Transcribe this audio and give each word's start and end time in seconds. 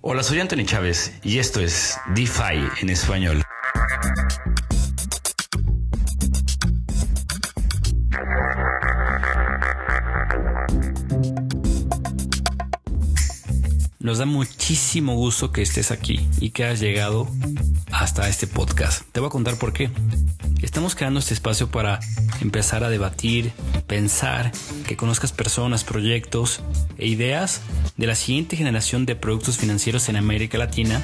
Hola, 0.00 0.22
soy 0.22 0.38
Anthony 0.38 0.64
Chávez 0.64 1.12
y 1.24 1.40
esto 1.40 1.58
es 1.60 1.98
DeFi 2.14 2.62
en 2.82 2.90
español. 2.90 3.42
Nos 14.08 14.16
da 14.16 14.24
muchísimo 14.24 15.16
gusto 15.16 15.52
que 15.52 15.60
estés 15.60 15.90
aquí 15.90 16.26
y 16.40 16.48
que 16.48 16.64
has 16.64 16.80
llegado 16.80 17.28
hasta 17.92 18.26
este 18.26 18.46
podcast. 18.46 19.02
Te 19.12 19.20
voy 19.20 19.26
a 19.26 19.30
contar 19.30 19.58
por 19.58 19.74
qué. 19.74 19.90
Estamos 20.62 20.94
creando 20.94 21.20
este 21.20 21.34
espacio 21.34 21.70
para 21.70 22.00
empezar 22.40 22.84
a 22.84 22.88
debatir, 22.88 23.52
pensar, 23.86 24.50
que 24.86 24.96
conozcas 24.96 25.32
personas, 25.32 25.84
proyectos 25.84 26.62
e 26.96 27.06
ideas 27.06 27.60
de 27.98 28.06
la 28.06 28.14
siguiente 28.14 28.56
generación 28.56 29.04
de 29.04 29.14
productos 29.14 29.58
financieros 29.58 30.08
en 30.08 30.16
América 30.16 30.56
Latina. 30.56 31.02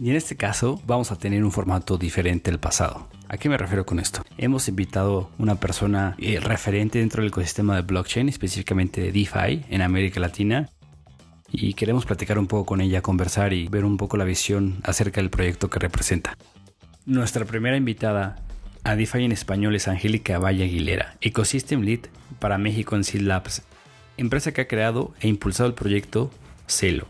Y 0.00 0.08
en 0.08 0.16
este 0.16 0.34
caso 0.34 0.80
vamos 0.86 1.12
a 1.12 1.18
tener 1.18 1.44
un 1.44 1.52
formato 1.52 1.98
diferente 1.98 2.50
del 2.50 2.58
pasado. 2.58 3.06
¿A 3.28 3.36
qué 3.36 3.50
me 3.50 3.58
refiero 3.58 3.84
con 3.84 4.00
esto? 4.00 4.22
Hemos 4.38 4.66
invitado 4.68 5.30
una 5.36 5.56
persona 5.56 6.16
eh, 6.16 6.40
referente 6.40 7.00
dentro 7.00 7.20
del 7.20 7.28
ecosistema 7.28 7.76
de 7.76 7.82
blockchain, 7.82 8.30
específicamente 8.30 9.02
de 9.02 9.12
DeFi 9.12 9.66
en 9.68 9.82
América 9.82 10.20
Latina, 10.20 10.70
y 11.50 11.74
queremos 11.74 12.06
platicar 12.06 12.38
un 12.38 12.46
poco 12.46 12.66
con 12.66 12.80
ella, 12.80 13.02
conversar 13.02 13.52
y 13.52 13.68
ver 13.68 13.84
un 13.84 13.96
poco 13.96 14.16
la 14.16 14.24
visión 14.24 14.78
acerca 14.82 15.20
del 15.20 15.30
proyecto 15.30 15.70
que 15.70 15.78
representa. 15.78 16.36
Nuestra 17.06 17.44
primera 17.44 17.76
invitada 17.76 18.36
a 18.84 18.96
DeFi 18.96 19.24
en 19.24 19.32
español 19.32 19.74
es 19.74 19.88
Angélica 19.88 20.38
Valle 20.38 20.64
Aguilera, 20.64 21.16
Ecosystem 21.20 21.82
Lead 21.82 22.00
para 22.38 22.58
México 22.58 22.96
en 22.96 23.04
Seed 23.04 23.22
Labs, 23.22 23.62
empresa 24.16 24.52
que 24.52 24.62
ha 24.62 24.68
creado 24.68 25.14
e 25.20 25.28
impulsado 25.28 25.68
el 25.68 25.74
proyecto 25.74 26.30
Celo. 26.66 27.06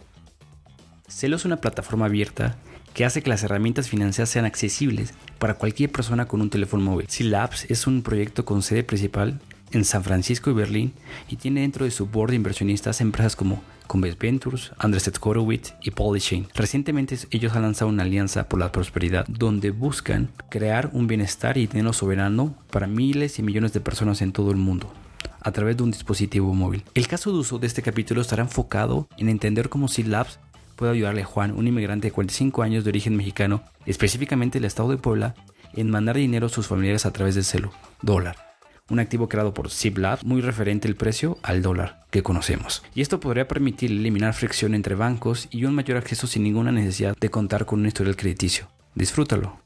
Celo 1.08 1.36
es 1.36 1.44
una 1.44 1.56
plataforma 1.56 2.06
abierta 2.06 2.56
que 2.94 3.04
hace 3.04 3.22
que 3.22 3.30
las 3.30 3.42
herramientas 3.42 3.88
financieras 3.88 4.28
sean 4.28 4.44
accesibles 4.44 5.14
para 5.38 5.54
cualquier 5.54 5.90
persona 5.90 6.26
con 6.26 6.40
un 6.40 6.50
teléfono 6.50 6.84
móvil. 6.84 7.06
Labs 7.20 7.66
es 7.70 7.86
un 7.86 8.02
proyecto 8.02 8.44
con 8.44 8.62
sede 8.62 8.82
principal 8.82 9.40
en 9.72 9.84
San 9.84 10.04
Francisco 10.04 10.50
y 10.50 10.54
Berlín 10.54 10.92
y 11.28 11.36
tiene 11.36 11.60
dentro 11.60 11.84
de 11.84 11.90
su 11.90 12.06
board 12.06 12.30
de 12.30 12.36
inversionistas 12.36 13.00
empresas 13.00 13.36
como 13.36 13.62
Coinbase 13.88 14.16
Ventures, 14.20 14.72
Andreset 14.78 15.18
Horowitz 15.20 15.74
y 15.82 15.90
Polychain. 15.90 16.46
Recientemente 16.54 17.18
ellos 17.32 17.56
han 17.56 17.62
lanzado 17.62 17.90
una 17.90 18.04
alianza 18.04 18.48
por 18.48 18.60
la 18.60 18.70
prosperidad 18.70 19.26
donde 19.26 19.72
buscan 19.72 20.30
crear 20.50 20.90
un 20.92 21.08
bienestar 21.08 21.58
y 21.58 21.66
dinero 21.66 21.92
soberano 21.92 22.54
para 22.70 22.86
miles 22.86 23.40
y 23.40 23.42
millones 23.42 23.72
de 23.72 23.80
personas 23.80 24.22
en 24.22 24.32
todo 24.32 24.52
el 24.52 24.56
mundo 24.56 24.92
a 25.40 25.52
través 25.52 25.76
de 25.76 25.82
un 25.82 25.90
dispositivo 25.90 26.54
móvil. 26.54 26.84
El 26.94 27.08
caso 27.08 27.32
de 27.32 27.38
uso 27.38 27.58
de 27.58 27.66
este 27.66 27.82
capítulo 27.82 28.20
estará 28.20 28.42
enfocado 28.42 29.08
en 29.16 29.28
entender 29.28 29.68
cómo 29.68 29.88
Seed 29.88 30.06
Labs 30.06 30.38
puede 30.76 30.92
ayudarle 30.92 31.22
a 31.22 31.26
Juan, 31.26 31.52
un 31.52 31.66
inmigrante 31.66 32.08
de 32.08 32.12
45 32.12 32.62
años 32.62 32.84
de 32.84 32.90
origen 32.90 33.16
mexicano, 33.16 33.62
específicamente 33.86 34.58
del 34.58 34.66
estado 34.66 34.90
de 34.90 34.96
Puebla, 34.96 35.34
en 35.74 35.90
mandar 35.90 36.16
dinero 36.16 36.46
a 36.46 36.50
sus 36.50 36.66
familiares 36.66 37.06
a 37.06 37.12
través 37.12 37.34
del 37.34 37.44
celu, 37.44 37.70
dólar 38.02 38.47
un 38.90 39.00
activo 39.00 39.28
creado 39.28 39.54
por 39.54 39.70
Ziplab 39.70 40.24
muy 40.24 40.40
referente 40.40 40.88
el 40.88 40.96
precio 40.96 41.38
al 41.42 41.62
dólar 41.62 42.04
que 42.10 42.22
conocemos. 42.22 42.82
Y 42.94 43.02
esto 43.02 43.20
podría 43.20 43.48
permitir 43.48 43.90
eliminar 43.90 44.34
fricción 44.34 44.74
entre 44.74 44.94
bancos 44.94 45.48
y 45.50 45.64
un 45.64 45.74
mayor 45.74 45.98
acceso 45.98 46.26
sin 46.26 46.42
ninguna 46.42 46.72
necesidad 46.72 47.16
de 47.18 47.30
contar 47.30 47.66
con 47.66 47.80
un 47.80 47.86
historial 47.86 48.16
crediticio. 48.16 48.68
Disfrútalo. 48.94 49.60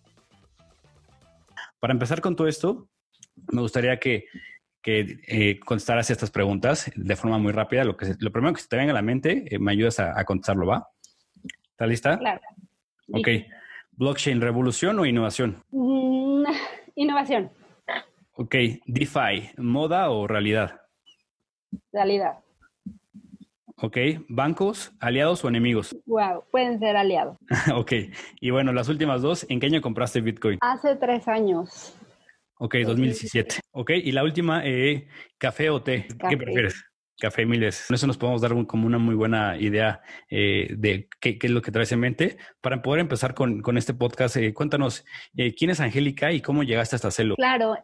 Para 1.79 1.93
empezar 1.93 2.21
con 2.21 2.37
todo 2.37 2.49
esto, 2.49 2.89
me 3.53 3.61
gustaría 3.61 3.99
que, 3.99 4.27
que 4.83 5.21
eh, 5.27 5.61
contestaras 5.61 6.11
estas 6.11 6.31
preguntas 6.31 6.91
de 6.95 7.17
forma 7.17 7.39
muy 7.39 7.53
rápida. 7.53 7.85
Lo, 7.85 7.97
que 7.97 8.15
lo 8.19 8.31
primero 8.33 8.55
que 8.55 8.61
se 8.61 8.69
te 8.69 8.77
venga 8.77 8.93
a 8.93 8.95
la 8.95 9.03
mente, 9.03 9.45
eh, 9.47 9.59
me 9.59 9.73
ayudas 9.73 10.01
a, 10.01 10.25
contestarlo, 10.25 10.67
¿va? 10.67 10.89
¿Está 11.71 11.87
lista? 11.87 12.19
Claro. 12.19 12.41
Ok. 13.13 13.29
¿Blockchain 13.93 14.41
revolución 14.41 14.99
o 14.99 15.07
innovación? 15.07 15.63
Mm, 15.71 16.45
innovación. 16.97 17.51
Ok, 18.35 18.55
DeFi, 18.87 19.51
¿moda 19.59 20.11
o 20.11 20.27
realidad? 20.27 20.81
Realidad. 21.93 22.39
Ok, 23.77 23.99
¿bancos, 24.29 24.93
aliados 25.01 25.45
o 25.45 25.49
enemigos? 25.49 25.95
Wow, 26.07 26.45
pueden 26.51 26.79
ser 26.79 26.97
aliados. 26.97 27.37
ok, 27.75 27.93
y 28.41 28.51
bueno, 28.51 28.73
las 28.73 28.89
últimas 28.89 29.21
dos, 29.21 29.45
¿en 29.51 29.61
qué 29.61 29.67
año 29.67 29.83
compraste 29.83 30.21
Bitcoin? 30.23 30.59
Hace 30.63 30.97
tres 30.97 31.29
años. 31.29 31.95
Ok, 32.59 32.77
2017. 32.87 33.57
Ok, 33.73 33.91
y 33.91 34.13
la 34.13 34.23
última, 34.23 34.65
eh, 34.65 35.09
¿café 35.37 35.69
o 35.69 35.83
té? 35.83 36.07
¿Qué 36.29 36.37
prefieres? 36.37 36.83
Café 37.23 37.47
Miles. 37.47 37.85
Con 37.87 37.95
eso 37.95 38.09
nos 38.09 38.19
podemos 38.19 38.41
dar 38.43 38.51
como 38.67 38.85
una 38.85 38.99
muy 38.99 39.15
buena 39.15 39.57
idea 39.57 40.01
eh, 40.29 40.67
de 40.77 41.09
qué, 41.21 41.39
es 41.41 41.51
lo 41.53 41.63
que 41.63 41.71
traes 41.71 41.93
en 41.93 42.01
mente. 42.01 42.37
Para 42.61 42.83
poder 42.83 43.01
empezar 43.01 43.33
con, 43.33 43.63
este 43.79 43.95
podcast, 43.95 44.37
eh, 44.39 44.53
cuéntanos 44.53 45.05
eh, 45.37 45.55
quién 45.55 45.71
es 45.71 45.79
Angélica 45.79 46.33
y 46.33 46.41
cómo 46.41 46.65
llegaste 46.65 46.97
hasta 46.97 47.13
Celo. 47.13 47.37
Claro, 47.37 47.77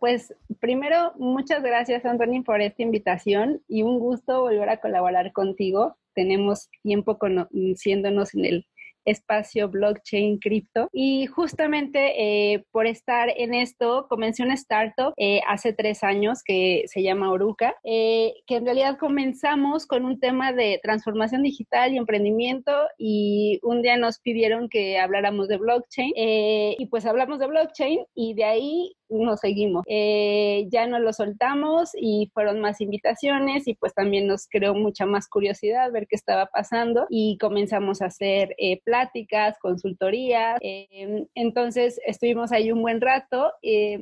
pues 0.00 0.34
primero, 0.58 1.12
muchas 1.18 1.62
gracias, 1.62 2.06
Anthony, 2.06 2.42
por 2.42 2.62
esta 2.62 2.82
invitación 2.82 3.60
y 3.68 3.82
un 3.82 3.98
gusto 3.98 4.40
volver 4.40 4.70
a 4.70 4.78
colaborar 4.78 5.32
contigo. 5.32 5.98
Tenemos 6.14 6.70
tiempo 6.82 7.18
conociéndonos 7.18 8.34
en 8.34 8.46
el 8.46 8.66
espacio 9.04 9.68
blockchain 9.68 10.38
cripto. 10.38 10.88
Y 10.92 11.26
justamente 11.26 12.14
eh, 12.54 12.64
por 12.70 12.86
estar 12.86 13.28
en 13.36 13.54
esto, 13.54 14.06
comencé 14.08 14.42
una 14.42 14.54
startup 14.54 15.12
eh, 15.16 15.40
hace 15.48 15.72
tres 15.72 16.02
años 16.02 16.42
que 16.44 16.84
se 16.86 17.02
llama 17.02 17.30
Oruca, 17.30 17.74
eh, 17.84 18.34
que 18.46 18.56
en 18.56 18.64
realidad 18.64 18.98
comenzamos 18.98 19.86
con 19.86 20.04
un 20.04 20.20
tema 20.20 20.52
de 20.52 20.80
transformación 20.82 21.42
digital 21.42 21.92
y 21.92 21.98
emprendimiento 21.98 22.72
y 22.98 23.58
un 23.62 23.82
día 23.82 23.96
nos 23.96 24.18
pidieron 24.18 24.68
que 24.68 24.98
habláramos 24.98 25.48
de 25.48 25.58
blockchain 25.58 26.12
y 26.14 26.86
pues 26.86 27.06
hablamos 27.06 27.38
de 27.38 27.46
blockchain 27.46 28.04
y 28.14 28.34
de 28.34 28.44
ahí 28.44 28.96
nos 29.12 29.40
seguimos. 29.40 29.84
Eh, 29.86 30.66
ya 30.70 30.86
no 30.86 30.98
lo 30.98 31.12
soltamos 31.12 31.90
y 31.94 32.30
fueron 32.32 32.60
más 32.60 32.80
invitaciones 32.80 33.68
y 33.68 33.74
pues 33.74 33.94
también 33.94 34.26
nos 34.26 34.46
creó 34.48 34.74
mucha 34.74 35.06
más 35.06 35.28
curiosidad 35.28 35.92
ver 35.92 36.06
qué 36.06 36.16
estaba 36.16 36.46
pasando 36.46 37.06
y 37.10 37.38
comenzamos 37.38 38.02
a 38.02 38.06
hacer 38.06 38.54
eh, 38.58 38.80
pláticas, 38.84 39.58
consultorías. 39.58 40.58
Eh, 40.62 41.26
entonces 41.34 42.00
estuvimos 42.06 42.52
ahí 42.52 42.72
un 42.72 42.82
buen 42.82 43.00
rato 43.00 43.52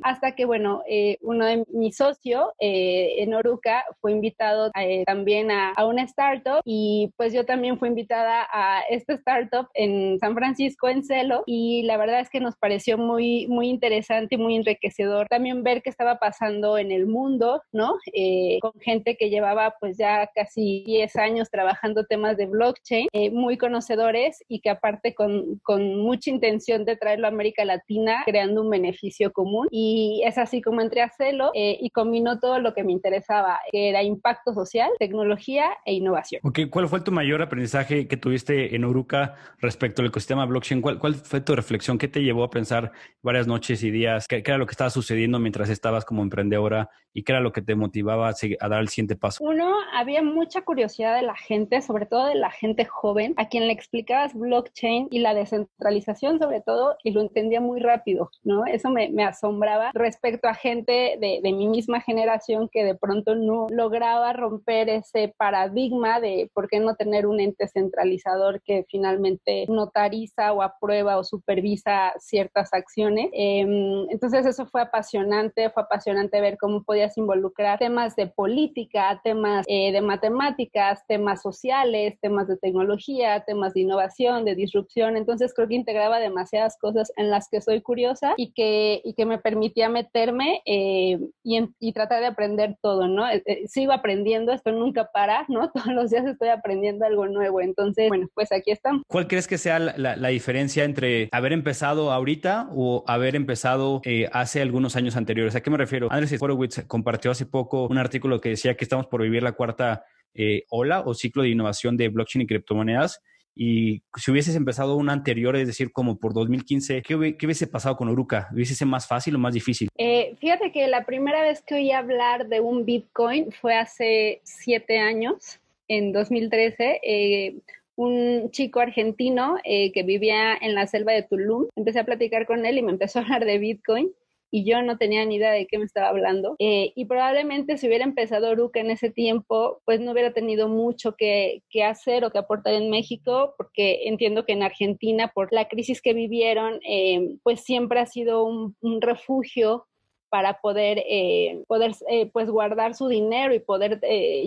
hasta 0.03 0.35
que, 0.35 0.45
bueno, 0.45 0.83
uno 1.21 1.45
de 1.45 1.65
mis 1.73 1.95
socios 1.97 2.45
en 2.59 3.33
Oruca 3.33 3.83
fue 3.99 4.11
invitado 4.11 4.71
también 5.05 5.51
a, 5.51 5.71
a 5.71 5.85
una 5.85 6.03
startup 6.03 6.61
y 6.65 7.11
pues 7.17 7.33
yo 7.33 7.45
también 7.45 7.77
fui 7.77 7.89
invitada 7.89 8.47
a 8.51 8.81
esta 8.89 9.13
startup 9.13 9.67
en 9.73 10.19
San 10.19 10.35
Francisco, 10.35 10.89
en 10.89 11.03
Celo, 11.03 11.43
y 11.45 11.83
la 11.83 11.97
verdad 11.97 12.19
es 12.19 12.29
que 12.29 12.39
nos 12.39 12.55
pareció 12.55 12.97
muy, 12.97 13.47
muy 13.47 13.69
interesante 13.69 14.35
y 14.35 14.37
muy 14.37 14.55
enriquecedor 14.55 15.00
también 15.29 15.63
ver 15.63 15.81
qué 15.81 15.89
estaba 15.89 16.19
pasando 16.19 16.77
en 16.77 16.91
el 16.91 17.07
mundo, 17.07 17.61
¿no? 17.71 17.95
Eh, 18.13 18.59
con 18.61 18.73
gente 18.79 19.15
que 19.17 19.29
llevaba 19.29 19.75
pues 19.79 19.97
ya 19.97 20.29
casi 20.33 20.83
10 20.85 21.15
años 21.17 21.49
trabajando 21.49 22.05
temas 22.05 22.37
de 22.37 22.45
blockchain, 22.45 23.07
eh, 23.11 23.31
muy 23.31 23.57
conocedores 23.57 24.43
y 24.47 24.59
que 24.61 24.69
aparte 24.69 25.13
con, 25.13 25.59
con, 25.63 25.81
mucha 26.01 26.29
intención 26.29 26.85
de 26.85 26.95
traerlo 26.95 27.27
a 27.27 27.29
América 27.29 27.65
Latina, 27.65 28.23
creando 28.25 28.61
un 28.61 28.69
beneficio 28.69 29.31
común. 29.31 29.67
Y 29.71 30.21
es 30.25 30.37
así 30.37 30.61
como 30.61 30.81
entré 30.81 31.01
a 31.01 31.09
Celo 31.09 31.51
eh, 31.53 31.77
y 31.79 31.89
combinó 31.89 32.39
todo 32.39 32.59
lo 32.59 32.73
que 32.73 32.83
me 32.83 32.91
interesaba, 32.91 33.59
que 33.71 33.89
era 33.89 34.03
impacto 34.03 34.53
social, 34.53 34.89
tecnología 34.99 35.71
e 35.85 35.93
innovación. 35.93 36.41
Ok, 36.43 36.59
¿cuál 36.69 36.87
fue 36.87 37.01
tu 37.01 37.11
mayor 37.11 37.41
aprendizaje 37.41 38.07
que 38.07 38.17
tuviste 38.17 38.75
en 38.75 38.85
Oruca 38.85 39.35
respecto 39.59 40.01
al 40.01 40.09
ecosistema 40.09 40.45
blockchain? 40.45 40.81
¿Cuál, 40.81 40.99
cuál 40.99 41.15
fue 41.15 41.41
tu 41.41 41.55
reflexión? 41.55 41.97
¿Qué 41.97 42.07
te 42.07 42.21
llevó 42.21 42.43
a 42.43 42.49
pensar 42.49 42.91
varias 43.21 43.47
noches 43.47 43.83
y 43.83 43.91
días? 43.91 44.27
¿Qué, 44.27 44.43
qué 44.43 44.51
era 44.51 44.57
lo 44.57 44.65
que 44.65 44.71
estaba 44.71 44.90
sucediendo 44.91 45.39
mientras 45.39 45.69
estabas 45.69 46.05
como 46.05 46.21
emprendedora 46.21 46.89
y 47.13 47.23
qué 47.23 47.33
era 47.33 47.41
lo 47.41 47.51
que 47.51 47.61
te 47.61 47.75
motivaba 47.75 48.29
a, 48.29 48.69
dar 48.69 48.81
el 48.81 48.89
siguiente 48.89 49.15
paso? 49.15 49.43
Uno, 49.43 49.73
había 49.93 50.21
mucha 50.21 50.61
curiosidad 50.61 51.15
de 51.15 51.23
la 51.23 51.35
gente, 51.35 51.81
sobre 51.81 52.05
todo 52.05 52.27
de 52.27 52.35
la 52.35 52.51
gente 52.51 52.85
joven, 52.85 53.33
a 53.37 53.49
quien 53.49 53.67
le 53.67 53.73
explicabas 53.73 54.33
blockchain 54.33 55.07
y 55.11 55.19
la 55.19 55.33
descentralización 55.33 56.39
sobre 56.39 56.61
todo, 56.61 56.95
y 57.03 57.11
lo 57.11 57.21
entendía 57.21 57.61
muy 57.61 57.79
rápido, 57.79 58.29
¿no? 58.43 58.65
Eso 58.65 58.89
me, 58.89 59.11
asombraba 59.23 59.91
respecto 59.93 60.47
a 60.47 60.53
gente 60.53 61.17
de, 61.19 61.39
de 61.43 61.53
mi 61.53 61.67
misma 61.67 62.01
generación 62.01 62.69
que 62.71 62.83
de 62.83 62.95
pronto 62.95 63.35
no 63.35 63.67
lograba 63.69 64.33
romper 64.33 64.89
ese 64.89 65.33
paradigma 65.37 66.19
de 66.19 66.49
por 66.53 66.67
qué 66.67 66.79
no 66.79 66.95
tener 66.95 67.25
un 67.25 67.39
ente 67.39 67.67
centralizador 67.67 68.61
que 68.61 68.85
finalmente 68.89 69.65
notariza 69.67 70.53
o 70.53 70.61
aprueba 70.61 71.17
o 71.17 71.23
supervisa 71.23 72.13
ciertas 72.19 72.73
acciones. 72.73 73.29
Em, 73.33 74.09
entonces 74.09 74.45
eso 74.45 74.65
fue 74.65 74.80
fue 74.81 74.87
apasionante, 74.87 75.69
fue 75.69 75.83
apasionante 75.83 76.41
ver 76.41 76.57
cómo 76.57 76.83
podías 76.83 77.17
involucrar 77.17 77.79
temas 77.79 78.15
de 78.15 78.27
política, 78.27 79.21
temas 79.23 79.65
eh, 79.67 79.91
de 79.91 80.01
matemáticas, 80.01 81.05
temas 81.07 81.41
sociales, 81.41 82.17
temas 82.21 82.47
de 82.47 82.57
tecnología, 82.57 83.43
temas 83.45 83.73
de 83.73 83.81
innovación, 83.81 84.45
de 84.45 84.55
disrupción. 84.55 85.17
Entonces 85.17 85.53
creo 85.53 85.67
que 85.67 85.75
integraba 85.75 86.19
demasiadas 86.19 86.77
cosas 86.79 87.11
en 87.17 87.29
las 87.29 87.47
que 87.49 87.61
soy 87.61 87.81
curiosa 87.81 88.33
y 88.37 88.53
que, 88.53 89.01
y 89.03 89.13
que 89.13 89.25
me 89.25 89.37
permitía 89.37 89.89
meterme 89.89 90.61
eh, 90.65 91.19
y, 91.43 91.69
y, 91.79 91.93
tratar 91.93 92.21
de 92.21 92.27
aprender 92.27 92.77
todo, 92.81 93.07
¿no? 93.07 93.29
Eh, 93.29 93.63
sigo 93.67 93.91
aprendiendo, 93.91 94.51
esto 94.51 94.71
nunca 94.71 95.09
para, 95.13 95.45
¿no? 95.47 95.71
Todos 95.73 95.93
los 95.93 96.09
días 96.09 96.25
estoy 96.25 96.49
aprendiendo 96.49 97.05
algo 97.05 97.27
nuevo. 97.27 97.61
Entonces, 97.61 98.09
bueno, 98.09 98.27
pues 98.33 98.51
aquí 98.51 98.71
estamos. 98.71 99.03
¿Cuál 99.07 99.27
crees 99.27 99.47
que 99.47 99.57
sea 99.57 99.79
la, 99.79 100.15
la 100.15 100.27
diferencia 100.29 100.83
entre 100.83 101.29
haber 101.31 101.53
empezado 101.53 102.11
ahorita 102.11 102.69
o 102.73 103.03
haber 103.07 103.35
empezado 103.35 104.01
eh, 104.03 104.29
algunos 104.61 104.95
años 104.95 105.15
anteriores. 105.15 105.55
¿A 105.55 105.61
qué 105.61 105.69
me 105.69 105.77
refiero? 105.77 106.07
Andrés 106.11 106.41
Horowitz 106.41 106.83
compartió 106.87 107.31
hace 107.31 107.45
poco 107.45 107.87
un 107.87 107.97
artículo 107.97 108.39
que 108.39 108.49
decía 108.49 108.75
que 108.75 108.85
estamos 108.85 109.07
por 109.07 109.21
vivir 109.21 109.43
la 109.43 109.53
cuarta 109.53 110.05
eh, 110.33 110.63
ola 110.69 111.01
o 111.05 111.13
ciclo 111.13 111.43
de 111.43 111.49
innovación 111.49 111.97
de 111.97 112.09
blockchain 112.09 112.43
y 112.43 112.47
criptomonedas. 112.47 113.21
Y 113.53 114.03
si 114.15 114.31
hubieses 114.31 114.55
empezado 114.55 114.95
una 114.95 115.11
anterior, 115.11 115.55
es 115.55 115.67
decir, 115.67 115.91
como 115.91 116.17
por 116.17 116.33
2015, 116.33 117.01
¿qué, 117.01 117.15
hubiese 117.15 117.67
pasado 117.67 117.97
con 117.97 118.07
Uruka? 118.07 118.47
¿Hubiese 118.53 118.75
sido 118.75 118.89
más 118.89 119.07
fácil 119.07 119.35
o 119.35 119.39
más 119.39 119.53
difícil? 119.53 119.89
Eh, 119.97 120.35
fíjate 120.39 120.71
que 120.71 120.87
la 120.87 121.05
primera 121.05 121.41
vez 121.43 121.61
que 121.61 121.75
oí 121.75 121.91
hablar 121.91 122.47
de 122.47 122.61
un 122.61 122.85
Bitcoin 122.85 123.51
fue 123.51 123.75
hace 123.75 124.39
siete 124.43 124.99
años, 124.99 125.59
en 125.89 126.13
2013. 126.13 127.01
Eh, 127.03 127.55
un 127.95 128.49
chico 128.51 128.79
argentino 128.79 129.57
eh, 129.63 129.91
que 129.91 130.03
vivía 130.03 130.57
en 130.59 130.73
la 130.73 130.87
selva 130.87 131.11
de 131.11 131.23
Tulum. 131.23 131.67
Empecé 131.75 131.99
a 131.99 132.05
platicar 132.05 132.45
con 132.45 132.65
él 132.65 132.77
y 132.77 132.81
me 132.81 132.91
empezó 132.91 133.19
a 133.19 133.21
hablar 133.23 133.45
de 133.45 133.59
Bitcoin 133.59 134.09
y 134.51 134.65
yo 134.65 134.81
no 134.83 134.97
tenía 134.97 135.25
ni 135.25 135.35
idea 135.35 135.51
de 135.51 135.65
qué 135.65 135.79
me 135.79 135.85
estaba 135.85 136.09
hablando. 136.09 136.55
Eh, 136.59 136.91
y 136.95 137.05
probablemente 137.05 137.77
si 137.77 137.87
hubiera 137.87 138.03
empezado 138.03 138.49
Oruca 138.49 138.81
en 138.81 138.91
ese 138.91 139.09
tiempo, 139.09 139.81
pues 139.85 140.01
no 140.01 140.11
hubiera 140.11 140.33
tenido 140.33 140.67
mucho 140.67 141.15
que, 141.15 141.63
hacer 141.83 142.25
o 142.25 142.31
que 142.31 142.37
aportar 142.37 142.73
en 142.73 142.89
México, 142.89 143.55
porque 143.57 144.01
entiendo 144.07 144.45
que 144.45 144.53
en 144.53 144.61
Argentina, 144.61 145.31
por 145.33 145.51
la 145.53 145.67
crisis 145.67 146.01
que 146.01 146.13
vivieron, 146.13 146.79
eh, 146.87 147.37
pues 147.43 147.61
siempre 147.61 147.99
ha 148.01 148.05
sido 148.05 148.43
un, 148.43 148.75
refugio 149.01 149.87
para 150.29 150.59
poder, 150.61 151.01
eh, 151.09 151.63
poder 151.67 151.93
eh, 152.09 152.29
pues 152.31 152.49
guardar 152.49 152.93
su 152.93 153.07
dinero 153.07 153.53
y 153.53 153.59
poder 153.59 153.99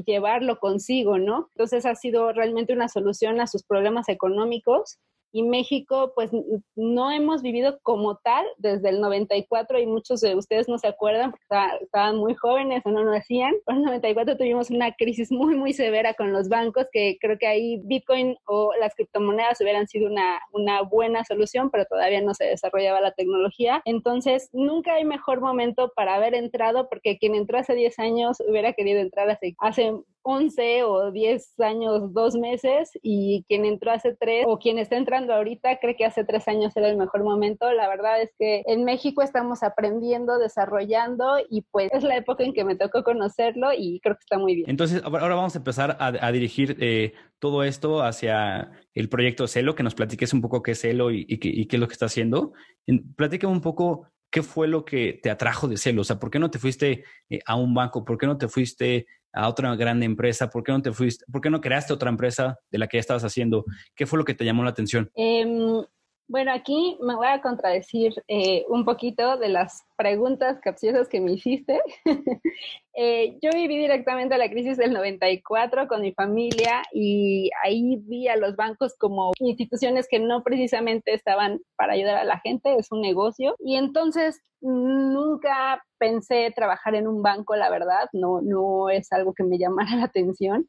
llevarlo 0.07 0.59
consigo, 0.59 1.19
¿no? 1.19 1.49
Entonces 1.55 1.87
ha 1.87 1.95
sido 1.95 2.33
realmente 2.33 2.73
una 2.73 2.89
solución 2.89 3.41
a 3.41 3.47
sus 3.47 3.65
problemas 3.65 4.09
económicos 4.09 4.99
y 5.35 5.43
México 5.43 6.13
pues 6.15 6.31
no 6.77 7.11
hemos 7.11 7.43
vivido 7.43 7.81
como 7.83 8.17
tal 8.19 8.47
desde 8.57 8.91
el 8.91 9.01
94 9.01 9.81
y 9.81 9.87
muchos 9.87 10.21
de 10.21 10.37
ustedes 10.37 10.69
no 10.69 10.79
se 10.79 10.87
acuerdan 10.87 11.33
porque 11.33 11.45
estaban 11.83 12.19
muy 12.19 12.35
jóvenes 12.35 12.83
o 12.85 12.91
no 12.91 13.03
lo 13.03 13.13
hacían. 13.13 13.53
En 13.67 13.79
el 13.79 13.83
94 13.83 14.37
tuvimos 14.37 14.71
una 14.71 14.93
crisis 14.95 15.33
muy 15.33 15.57
muy 15.57 15.73
severa 15.73 16.15
con 16.15 16.33
los 16.33 16.49
bancos 16.49 16.87
que 16.93 17.19
creo 17.21 17.37
que 17.37 17.49
ahí 17.49 17.81
Bitcoin 17.83 18.37
o 18.47 18.71
las 18.79 18.95
criptomonedas 18.95 19.61
hubieran 19.61 19.89
sido 19.89 20.09
una, 20.09 20.39
una 20.53 20.83
buena 20.83 21.25
solución, 21.25 21.69
pero 21.69 21.85
todavía 21.87 22.21
no 22.21 22.33
se 22.35 22.45
desarrollaba 22.45 23.01
la 23.01 23.11
tecnología. 23.11 23.83
Entonces 23.87 24.51
nunca 24.53 24.95
hay 24.95 25.05
mejor 25.05 25.41
momento 25.41 25.93
para 25.97 26.15
haber 26.15 26.35
entrado 26.35 26.89
porque 26.89 27.19
quien 27.19 27.35
entró 27.35 27.59
hace 27.59 27.75
10 27.75 27.99
años 27.99 28.41
hubiera 28.49 28.73
querido 28.75 29.01
entrar 29.01 29.29
hace, 29.29 29.57
hace 29.59 29.95
11 30.25 30.85
o 30.85 31.13
10 31.13 31.61
años, 31.61 32.13
dos 32.13 32.35
meses, 32.35 32.91
y 33.03 33.45
quien 33.47 33.65
entró 33.65 33.93
hace 33.93 34.17
tres 34.19 34.45
o 34.49 34.59
quien 34.59 34.79
está 34.79 34.97
entrando 34.97 35.35
ahorita 35.35 35.79
cree 35.79 35.97
que 35.97 36.07
hace 36.07 36.25
tres 36.25 36.49
años 36.49 36.77
era 36.77 36.89
el 36.89 36.97
mejor 36.97 37.23
momento. 37.23 37.71
La 37.73 37.89
verdad 37.89 38.21
es 38.23 38.31
que 38.39 38.63
en 38.67 38.85
México 38.85 39.23
estamos 39.23 39.63
aprendiendo, 39.63 40.39
desarrollando 40.39 41.37
y 41.49 41.63
pues 41.71 41.91
es 41.93 42.03
la 42.03 42.17
época 42.17 42.43
en 42.43 42.55
que 42.55 42.65
me 42.65 42.75
tocó 42.75 43.05
conocerlo 43.05 43.69
y 43.77 44.01
creo 44.01 44.17
que 44.17 44.23
está 44.23 44.39
muy 44.39 44.55
bien. 44.55 44.71
Entonces, 44.71 45.03
ahora 45.05 45.35
vamos 45.35 45.55
a 45.55 45.59
empezar 45.59 45.97
a, 46.01 46.33
dirigir 46.33 46.77
eh, 46.81 47.13
todo 47.39 47.63
esto 47.63 48.03
hacia 48.03 48.73
el 48.95 49.09
proyecto 49.09 49.47
Celo, 49.47 49.75
que 49.75 49.83
nos 49.83 49.95
platiques 49.95 50.33
un 50.33 50.41
poco 50.41 50.63
qué 50.63 50.73
es 50.73 50.81
Celo 50.81 51.11
y, 51.11 51.27
qué 51.39 51.67
es 51.71 51.81
lo 51.81 51.87
que 51.87 51.93
está 51.93 52.07
haciendo. 52.07 52.55
Platícame 53.17 53.53
un 53.53 53.61
poco 53.61 54.09
¿qué 54.35 54.43
fue 54.43 54.67
lo 54.67 54.85
que 54.85 55.21
te 55.23 55.31
atrajo 55.31 55.69
de 55.69 55.77
Celo? 55.77 56.01
O 56.01 56.05
sea, 56.05 56.19
¿por 56.19 56.29
qué 56.29 56.41
no 56.41 56.51
te 56.51 56.59
fuiste 56.59 57.05
eh, 57.31 57.39
a 57.47 57.55
un 57.55 57.73
banco? 57.73 58.05
¿Por 58.05 58.19
qué 58.19 58.27
no 58.27 58.37
te 58.37 58.49
fuiste 58.49 59.07
a 59.35 59.49
otra 59.49 59.75
grande 59.77 60.07
empresa? 60.07 60.49
¿Por 60.49 60.63
qué 60.63 60.73
no 60.73 60.83
te 60.83 60.93
fuiste? 60.93 61.25
¿Por 61.31 61.41
qué 61.41 61.51
no 61.51 61.61
creaste 61.61 61.93
otra 61.93 62.11
empresa 62.11 62.59
de 62.71 62.79
la 62.79 62.87
que 62.87 62.97
ya 62.97 63.01
estabas 63.01 63.25
haciendo? 63.25 63.65
¿Qué 63.95 64.07
fue 64.07 64.19
lo 64.19 64.25
que 64.25 64.35
te 64.35 64.45
llamó 64.45 64.65
la 64.65 64.71
atención? 64.71 65.11
Em, 65.15 65.83
bueno, 66.27 66.53
aquí 66.53 66.99
me 67.03 67.15
voy 67.15 67.27
a 67.27 67.43
contradecir 67.43 68.15
eh, 68.29 68.65
un 68.69 68.85
poquito 68.85 69.37
de 69.37 69.49
las 69.49 69.83
preguntas 69.97 70.59
capciosas 70.63 71.09
que 71.09 71.21
me 71.21 71.33
hiciste. 71.33 71.81
Eh, 72.97 73.41
yo 73.43 73.51
viví 73.53 73.77
directamente 73.77 74.39
la 74.39 74.49
crisis 74.49 74.77
del 74.77 74.93
94 74.93 75.89
con 75.89 76.01
mi 76.01 76.13
familia 76.13 76.85
y 76.93 77.51
ahí 77.65 77.97
vi 78.07 78.29
a 78.29 78.37
los 78.37 78.55
bancos 78.55 78.95
como 78.97 79.33
instituciones 79.41 80.07
que 80.09 80.21
no 80.21 80.45
precisamente 80.45 81.13
estaban 81.13 81.61
para 81.75 81.95
ayudar 81.95 82.19
a 82.19 82.25
la 82.25 82.39
gente, 82.39 82.77
es 82.79 82.93
un 82.93 83.01
negocio. 83.01 83.57
Y 83.59 83.75
entonces 83.75 84.41
nunca 84.61 85.83
pensé 85.99 86.53
trabajar 86.55 86.95
en 86.95 87.09
un 87.09 87.21
banco, 87.21 87.57
la 87.57 87.69
verdad, 87.69 88.09
no, 88.13 88.41
no 88.43 88.91
es 88.91 89.11
algo 89.13 89.35
que 89.35 89.43
me 89.43 89.59
llamara 89.59 89.91
la 89.97 90.05
atención. 90.05 90.69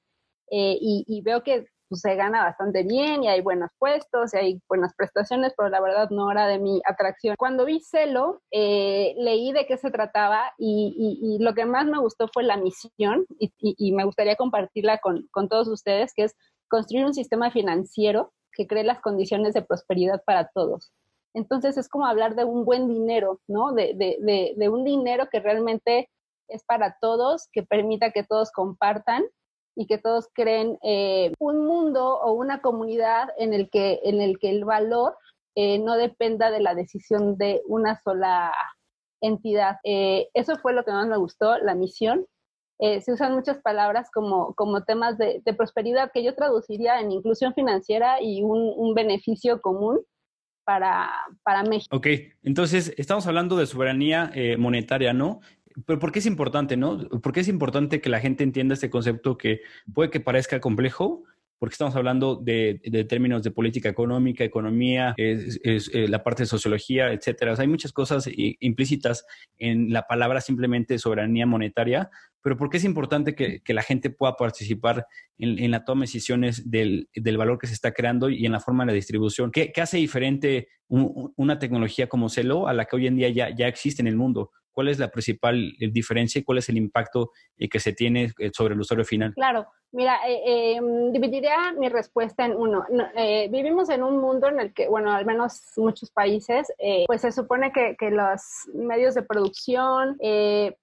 Eh, 0.51 0.77
y, 0.79 1.21
veo 1.21 1.43
que 1.43 1.65
pues, 1.89 2.01
se 2.01 2.15
gana 2.15 2.43
bastante 2.43 2.83
bien 2.83 3.23
y 3.23 3.27
hay 3.27 3.41
buenos 3.41 3.69
puestos 3.77 4.33
y 4.33 4.37
hay 4.37 4.61
buenas 4.67 4.93
prestaciones, 4.95 5.53
pero 5.55 5.69
la 5.69 5.81
verdad 5.81 6.09
no 6.09 6.31
era 6.31 6.47
de 6.47 6.59
mi 6.59 6.81
atracción. 6.85 7.35
Cuando 7.37 7.65
vi 7.65 7.79
Celo, 7.79 8.41
eh, 8.51 9.13
leí 9.17 9.51
de 9.51 9.65
qué 9.65 9.77
se 9.77 9.91
trataba 9.91 10.53
y, 10.57 11.37
lo 11.39 11.53
que 11.53 11.65
más 11.65 11.85
me 11.85 11.99
gustó 11.99 12.27
fue 12.33 12.43
la 12.43 12.57
misión 12.57 13.25
y, 13.37 13.91
me 13.91 14.03
gustaría 14.03 14.35
compartirla 14.35 14.99
con, 14.99 15.27
todos 15.49 15.67
ustedes, 15.67 16.13
que 16.15 16.23
es 16.23 16.35
construir 16.69 17.05
un 17.05 17.13
sistema 17.13 17.51
financiero 17.51 18.33
que 18.53 18.67
cree 18.67 18.83
las 18.83 19.01
condiciones 19.01 19.53
de 19.53 19.61
prosperidad 19.61 20.23
para 20.25 20.49
todos. 20.53 20.91
Entonces 21.33 21.77
es 21.77 21.89
como 21.89 22.05
hablar 22.05 22.35
de 22.35 22.45
un 22.45 22.65
buen 22.65 22.87
dinero, 22.87 23.41
¿no? 23.47 23.73
De, 23.73 23.93
de 23.93 24.69
un 24.69 24.83
dinero 24.83 25.27
que 25.29 25.39
realmente 25.39 26.09
es 26.47 26.63
para 26.63 26.97
todos, 26.99 27.47
que 27.51 27.63
permita 27.63 28.11
que 28.11 28.23
todos 28.23 28.51
compartan 28.51 29.23
y 29.75 29.87
que 29.87 29.97
todos 29.97 30.29
creen 30.33 30.77
eh, 30.83 31.33
un 31.39 31.65
mundo 31.65 32.17
o 32.19 32.33
una 32.33 32.61
comunidad 32.61 33.29
en 33.37 33.53
el 33.53 33.69
que, 33.69 33.99
en 34.03 34.21
el, 34.21 34.39
que 34.39 34.49
el 34.49 34.65
valor 34.65 35.15
eh, 35.55 35.79
no 35.79 35.95
dependa 35.95 36.49
de 36.49 36.61
la 36.61 36.75
decisión 36.75 37.37
de 37.37 37.61
una 37.67 37.99
sola 38.01 38.53
entidad. 39.21 39.77
Eh, 39.83 40.29
eso 40.33 40.57
fue 40.57 40.73
lo 40.73 40.83
que 40.83 40.91
más 40.91 41.07
me 41.07 41.17
gustó, 41.17 41.57
la 41.59 41.75
misión. 41.75 42.25
se 42.79 43.11
usan 43.11 43.33
muchas 43.33 43.59
palabras 43.59 44.09
como, 44.13 44.53
como 44.55 44.83
temas 44.83 45.17
de, 45.17 45.41
prosperidad 45.57 46.11
que 46.13 46.23
yo 46.23 46.35
traduciría 46.35 46.99
en 46.99 47.11
inclusión 47.11 47.53
financiera 47.53 48.21
y 48.21 48.43
un, 48.43 48.93
beneficio 48.93 49.61
común 49.61 50.01
para, 50.65 51.09
para, 51.43 51.63
México. 51.63 51.95
Ok, 51.95 52.07
entonces 52.43 52.93
estamos 52.97 53.27
hablando 53.27 53.55
de 53.55 53.65
soberanía 53.65 54.31
monetaria, 54.57 55.13
¿no? 55.13 55.39
Pero 55.85 55.99
¿por 55.99 56.11
qué 56.11 56.19
es 56.19 56.25
importante, 56.25 56.77
no? 56.77 56.97
¿Por 57.09 57.33
qué 57.33 57.41
es 57.41 57.47
importante 57.47 57.99
que 57.99 58.09
la 58.09 58.19
gente 58.19 58.43
entienda 58.43 58.73
este 58.73 58.89
concepto 58.89 59.37
que 59.37 59.61
puede 59.93 60.09
que 60.09 60.19
parezca 60.19 60.59
complejo? 60.61 61.23
Porque 61.57 61.73
estamos 61.73 61.95
hablando 61.95 62.35
de, 62.35 62.79
términos 63.07 63.41
de 63.41 63.49
política 63.49 63.87
económica, 63.87 64.43
economía, 64.43 65.13
es, 65.17 65.59
eh, 65.63 66.07
la 66.07 66.21
parte 66.21 66.43
de 66.43 66.47
sociología, 66.47 67.13
etcétera. 67.13 67.55
hay 67.57 67.67
muchas 67.67 67.93
cosas 67.93 68.29
implícitas 68.35 69.25
en 69.57 69.91
la 69.91 70.05
palabra 70.05 70.41
simplemente 70.41 70.99
soberanía 70.99 71.45
monetaria, 71.45 72.09
pero 72.41 72.57
¿por 72.57 72.69
qué 72.69 72.77
es 72.77 72.83
importante 72.83 73.35
que, 73.35 73.73
la 73.73 73.83
gente 73.83 74.09
pueda 74.09 74.35
participar 74.35 75.07
en, 75.37 75.71
la 75.71 75.85
toma 75.85 76.01
de 76.01 76.07
decisiones 76.07 76.69
del, 76.69 77.07
valor 77.37 77.57
que 77.57 77.67
se 77.67 77.73
está 77.73 77.93
creando 77.93 78.29
y 78.29 78.45
en 78.45 78.51
la 78.51 78.59
forma 78.59 78.83
de 78.83 78.91
la 78.91 78.95
distribución? 78.95 79.49
¿Qué, 79.49 79.71
hace 79.81 79.97
diferente 79.97 80.67
una 80.89 81.57
tecnología 81.57 82.07
como 82.07 82.29
Celo 82.29 82.67
a 82.67 82.73
la 82.73 82.85
que 82.85 82.97
hoy 82.97 83.07
en 83.07 83.15
día 83.15 83.29
ya, 83.29 83.49
ya 83.55 83.67
existe 83.67 84.01
en 84.01 84.07
el 84.07 84.17
mundo? 84.17 84.51
¿Cuál 84.75 84.89
es 84.89 84.99
la 84.99 85.09
principal 85.09 85.73
eh, 85.79 85.89
diferencia 85.89 86.39
y 86.39 86.43
cuál 86.43 86.57
es 86.57 86.67
el 86.67 86.75
impacto 86.75 87.31
eh, 87.57 87.69
que 87.69 87.79
se 87.79 87.93
tiene 87.93 88.33
eh, 88.37 88.51
sobre 88.53 88.73
el 88.73 88.81
usuario 88.81 89.05
final? 89.05 89.33
Claro, 89.33 89.67
mira, 89.93 90.19
em, 90.27 91.13
dividiría 91.13 91.71
mi 91.79 91.87
respuesta 91.87 92.45
en 92.45 92.57
uno. 92.57 92.85
vivimos 93.49 93.89
en 93.89 94.03
un 94.03 94.17
mundo 94.19 94.49
en 94.49 94.59
el 94.59 94.73
que, 94.73 94.89
bueno, 94.89 95.13
al 95.13 95.25
menos 95.25 95.61
muchos 95.77 96.11
países, 96.11 96.67
pues 97.07 97.21
se 97.21 97.31
supone 97.31 97.71
que, 97.71 97.95
los 98.11 98.41
medios 98.73 99.15
de 99.15 99.23
producción, 99.23 100.17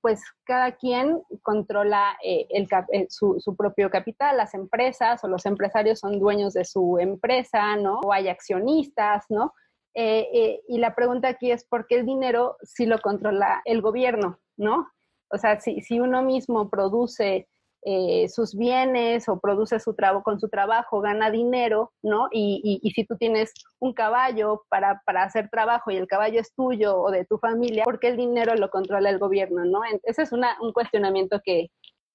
pues 0.00 0.22
cada 0.44 0.72
quien 0.72 1.20
controla 1.42 2.16
el, 2.22 2.66
su, 3.11 3.38
su, 3.40 3.54
propio 3.54 3.90
capital, 3.90 4.38
las 4.38 4.54
empresas 4.54 5.22
o 5.22 5.28
los 5.28 5.44
empresarios 5.44 5.99
son 5.99 6.18
dueños 6.18 6.54
de 6.54 6.64
su 6.64 6.99
empresa, 6.99 7.76
¿no? 7.76 8.00
O 8.00 8.12
hay 8.12 8.28
accionistas, 8.28 9.26
¿no? 9.28 9.52
Eh, 9.94 10.28
eh, 10.32 10.61
y 10.68 10.78
la 10.78 10.94
pregunta 10.94 11.28
aquí 11.28 11.50
es 11.50 11.64
por 11.64 11.87
qué 11.87 11.96
el 11.96 12.06
dinero 12.06 12.56
sí 12.62 12.87
lo 12.87 12.99
controla 13.00 13.61
el 13.64 13.82
gobierno, 13.82 14.38
¿no? 14.56 14.88
O 15.28 15.38
sea, 15.38 15.61
si, 15.61 15.80
si 15.82 16.00
uno 16.00 16.22
mismo 16.22 16.70
produce 16.70 17.49
eh, 17.84 18.28
sus 18.28 18.54
bienes 18.54 19.28
o 19.28 19.40
produce 19.40 19.80
su 19.80 19.94
trabajo 19.94 20.22
con 20.22 20.38
su 20.38 20.49
trabajo, 20.49 21.00
gana 21.00 21.30
dinero, 21.30 21.92
¿no? 22.00 22.28
Y, 22.30 22.80
y, 22.82 22.90
si 22.92 23.04
tú 23.04 23.16
tienes 23.16 23.52
un 23.80 23.92
caballo 23.92 24.62
para, 24.68 25.02
para, 25.04 25.25
hacer 25.25 25.49
trabajo 25.50 25.90
y 25.90 25.96
el 25.96 26.06
caballo 26.06 26.40
es 26.40 26.54
tuyo 26.54 26.96
o 26.96 27.11
de 27.11 27.25
tu 27.25 27.38
familia, 27.38 27.82
¿por 27.82 27.99
qué 27.99 28.08
el 28.08 28.16
dinero 28.16 28.54
lo 28.54 28.70
controla 28.70 29.11
el 29.11 29.18
gobierno, 29.18 29.64
¿no? 29.64 29.80
Ese 30.04 30.22
es 30.22 30.32
una, 30.32 30.56
un 30.61 30.72
cuestionamiento 30.72 31.40
que, 31.44 31.70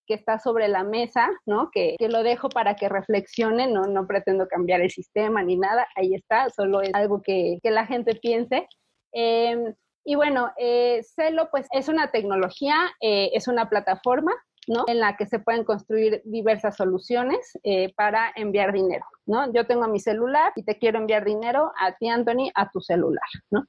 que 0.08 0.14
está 0.14 0.40
sobre 0.40 0.68
la 0.68 0.84
mesa, 0.84 1.30
¿no? 1.46 1.70
Que, 1.72 1.96
que, 2.00 2.08
lo 2.10 2.24
dejo 2.24 2.50
para 2.50 2.76
que 2.76 2.90
reflexione, 2.90 3.68
no, 3.68 3.84
no 3.84 4.08
pretendo 4.08 4.48
cambiar 4.48 4.82
el 4.82 4.90
sistema 4.90 5.44
ni 5.44 5.58
nada, 5.58 5.88
ahí 5.96 6.16
está, 6.16 6.50
solo 6.50 6.82
es 6.82 6.94
algo 6.94 7.22
que, 7.22 7.60
que 7.62 7.72
la 7.72 7.86
gente 7.86 8.16
piense. 8.16 8.68
Eh, 9.14 9.74
y 10.10 10.16
bueno, 10.16 10.54
eh, 10.58 11.02
Celo 11.04 11.50
pues 11.52 11.68
es 11.72 11.90
una 11.90 12.12
tecnología, 12.12 12.76
eh, 13.02 13.30
es 13.34 13.50
una 13.50 13.70
plataforma, 13.70 14.32
¿no? 14.66 14.86
En 14.88 15.02
la 15.02 15.18
que 15.18 15.26
se 15.26 15.40
pueden 15.40 15.66
construir 15.66 16.22
diversas 16.24 16.78
soluciones 16.78 17.58
eh, 17.64 17.94
para 17.94 18.32
enviar 18.38 18.72
dinero, 18.72 19.04
¿no? 19.26 19.52
Yo 19.52 19.68
tengo 19.68 19.86
mi 19.90 20.00
celular 20.00 20.54
y 20.56 20.64
te 20.64 20.78
quiero 20.78 20.98
enviar 20.98 21.26
dinero 21.26 21.74
a 21.78 21.92
ti, 21.98 22.08
Anthony, 22.08 22.52
a 22.56 22.70
tu 22.70 22.80
celular, 22.80 23.28
¿no? 23.52 23.66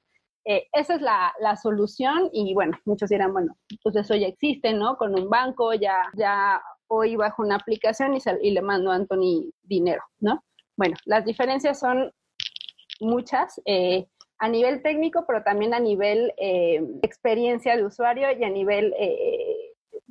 Esa 0.72 0.94
es 0.94 1.02
la, 1.02 1.32
la, 1.40 1.56
solución 1.56 2.30
y 2.32 2.54
bueno, 2.54 2.78
muchos 2.86 3.10
dirán, 3.10 3.32
bueno, 3.32 3.56
pues 3.82 3.96
eso 3.96 4.14
ya 4.14 4.26
existe, 4.26 4.72
¿no? 4.72 4.96
Con 4.96 5.18
un 5.18 5.28
banco 5.28 5.74
ya, 5.74 6.02
ya 6.16 6.62
hoy 6.86 7.16
bajo 7.16 7.42
una 7.42 7.56
aplicación 7.56 8.14
y, 8.14 8.18
y 8.42 8.50
le 8.52 8.62
mando 8.62 8.90
a 8.90 8.94
Anthony 8.94 9.50
dinero, 9.62 10.02
¿no? 10.20 10.42
Bueno, 10.76 10.96
las 11.04 11.24
diferencias 11.24 11.78
son 11.78 12.12
muchas. 13.00 13.60
Eh, 13.66 14.06
a 14.38 14.48
nivel 14.48 14.82
técnico, 14.82 15.24
pero 15.26 15.42
también 15.42 15.74
a 15.74 15.80
nivel 15.80 16.32
eh, 16.38 16.80
experiencia 17.02 17.76
de 17.76 17.84
usuario 17.84 18.28
y 18.30 18.44
a 18.44 18.50
nivel 18.50 18.94
eh, 18.98 19.68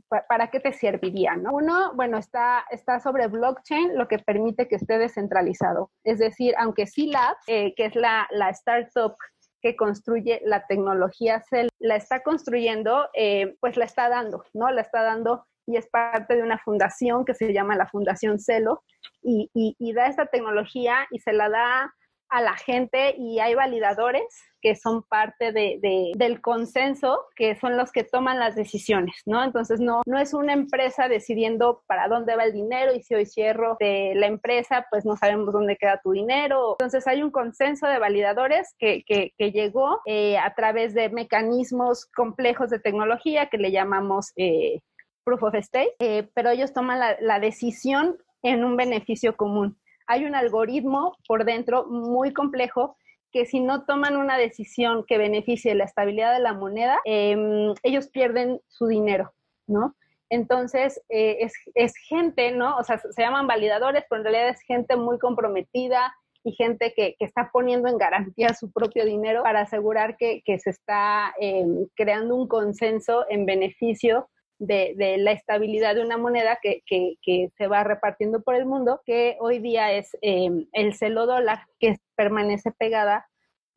para 0.09 0.49
qué 0.49 0.59
te 0.59 0.71
serviría, 0.71 1.35
¿no? 1.35 1.53
Uno, 1.53 1.93
bueno, 1.95 2.17
está, 2.17 2.65
está 2.71 2.99
sobre 2.99 3.27
blockchain, 3.27 3.97
lo 3.97 4.07
que 4.07 4.19
permite 4.19 4.67
que 4.67 4.75
esté 4.75 4.97
descentralizado. 4.97 5.91
Es 6.03 6.19
decir, 6.19 6.55
aunque 6.57 6.87
sí 6.87 7.07
Labs, 7.07 7.43
eh, 7.47 7.73
que 7.75 7.85
es 7.85 7.95
la, 7.95 8.27
la, 8.31 8.49
startup 8.51 9.17
que 9.61 9.75
construye 9.75 10.41
la 10.45 10.65
tecnología 10.67 11.43
Cell, 11.49 11.69
la 11.79 11.95
está 11.95 12.23
construyendo, 12.23 13.09
pues 13.59 13.77
la 13.77 13.85
está 13.85 14.09
dando, 14.09 14.43
¿no? 14.53 14.69
La 14.71 14.81
está 14.81 15.03
dando 15.03 15.45
y 15.67 15.75
es 15.75 15.87
parte 15.87 16.35
de 16.35 16.43
una 16.43 16.57
fundación 16.59 17.25
que 17.25 17.33
se 17.33 17.53
llama 17.53 17.75
la 17.75 17.87
Fundación 17.87 18.39
Celo 18.39 18.83
y, 19.21 19.51
y, 19.53 19.75
y 19.77 19.93
da 19.93 20.07
esta 20.07 20.27
tecnología 20.27 21.07
y 21.11 21.19
se 21.19 21.33
la 21.33 21.49
da 21.49 21.93
a 22.29 22.41
la 22.41 22.55
gente 22.55 23.15
y 23.17 23.39
hay 23.39 23.55
validadores 23.55 24.25
que 24.61 24.75
son 24.75 25.03
parte 25.03 25.51
de, 25.51 26.11
del 26.15 26.41
consenso, 26.41 27.25
que 27.35 27.55
son 27.55 27.77
los 27.77 27.91
que 27.91 28.03
toman 28.03 28.39
las 28.39 28.55
decisiones, 28.55 29.15
¿no? 29.25 29.43
Entonces 29.43 29.79
no, 29.79 30.01
no 30.05 30.19
es 30.19 30.33
una 30.33 30.53
empresa 30.53 31.07
decidiendo 31.07 31.83
para 31.87 32.07
dónde 32.07 32.35
va 32.35 32.43
el 32.43 32.53
dinero 32.53 32.93
y 32.93 33.01
si 33.01 33.15
hoy 33.15 33.25
cierro 33.25 33.77
de 33.79 34.13
la 34.15 34.27
empresa, 34.27 34.85
pues 34.89 35.05
no 35.05 35.15
sabemos 35.15 35.53
dónde 35.53 35.77
queda 35.77 36.01
tu 36.03 36.11
dinero. 36.11 36.75
Entonces 36.79 37.07
hay 37.07 37.21
un 37.21 37.31
consenso 37.31 37.87
de 37.87 37.99
validadores 37.99 38.75
que, 38.77 39.03
que, 39.05 39.31
llegó 39.51 40.01
eh, 40.05 40.37
a 40.37 40.53
través 40.55 40.93
de 40.93 41.09
mecanismos 41.09 42.05
complejos 42.07 42.69
de 42.69 42.79
tecnología 42.79 43.47
que 43.47 43.57
le 43.57 43.71
llamamos... 43.71 44.33
Eh, 44.35 44.81
proof 45.23 45.43
of 45.43 45.55
stake, 45.55 45.93
eh, 45.99 46.29
pero 46.33 46.51
ellos 46.51 46.71
toman 46.71 46.99
la, 46.99 47.17
la 47.19 47.41
decisión 47.41 48.15
en 48.43 48.63
un 48.63 48.77
beneficio 48.77 49.35
común 49.35 49.77
hay 50.07 50.25
un 50.25 50.35
algoritmo 50.35 51.17
por 51.27 51.45
dentro 51.45 51.85
muy 51.85 52.33
complejo 52.33 52.97
que 53.31 53.45
si 53.45 53.59
no 53.59 53.83
toman 53.85 54.15
una 54.15 54.37
decisión 54.37 55.05
que 55.05 55.17
beneficie 55.17 55.75
la 55.75 55.83
estabilidad 55.83 56.33
de 56.33 56.39
la 56.39 56.53
moneda, 56.53 56.99
em, 57.05 57.73
ellos 57.83 58.07
pierden 58.07 58.61
su 58.67 58.87
dinero, 58.87 59.33
¿no? 59.67 59.95
Entonces, 60.29 61.01
eh, 61.09 61.47
es, 61.75 61.95
gente, 62.07 62.51
¿no? 62.51 62.77
O 62.77 62.83
sea, 62.83 62.97
se 62.97 63.21
llaman 63.21 63.47
validadores, 63.47 64.03
pero 64.09 64.21
en 64.21 64.25
realidad 64.25 64.49
es 64.49 64.61
gente 64.61 64.95
muy 64.95 65.19
comprometida 65.19 66.13
y 66.43 66.53
gente 66.53 66.93
que, 66.95 67.15
está 67.19 67.49
poniendo 67.51 67.89
en 67.89 67.97
garantía 67.97 68.53
su 68.53 68.71
propio 68.71 69.05
dinero 69.05 69.43
para 69.43 69.61
asegurar 69.61 70.17
que, 70.17 70.41
se 70.45 70.69
está 70.69 71.33
em, 71.39 71.87
creando 71.95 72.35
un 72.35 72.47
consenso 72.47 73.25
en 73.29 73.45
beneficio 73.45 74.29
de, 74.59 75.17
la 75.19 75.31
estabilidad 75.31 75.95
de 75.95 76.01
una 76.01 76.17
moneda 76.17 76.59
que, 76.61 77.49
se 77.57 77.67
va 77.67 77.83
repartiendo 77.83 78.41
por 78.41 78.55
el 78.55 78.65
mundo, 78.65 79.01
que 79.05 79.37
hoy 79.39 79.59
día 79.59 79.91
es 79.93 80.17
em, 80.21 80.67
el 80.73 80.93
celo 80.93 81.25
dólar, 81.25 81.65
que 81.79 81.97
permanece 82.15 82.71
pegada 82.71 83.27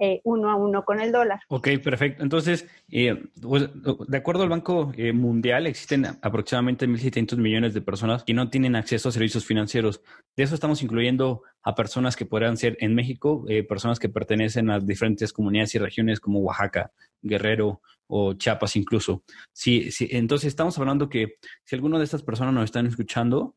eh, 0.03 0.23
uno 0.25 0.51
a 0.51 0.57
uno 0.57 0.83
con 0.83 0.99
el 0.99 1.13
dólar. 1.13 1.41
Ok, 1.49 1.69
perfecto. 1.85 2.23
Entonces, 2.23 2.67
eh, 2.89 3.23
pues, 3.43 3.69
de 4.09 4.17
acuerdo 4.17 4.43
al 4.43 4.49
Banco 4.49 4.95
eh, 4.97 5.13
Mundial, 5.13 5.67
existen 5.67 6.07
aproximadamente 6.23 6.89
1.700 6.89 7.37
millones 7.37 7.75
de 7.75 7.83
personas 7.83 8.25
que 8.25 8.33
no 8.33 8.49
tienen 8.49 8.77
acceso 8.77 9.11
a 9.11 9.13
servicios 9.13 9.45
financieros. 9.45 10.01
De 10.35 10.45
eso 10.45 10.55
estamos 10.55 10.83
incluyendo 10.83 11.43
a 11.63 11.75
personas 11.75 12.17
que 12.17 12.25
podrían 12.25 12.57
ser 12.57 12.79
en 12.81 12.95
México, 12.95 13.45
personas 13.69 13.99
que 13.99 14.09
pertenecen 14.09 14.71
a 14.71 14.81
diferentes 14.81 15.35
comunidades 15.35 15.75
y 15.75 15.79
regiones 15.79 16.19
como 16.19 16.41
Oaxaca, 16.41 16.93
Guerrero 17.21 17.83
o 18.07 18.33
Chiapas 18.33 18.77
incluso. 18.77 19.23
Sí, 19.53 19.91
sí, 19.91 20.09
entonces 20.13 20.49
estamos 20.49 20.79
hablando 20.79 21.11
que 21.11 21.35
si 21.65 21.77
alguno 21.77 21.99
de 21.99 22.05
estas 22.05 22.23
personas 22.23 22.55
nos 22.55 22.65
están 22.65 22.87
escuchando, 22.87 23.55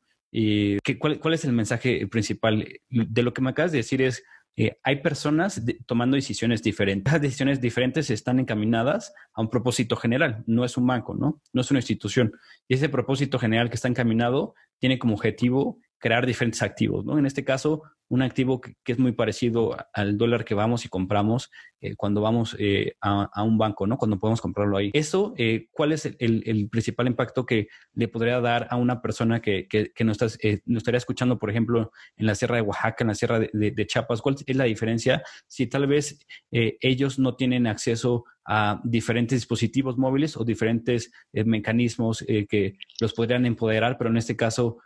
cuál, 1.00 1.20
¿cuál 1.22 1.34
es 1.36 1.46
el 1.46 1.54
mensaje 1.54 2.06
principal? 2.08 2.68
De 2.90 3.24
lo 3.24 3.34
que 3.34 3.42
me 3.42 3.52
acabas 3.52 3.72
de 3.72 3.78
decir 3.78 4.02
es 4.02 4.26
eh, 4.56 4.78
hay 4.84 4.98
personas 5.02 5.62
tomando 5.86 6.16
decisiones 6.16 6.62
diferentes. 6.62 7.12
Las 7.12 7.22
decisiones 7.22 7.60
diferentes 7.60 8.10
están 8.10 8.40
encaminadas 8.40 9.14
a 9.34 9.42
un 9.42 9.50
propósito 9.50 9.96
general. 9.96 10.44
No 10.46 10.64
es 10.64 10.78
un 10.78 10.86
banco, 10.86 11.16
¿no? 11.16 11.42
No 11.54 11.62
es 11.62 11.72
una 11.72 11.80
institución. 11.80 12.34
Y 12.68 12.76
ese 12.76 12.90
propósito 12.90 13.40
general 13.40 13.70
que 13.70 13.76
está 13.76 13.88
encaminado 13.88 14.54
tiene 14.80 15.00
como 15.00 15.16
objetivo 15.16 15.80
crear 16.04 16.26
diferentes 16.26 16.62
activos, 16.62 17.06
¿no? 17.06 17.18
En 17.18 17.26
este 17.26 17.46
caso, 17.46 17.82
un 18.10 18.22
activo 18.22 18.60
que, 18.60 18.76
es 18.86 19.00
muy 19.00 19.14
parecido 19.14 19.78
al 19.94 20.18
dólar 20.18 20.44
que 20.44 20.54
vamos 20.54 20.84
y 20.84 20.90
compramos 20.90 21.50
eh, 21.80 21.96
cuando 21.96 22.20
vamos 22.20 22.58
eh, 22.60 22.98
a, 23.00 23.42
un 23.42 23.58
banco, 23.58 23.88
¿no? 23.88 23.98
Cuando 23.98 24.20
podemos 24.20 24.42
comprarlo 24.42 24.76
ahí. 24.76 24.92
Eso, 24.94 25.34
eh, 25.38 25.70
¿cuál 25.72 25.94
es 25.94 26.06
el, 26.06 26.68
principal 26.70 27.08
impacto 27.08 27.46
que 27.46 27.70
le 27.94 28.10
podría 28.10 28.42
dar 28.42 28.68
a 28.70 28.76
una 28.76 29.02
persona 29.02 29.42
que, 29.42 29.70
que, 29.70 30.04
nos, 30.04 30.22
estaría 30.22 30.98
escuchando, 30.98 31.40
por 31.40 31.50
ejemplo, 31.50 31.94
en 32.18 32.26
la 32.26 32.36
Sierra 32.36 32.58
de 32.58 32.64
Oaxaca, 32.64 33.06
en 33.06 33.08
la 33.08 33.16
Sierra 33.16 33.40
de, 33.40 33.50
de 33.54 33.88
Chiapas? 33.88 34.22
¿Cuál 34.22 34.36
es 34.46 34.58
la 34.58 34.66
diferencia 34.66 35.24
si 35.48 35.68
tal 35.68 35.88
vez 35.88 36.20
ellos 36.52 37.18
no 37.18 37.38
tienen 37.38 37.66
acceso 37.66 38.26
a 38.46 38.82
diferentes 38.84 39.38
dispositivos 39.38 39.98
móviles 39.98 40.36
o 40.36 40.44
diferentes 40.44 41.14
mecanismos 41.32 42.26
que 42.50 42.78
los 43.00 43.14
podrían 43.14 43.46
empoderar, 43.46 43.98
pero 43.98 44.10
en 44.10 44.18
este 44.18 44.36
caso 44.36 44.80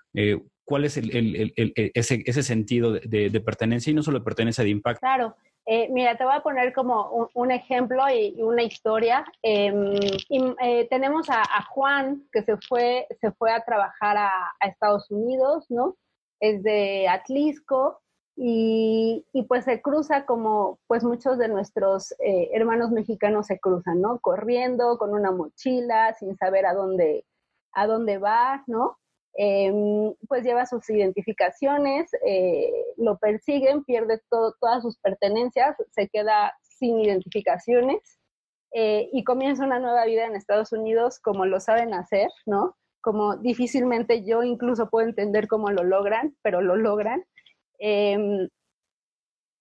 cuál 0.68 0.84
es 0.84 0.98
el, 0.98 1.54
ese, 1.56 2.24
ese, 2.26 2.44
sentido 2.44 2.92
de, 2.92 3.42
pertenencia 3.44 3.90
y 3.90 3.94
no 3.94 4.04
solo 4.04 4.20
de 4.20 4.26
pertenencia 4.26 4.66
de 4.66 4.70
impacto. 4.70 5.00
Claro. 5.00 5.34
Eh, 5.66 5.88
mira, 5.92 6.18
te 6.18 6.26
voy 6.26 6.34
a 6.34 6.44
poner 6.44 6.74
como 6.74 7.30
un, 7.34 7.52
ejemplo 7.52 8.04
y 8.10 8.42
una 8.42 8.64
historia. 8.64 9.26
Em, 9.42 9.96
eh, 10.62 10.88
tenemos 10.90 11.30
a, 11.30 11.44
Juan 11.70 12.22
que 12.34 12.44
se 12.44 12.58
fue, 12.58 13.08
se 13.22 13.32
fue 13.32 13.52
a 13.54 13.64
trabajar 13.64 14.18
a, 14.18 14.32
Estados 14.68 15.10
Unidos, 15.10 15.66
¿no? 15.70 15.96
Es 16.42 16.62
de 16.64 17.08
Atlisco 17.08 18.02
y, 18.36 19.26
y, 19.32 19.44
pues 19.44 19.64
se 19.64 19.82
cruza 19.82 20.26
como 20.26 20.80
pues 20.88 21.02
muchos 21.04 21.38
de 21.38 21.48
nuestros 21.48 22.12
eh, 22.20 22.50
hermanos 22.52 22.92
mexicanos 22.92 23.48
se 23.48 23.58
cruzan, 23.58 24.02
¿no? 24.02 24.20
Corriendo 24.20 24.98
con 24.98 25.14
una 25.14 25.32
mochila, 25.32 26.14
sin 26.16 26.36
saber 26.36 26.66
a 26.66 26.74
dónde, 26.74 27.26
a 27.72 27.88
dónde 27.88 28.18
va, 28.18 28.64
¿no? 28.68 28.98
Em, 29.40 30.16
pues 30.28 30.44
lleva 30.44 30.66
sus 30.66 30.90
identificaciones, 30.90 32.10
eh, 32.26 32.72
lo 32.98 33.20
persiguen, 33.20 33.84
pierde 33.84 34.20
todas 34.32 34.82
sus 34.82 34.98
pertenencias, 34.98 35.76
se 35.92 36.10
queda 36.10 36.58
sin 36.62 37.00
identificaciones 37.00 38.20
eh, 38.72 39.08
y 39.14 39.24
comienza 39.24 39.64
una 39.64 39.78
nueva 39.78 40.06
vida 40.06 40.26
en 40.26 40.36
Estados 40.36 40.72
Unidos 40.72 41.20
como 41.20 41.46
lo 41.46 41.60
saben 41.60 41.94
hacer, 41.94 42.30
¿no? 42.48 42.76
Como 43.00 43.38
difícilmente 43.38 44.26
yo 44.26 44.42
incluso 44.42 44.90
puedo 44.90 45.08
entender 45.08 45.48
cómo 45.48 45.70
lo 45.70 45.84
logran, 45.84 46.36
pero 46.42 46.62
lo 46.62 46.76
logran. 46.76 47.24
Em, 47.78 48.50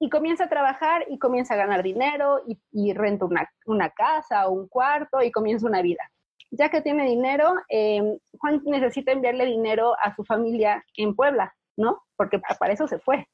y 0.01 0.09
comienza 0.09 0.45
a 0.45 0.49
trabajar 0.49 1.05
y 1.11 1.19
comienza 1.19 1.53
a 1.53 1.59
ganar 1.59 1.83
dinero 1.83 2.41
y, 2.73 2.95
renta 2.95 3.27
una, 3.27 3.51
una 3.67 3.91
casa 3.91 4.49
o 4.49 4.53
un 4.53 4.69
cuarto 4.69 5.21
y 5.23 5.31
comienza 5.31 5.67
una 5.67 5.83
vida 5.83 6.11
ya 6.51 6.69
que 6.71 6.81
tiene 6.81 7.05
dinero, 7.07 7.55
eh, 7.69 8.19
Juan 8.39 8.63
necesita 8.65 9.13
enviarle 9.13 9.47
dinero 9.47 9.95
a 10.01 10.15
su 10.15 10.25
familia 10.25 10.85
en 10.97 11.15
Puebla, 11.15 11.55
¿no? 11.77 12.03
Porque 12.17 12.41
para 12.59 12.73
eso 12.73 12.87
se 12.87 12.99
fue. 12.99 13.27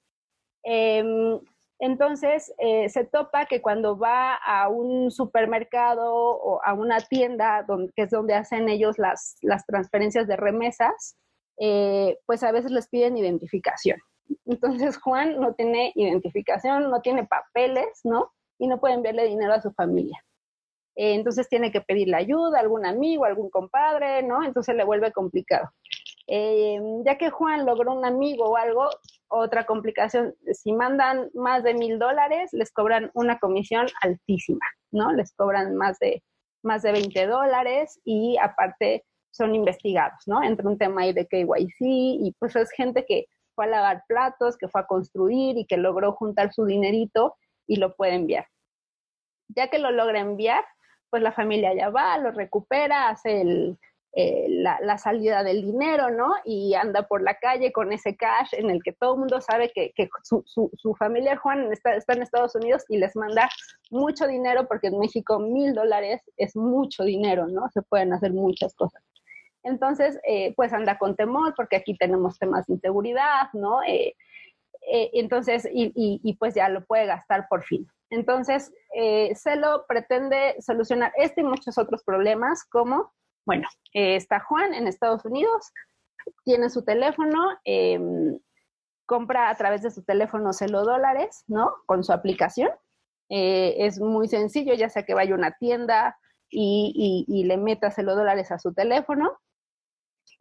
Em, 0.64 1.38
entonces, 1.78 2.52
eh, 2.58 2.88
se 2.88 3.04
topa 3.04 3.46
que 3.46 3.60
cuando 3.60 3.98
va 3.98 4.36
a 4.36 4.68
un 4.68 5.10
supermercado 5.10 6.14
o 6.14 6.62
a 6.64 6.74
una 6.74 7.00
tienda, 7.00 7.66
que 7.96 8.02
es 8.02 8.10
donde 8.10 8.34
hacen 8.34 8.68
ellos 8.68 8.98
las, 8.98 9.36
las 9.42 9.66
transferencias 9.66 10.28
de 10.28 10.36
remesas, 10.36 11.16
eh, 11.58 12.18
pues 12.26 12.42
a 12.44 12.52
veces 12.52 12.70
les 12.70 12.88
piden 12.88 13.16
identificación. 13.16 13.98
Entonces, 14.46 14.96
Juan 14.98 15.40
no 15.40 15.54
tiene 15.54 15.92
identificación, 15.96 16.88
no 16.88 17.00
tiene 17.00 17.26
papeles, 17.26 18.00
¿no? 18.04 18.30
Y 18.58 18.68
no 18.68 18.78
puede 18.78 18.94
enviarle 18.94 19.26
dinero 19.26 19.52
a 19.52 19.60
su 19.60 19.72
familia. 19.72 20.22
Eh, 20.94 21.14
entonces 21.14 21.48
tiene 21.48 21.72
que 21.72 21.80
pedirle 21.80 22.16
ayuda 22.16 22.58
a 22.58 22.60
algún 22.60 22.86
amigo, 22.86 23.24
algún 23.24 23.50
compadre, 23.50 24.22
¿no? 24.22 24.44
Entonces 24.44 24.74
le 24.74 24.84
vuelve 24.84 25.12
complicado. 25.12 25.70
Eh, 26.26 26.80
ya 27.04 27.18
que 27.18 27.30
Juan 27.30 27.66
logró 27.66 27.92
un 27.92 28.04
amigo 28.04 28.44
o 28.44 28.56
algo, 28.56 28.88
otra 29.28 29.66
complicación, 29.66 30.34
si 30.52 30.72
mandan 30.72 31.30
más 31.34 31.64
de 31.64 31.74
mil 31.74 31.98
dólares, 31.98 32.50
les 32.52 32.70
cobran 32.72 33.10
una 33.14 33.38
comisión 33.38 33.86
altísima, 34.02 34.64
¿no? 34.90 35.12
Les 35.12 35.34
cobran 35.34 35.74
más 35.76 35.98
de, 35.98 36.22
más 36.62 36.82
de 36.82 36.92
20 36.92 37.26
dólares 37.26 38.00
y 38.04 38.36
aparte 38.38 39.04
son 39.30 39.54
investigados, 39.54 40.22
¿no? 40.26 40.42
Entra 40.42 40.68
un 40.68 40.78
tema 40.78 41.02
ahí 41.02 41.12
de 41.12 41.26
KYC 41.26 41.80
y 41.80 42.36
pues 42.38 42.54
es 42.54 42.70
gente 42.70 43.04
que 43.06 43.26
fue 43.54 43.64
a 43.64 43.68
lavar 43.68 44.04
platos, 44.06 44.56
que 44.56 44.68
fue 44.68 44.82
a 44.82 44.86
construir 44.86 45.56
y 45.56 45.66
que 45.66 45.76
logró 45.76 46.12
juntar 46.12 46.52
su 46.52 46.64
dinerito 46.64 47.36
y 47.66 47.76
lo 47.76 47.94
puede 47.94 48.14
enviar. 48.14 48.46
Ya 49.48 49.68
que 49.68 49.78
lo 49.78 49.90
logra 49.90 50.20
enviar, 50.20 50.64
pues 51.12 51.22
la 51.22 51.32
familia 51.32 51.74
ya 51.74 51.90
va, 51.90 52.16
lo 52.16 52.30
recupera, 52.30 53.10
hace 53.10 53.42
el, 53.42 53.78
eh, 54.14 54.46
la, 54.48 54.96
salida 54.96 55.44
del 55.44 55.60
dinero, 55.60 56.08
¿no? 56.08 56.32
Y 56.46 56.72
anda 56.72 57.02
por 57.02 57.20
la 57.20 57.34
calle 57.34 57.70
con 57.70 57.92
ese 57.92 58.16
cash 58.16 58.48
en 58.52 58.70
el 58.70 58.82
que 58.82 58.94
todo 58.94 59.12
el 59.12 59.20
mundo 59.20 59.42
sabe 59.42 59.70
que, 59.74 59.92
su, 60.22 60.42
su, 60.46 60.94
familia 60.94 61.36
Juan 61.36 61.70
está, 61.70 62.14
en 62.14 62.22
Estados 62.22 62.54
Unidos 62.54 62.86
y 62.88 62.96
les 62.96 63.14
manda 63.14 63.50
mucho 63.90 64.26
dinero 64.26 64.66
porque 64.66 64.86
en 64.86 64.98
México 64.98 65.38
mil 65.38 65.74
dólares 65.74 66.22
es 66.38 66.56
mucho 66.56 67.04
dinero, 67.04 67.46
¿no? 67.46 67.68
Se 67.74 67.82
pueden 67.82 68.14
hacer 68.14 68.32
muchas 68.32 68.74
cosas. 68.74 69.02
Entonces, 69.64 70.18
eh, 70.26 70.54
pues 70.56 70.72
anda 70.72 70.96
con 70.96 71.14
temor 71.14 71.52
porque 71.54 71.76
aquí 71.76 71.94
tenemos 71.94 72.38
temas 72.38 72.66
de 72.68 72.72
inseguridad, 72.72 73.50
¿no? 73.52 73.82
Eh, 73.82 74.14
entonces, 75.12 75.68
y, 75.70 75.92
y, 75.94 76.34
pues 76.36 76.54
ya 76.54 76.70
lo 76.70 76.86
puede 76.86 77.04
gastar 77.04 77.48
por 77.50 77.64
fin. 77.64 77.86
Entonces, 78.12 78.70
eh, 78.94 79.34
Celo 79.34 79.86
pretende 79.88 80.56
solucionar 80.60 81.12
este 81.16 81.40
y 81.40 81.44
muchos 81.44 81.78
otros 81.78 82.04
problemas, 82.04 82.62
como, 82.64 83.10
bueno, 83.46 83.66
eh, 83.94 84.16
está 84.16 84.40
Juan 84.40 84.74
en 84.74 84.86
Estados 84.86 85.24
Unidos, 85.24 85.72
tiene 86.44 86.68
su 86.68 86.84
teléfono, 86.84 87.38
em, 87.64 88.38
compra 89.06 89.48
a 89.48 89.54
través 89.56 89.80
de 89.80 89.90
su 89.90 90.04
teléfono 90.04 90.52
Celo 90.52 90.84
dólares, 90.84 91.44
¿no? 91.46 91.72
Con 91.86 92.04
su 92.04 92.12
aplicación. 92.12 92.68
Eh, 93.30 93.76
es 93.78 93.98
muy 93.98 94.28
sencillo, 94.28 94.74
ya 94.74 94.90
sea 94.90 95.04
que 95.04 95.14
vaya 95.14 95.32
a 95.32 95.38
una 95.38 95.52
tienda 95.52 96.18
y, 96.50 97.24
y 97.26 97.44
le 97.44 97.56
meta 97.56 97.90
Celo 97.90 98.14
dólares 98.14 98.52
a 98.52 98.58
su 98.58 98.74
teléfono 98.74 99.38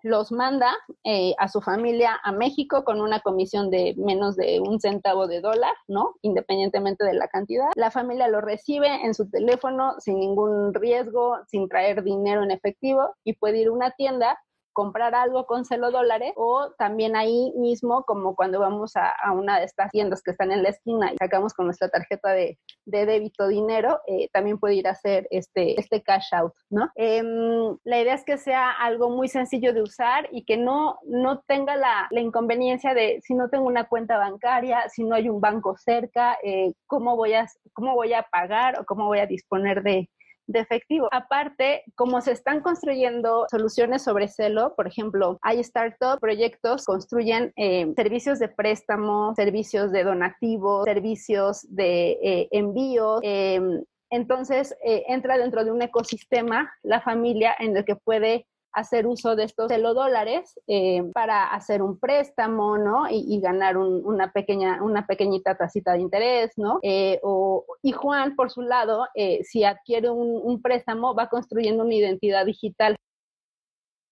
los 0.03 0.31
manda 0.31 0.75
eh, 1.03 1.33
a 1.37 1.47
su 1.47 1.61
familia 1.61 2.19
a 2.23 2.31
México 2.31 2.83
con 2.83 3.01
una 3.01 3.19
comisión 3.19 3.69
de 3.69 3.93
menos 3.97 4.35
de 4.35 4.59
un 4.59 4.79
centavo 4.79 5.27
de 5.27 5.41
dólar, 5.41 5.73
¿no? 5.87 6.15
Independientemente 6.21 7.03
de 7.03 7.13
la 7.13 7.27
cantidad. 7.27 7.69
La 7.75 7.91
familia 7.91 8.27
lo 8.27 8.41
recibe 8.41 8.87
en 9.05 9.13
su 9.13 9.29
teléfono 9.29 9.95
sin 9.99 10.19
ningún 10.19 10.73
riesgo, 10.73 11.37
sin 11.47 11.67
traer 11.67 12.03
dinero 12.03 12.43
en 12.43 12.51
efectivo 12.51 13.15
y 13.23 13.33
puede 13.33 13.59
ir 13.59 13.67
a 13.67 13.71
una 13.71 13.91
tienda 13.91 14.39
comprar 14.73 15.15
algo 15.15 15.45
con 15.45 15.65
celo 15.65 15.91
dólares 15.91 16.33
o 16.35 16.71
también 16.77 17.15
ahí 17.15 17.53
mismo 17.55 18.03
como 18.03 18.35
cuando 18.35 18.59
vamos 18.59 18.93
a, 18.95 19.13
una 19.31 19.59
de 19.59 19.65
estas 19.65 19.91
tiendas 19.91 20.21
que 20.21 20.31
están 20.31 20.51
en 20.51 20.63
la 20.63 20.69
esquina 20.69 21.11
y 21.13 21.17
sacamos 21.17 21.53
con 21.53 21.65
nuestra 21.65 21.89
tarjeta 21.89 22.31
de, 22.31 22.57
débito 22.85 23.47
dinero, 23.47 23.99
eh, 24.07 24.29
también 24.31 24.59
puede 24.59 24.75
ir 24.75 24.87
a 24.87 24.91
hacer 24.91 25.27
este, 25.31 25.79
este 25.79 26.01
cash 26.01 26.33
out, 26.33 26.53
¿no? 26.69 26.89
Em, 26.95 27.77
la 27.83 28.01
idea 28.01 28.13
es 28.13 28.23
que 28.23 28.37
sea 28.37 28.71
algo 28.71 29.09
muy 29.09 29.27
sencillo 29.27 29.73
de 29.73 29.81
usar 29.81 30.27
y 30.31 30.43
que 30.45 30.57
no, 30.57 30.99
no 31.05 31.41
tenga 31.41 31.75
la, 31.75 32.09
inconveniencia 32.11 32.93
de 32.93 33.19
si 33.23 33.33
no 33.33 33.49
tengo 33.49 33.65
una 33.65 33.85
cuenta 33.87 34.17
bancaria, 34.17 34.87
si 34.89 35.03
no 35.03 35.15
hay 35.15 35.29
un 35.29 35.41
banco 35.41 35.75
cerca, 35.77 36.37
eh, 36.43 36.73
¿cómo, 36.85 37.15
voy 37.15 37.33
a, 37.33 37.47
¿cómo 37.73 37.95
voy 37.95 38.13
a 38.13 38.23
pagar 38.23 38.79
o 38.79 38.85
cómo 38.85 39.05
voy 39.05 39.19
a 39.19 39.25
disponer 39.25 39.81
de, 39.81 40.09
de 40.47 40.59
efectivo. 40.59 41.07
Aparte, 41.11 41.83
como 41.95 42.21
se 42.21 42.31
están 42.31 42.61
construyendo 42.61 43.45
soluciones 43.49 44.03
sobre 44.03 44.27
celo, 44.27 44.73
por 44.75 44.87
ejemplo, 44.87 45.37
hay 45.41 45.59
startup 45.59 46.19
proyectos 46.19 46.85
construyen 46.85 47.53
eh, 47.55 47.91
servicios 47.95 48.39
de 48.39 48.49
préstamo, 48.49 49.33
servicios 49.35 49.91
de 49.91 50.03
donativo, 50.03 50.83
servicios 50.83 51.65
de 51.69 52.11
eh, 52.21 52.47
envío. 52.51 53.19
Em, 53.23 53.83
entonces, 54.09 54.75
eh, 54.83 55.05
entra 55.07 55.37
dentro 55.37 55.63
de 55.63 55.71
un 55.71 55.81
ecosistema 55.81 56.71
la 56.83 57.01
familia 57.01 57.55
en 57.57 57.75
el 57.77 57.85
que 57.85 57.95
puede 57.95 58.45
hacer 58.73 59.07
uso 59.07 59.35
de 59.35 59.43
estos 59.43 59.69
celodólares 59.69 60.59
eh, 60.67 61.03
para 61.13 61.45
hacer 61.47 61.81
un 61.81 61.99
préstamo, 61.99 62.77
¿no? 62.77 63.07
Y, 63.09 63.39
ganar 63.41 63.77
una, 63.77 64.31
pequeña, 64.31 64.81
una 64.83 65.07
pequeñita 65.07 65.55
tacita 65.55 65.93
de 65.93 65.99
interés, 65.99 66.51
¿no? 66.57 66.79
Eh, 66.83 67.19
o, 67.23 67.65
y 67.81 67.91
Juan, 67.91 68.35
por 68.35 68.51
su 68.51 68.61
lado, 68.61 69.07
eh, 69.15 69.43
si 69.43 69.63
adquiere 69.63 70.09
un 70.09 70.61
préstamo, 70.61 71.15
va 71.15 71.27
construyendo 71.27 71.83
una 71.83 71.95
identidad 71.95 72.45
digital 72.45 72.95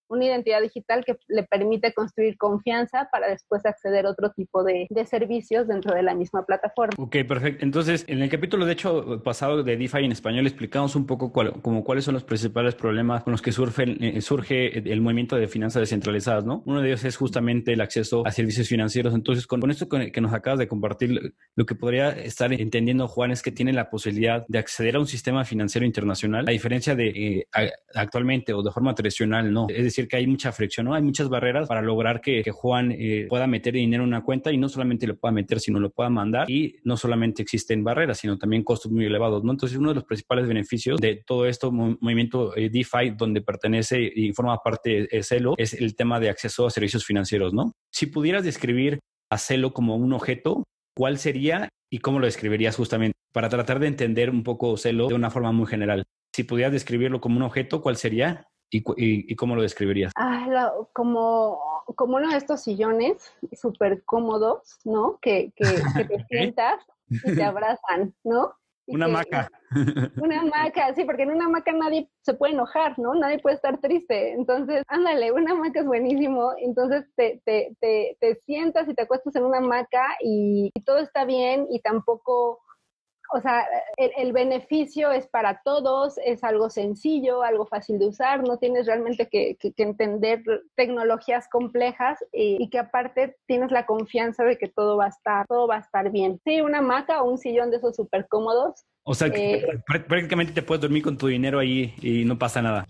una 0.10 0.26
identidad 0.26 0.62
digital 0.62 1.06
que 1.06 1.18
le 1.28 1.44
permite 1.44 1.94
construir 1.94 2.38
confianza 2.38 3.08
para 3.12 3.30
después 3.30 3.66
acceder 3.66 4.06
a 4.06 4.12
otro 4.12 4.32
tipo 4.32 4.64
de, 4.64 4.88
servicios 5.10 5.68
dentro 5.68 5.96
de 5.96 6.04
la 6.04 6.14
misma 6.14 6.46
plataforma. 6.46 6.94
Ok, 6.98 7.18
perfecto. 7.28 7.64
Entonces, 7.64 8.04
en 8.08 8.22
el 8.22 8.30
capítulo, 8.30 8.66
de 8.66 8.74
hecho, 8.74 9.24
pasado 9.24 9.64
de 9.64 9.78
DeFi 9.78 10.06
en 10.06 10.12
español, 10.12 10.46
explicamos 10.46 10.96
un 10.96 11.06
poco 11.06 11.32
como 11.32 11.84
cuáles 11.84 12.04
son 12.04 12.16
los 12.16 12.24
principales 12.24 12.76
problemas 12.76 13.24
con 13.24 13.32
los 13.32 13.42
que 13.42 13.52
eh, 13.52 14.22
surge 14.22 14.78
el 14.78 15.02
movimiento 15.02 15.36
de 15.36 15.48
finanzas 15.48 15.82
descentralizadas, 15.82 16.46
¿no? 16.46 16.64
Uno 16.66 16.82
de 16.82 16.90
ellos 16.90 17.06
es 17.06 17.16
justamente 17.16 17.74
el 17.74 17.82
acceso 17.82 18.26
a 18.26 18.32
servicios 18.32 18.68
financieros. 18.68 19.14
Entonces, 19.14 19.48
con, 19.48 19.70
esto 19.72 19.88
que 19.88 20.22
nos 20.22 20.34
acabas 20.34 20.60
de 20.60 20.68
compartir, 20.68 21.34
lo 21.56 21.66
que 21.66 21.76
podría 21.76 22.10
estar 22.10 22.52
entendiendo 22.52 23.08
Juan 23.08 23.32
es 23.32 23.42
que 23.42 23.52
tiene 23.52 23.74
la 23.74 23.90
posibilidad 23.90 24.46
de 24.48 24.60
acceder 24.60 24.96
a 24.96 25.00
un 25.00 25.08
sistema 25.08 25.46
financiero 25.46 25.86
internacional, 25.86 26.46
a 26.48 26.52
diferencia 26.52 26.96
de 26.96 27.10
eh, 27.10 27.72
actualmente 27.94 28.54
o 28.54 28.64
de 28.64 28.72
forma 28.72 28.94
tradicional, 28.96 29.52
¿no? 29.52 29.68
Es 29.70 29.84
decir, 29.84 29.99
que 30.08 30.18
hay 30.18 30.28
mucha 30.28 30.52
fricción, 30.52 30.86
¿no? 30.86 30.94
Hay 30.94 31.02
muchas 31.02 31.30
barreras 31.30 31.68
para 31.68 31.82
lograr 31.82 32.22
que, 32.22 32.44
Juan 32.52 32.92
eh, 32.92 33.28
pueda 33.30 33.48
meter 33.48 33.74
dinero 33.74 34.04
en 34.04 34.10
una 34.10 34.24
cuenta 34.24 34.52
y 34.52 34.58
no 34.58 34.70
solamente 34.70 35.08
lo 35.08 35.18
pueda 35.18 35.32
meter, 35.32 35.60
sino 35.60 35.80
lo 35.80 35.90
pueda 35.92 36.10
mandar. 36.10 36.50
Y 36.50 36.78
no 36.84 36.98
solamente 36.98 37.42
existen 37.42 37.84
barreras, 37.84 38.20
sino 38.20 38.38
también 38.38 38.64
costos 38.64 38.92
muy 38.92 39.06
elevados, 39.06 39.44
¿no? 39.44 39.52
Entonces, 39.52 39.78
uno 39.78 39.90
de 39.90 39.96
los 39.96 40.04
principales 40.04 40.48
beneficios 40.48 41.00
de 41.00 41.24
todo 41.26 41.46
esto, 41.46 41.72
movimiento 41.72 42.56
eh, 42.56 42.70
DeFi, 42.70 43.12
donde 43.18 43.42
pertenece 43.42 44.00
y 44.02 44.34
forma 44.34 44.58
parte 44.58 45.08
de 45.12 45.24
Celo, 45.24 45.54
es 45.58 45.74
el 45.74 45.96
tema 45.96 46.20
de 46.20 46.30
acceso 46.30 46.66
a 46.66 46.72
servicios 46.72 47.06
financieros, 47.06 47.54
¿no? 47.54 47.74
Si 47.92 48.08
pudieras 48.08 48.44
describir 48.44 49.00
a 49.30 49.38
Celo 49.38 49.74
como 49.74 49.96
un 49.96 50.14
objeto, 50.14 50.64
¿cuál 50.96 51.18
sería 51.18 51.70
y 51.92 52.00
cómo 52.00 52.20
lo 52.20 52.26
describirías 52.26 52.76
justamente 52.76 53.18
para 53.32 53.50
tratar 53.50 53.80
de 53.80 53.88
entender 53.88 54.30
un 54.30 54.44
poco 54.44 54.76
Celo 54.78 55.08
de 55.08 55.16
una 55.16 55.30
forma 55.30 55.52
muy 55.52 55.68
general? 55.68 56.06
Si 56.34 56.44
pudieras 56.44 56.74
describirlo 56.74 57.22
como 57.22 57.38
un 57.38 57.44
objeto, 57.44 57.82
¿cuál 57.82 57.98
sería? 57.98 58.48
¿Y, 58.72 59.36
cómo 59.36 59.56
lo 59.56 59.62
describirías? 59.62 60.12
Ah, 60.16 60.72
como, 60.94 61.60
como 61.96 62.18
uno 62.18 62.30
de 62.30 62.38
estos 62.38 62.62
sillones 62.62 63.34
súper 63.54 64.04
cómodos, 64.06 64.80
¿no? 64.84 65.18
Que, 65.22 65.52
que, 65.56 65.64
te 66.08 66.26
sientas 66.30 66.86
y 67.10 67.36
te 67.36 67.44
abrazan, 67.44 68.14
¿no? 68.24 68.54
una 68.90 69.06
hamaca. 69.06 69.50
Una 70.18 70.42
hamaca, 70.42 70.96
sí, 70.96 71.04
porque 71.04 71.22
en 71.22 71.30
una 71.30 71.46
hamaca 71.46 71.72
nadie 71.72 72.10
se 72.22 72.34
puede 72.34 72.54
enojar, 72.54 72.98
¿no? 72.98 73.14
Nadie 73.14 73.38
puede 73.38 73.56
estar 73.56 73.80
triste. 73.80 74.34
Entonces, 74.34 74.84
ándale, 74.88 75.32
una 75.32 75.52
hamaca 75.52 75.82
es 75.82 75.86
buenísimo. 75.86 76.54
Entonces 76.58 77.06
te, 77.16 77.40
te, 77.46 77.76
te, 77.80 78.18
te 78.20 78.36
sientas 78.48 78.90
y 78.90 78.96
te 78.96 79.04
acuestas 79.04 79.36
en 79.36 79.44
una 79.44 79.60
hamaca 79.60 80.04
y 80.22 80.72
todo 80.86 80.98
está 80.98 81.24
bien 81.24 81.68
y 81.70 81.82
tampoco 81.82 82.62
o 83.32 83.42
sea, 83.42 83.66
el, 83.98 84.34
beneficio 84.34 85.12
es 85.12 85.28
para 85.28 85.62
todos, 85.64 86.18
es 86.26 86.44
algo 86.44 86.70
sencillo, 86.70 87.44
algo 87.44 87.66
fácil 87.66 88.00
de 88.00 88.08
usar, 88.08 88.44
no 88.44 88.58
tienes 88.58 88.88
realmente 88.88 89.28
que, 89.28 89.58
entender 89.78 90.44
tecnologías 90.76 91.48
complejas 91.48 92.18
y, 92.32 92.70
que 92.70 92.80
aparte 92.80 93.36
tienes 93.46 93.72
la 93.72 93.86
confianza 93.86 94.44
de 94.44 94.58
que 94.58 94.68
todo 94.68 94.98
va 94.98 95.06
a 95.06 95.10
estar, 95.10 95.46
todo 95.48 95.68
va 95.68 95.78
a 95.78 95.80
estar 95.80 96.12
bien. 96.12 96.40
Sí, 96.44 96.62
una 96.62 96.80
hamaca 96.80 97.22
o 97.22 97.30
un 97.30 97.38
sillón 97.38 97.70
de 97.72 97.78
esos 97.78 97.96
súper 97.96 98.28
cómodos. 98.28 98.86
O 99.04 99.14
sea, 99.14 99.28
eh, 99.28 99.66
prácticamente 99.86 100.54
te 100.54 100.62
puedes 100.62 100.82
dormir 100.82 101.04
con 101.04 101.18
tu 101.18 101.28
dinero 101.28 101.60
ahí 101.60 101.94
y 102.02 102.26
no 102.26 102.38
pasa 102.38 102.62
nada. 102.62 102.86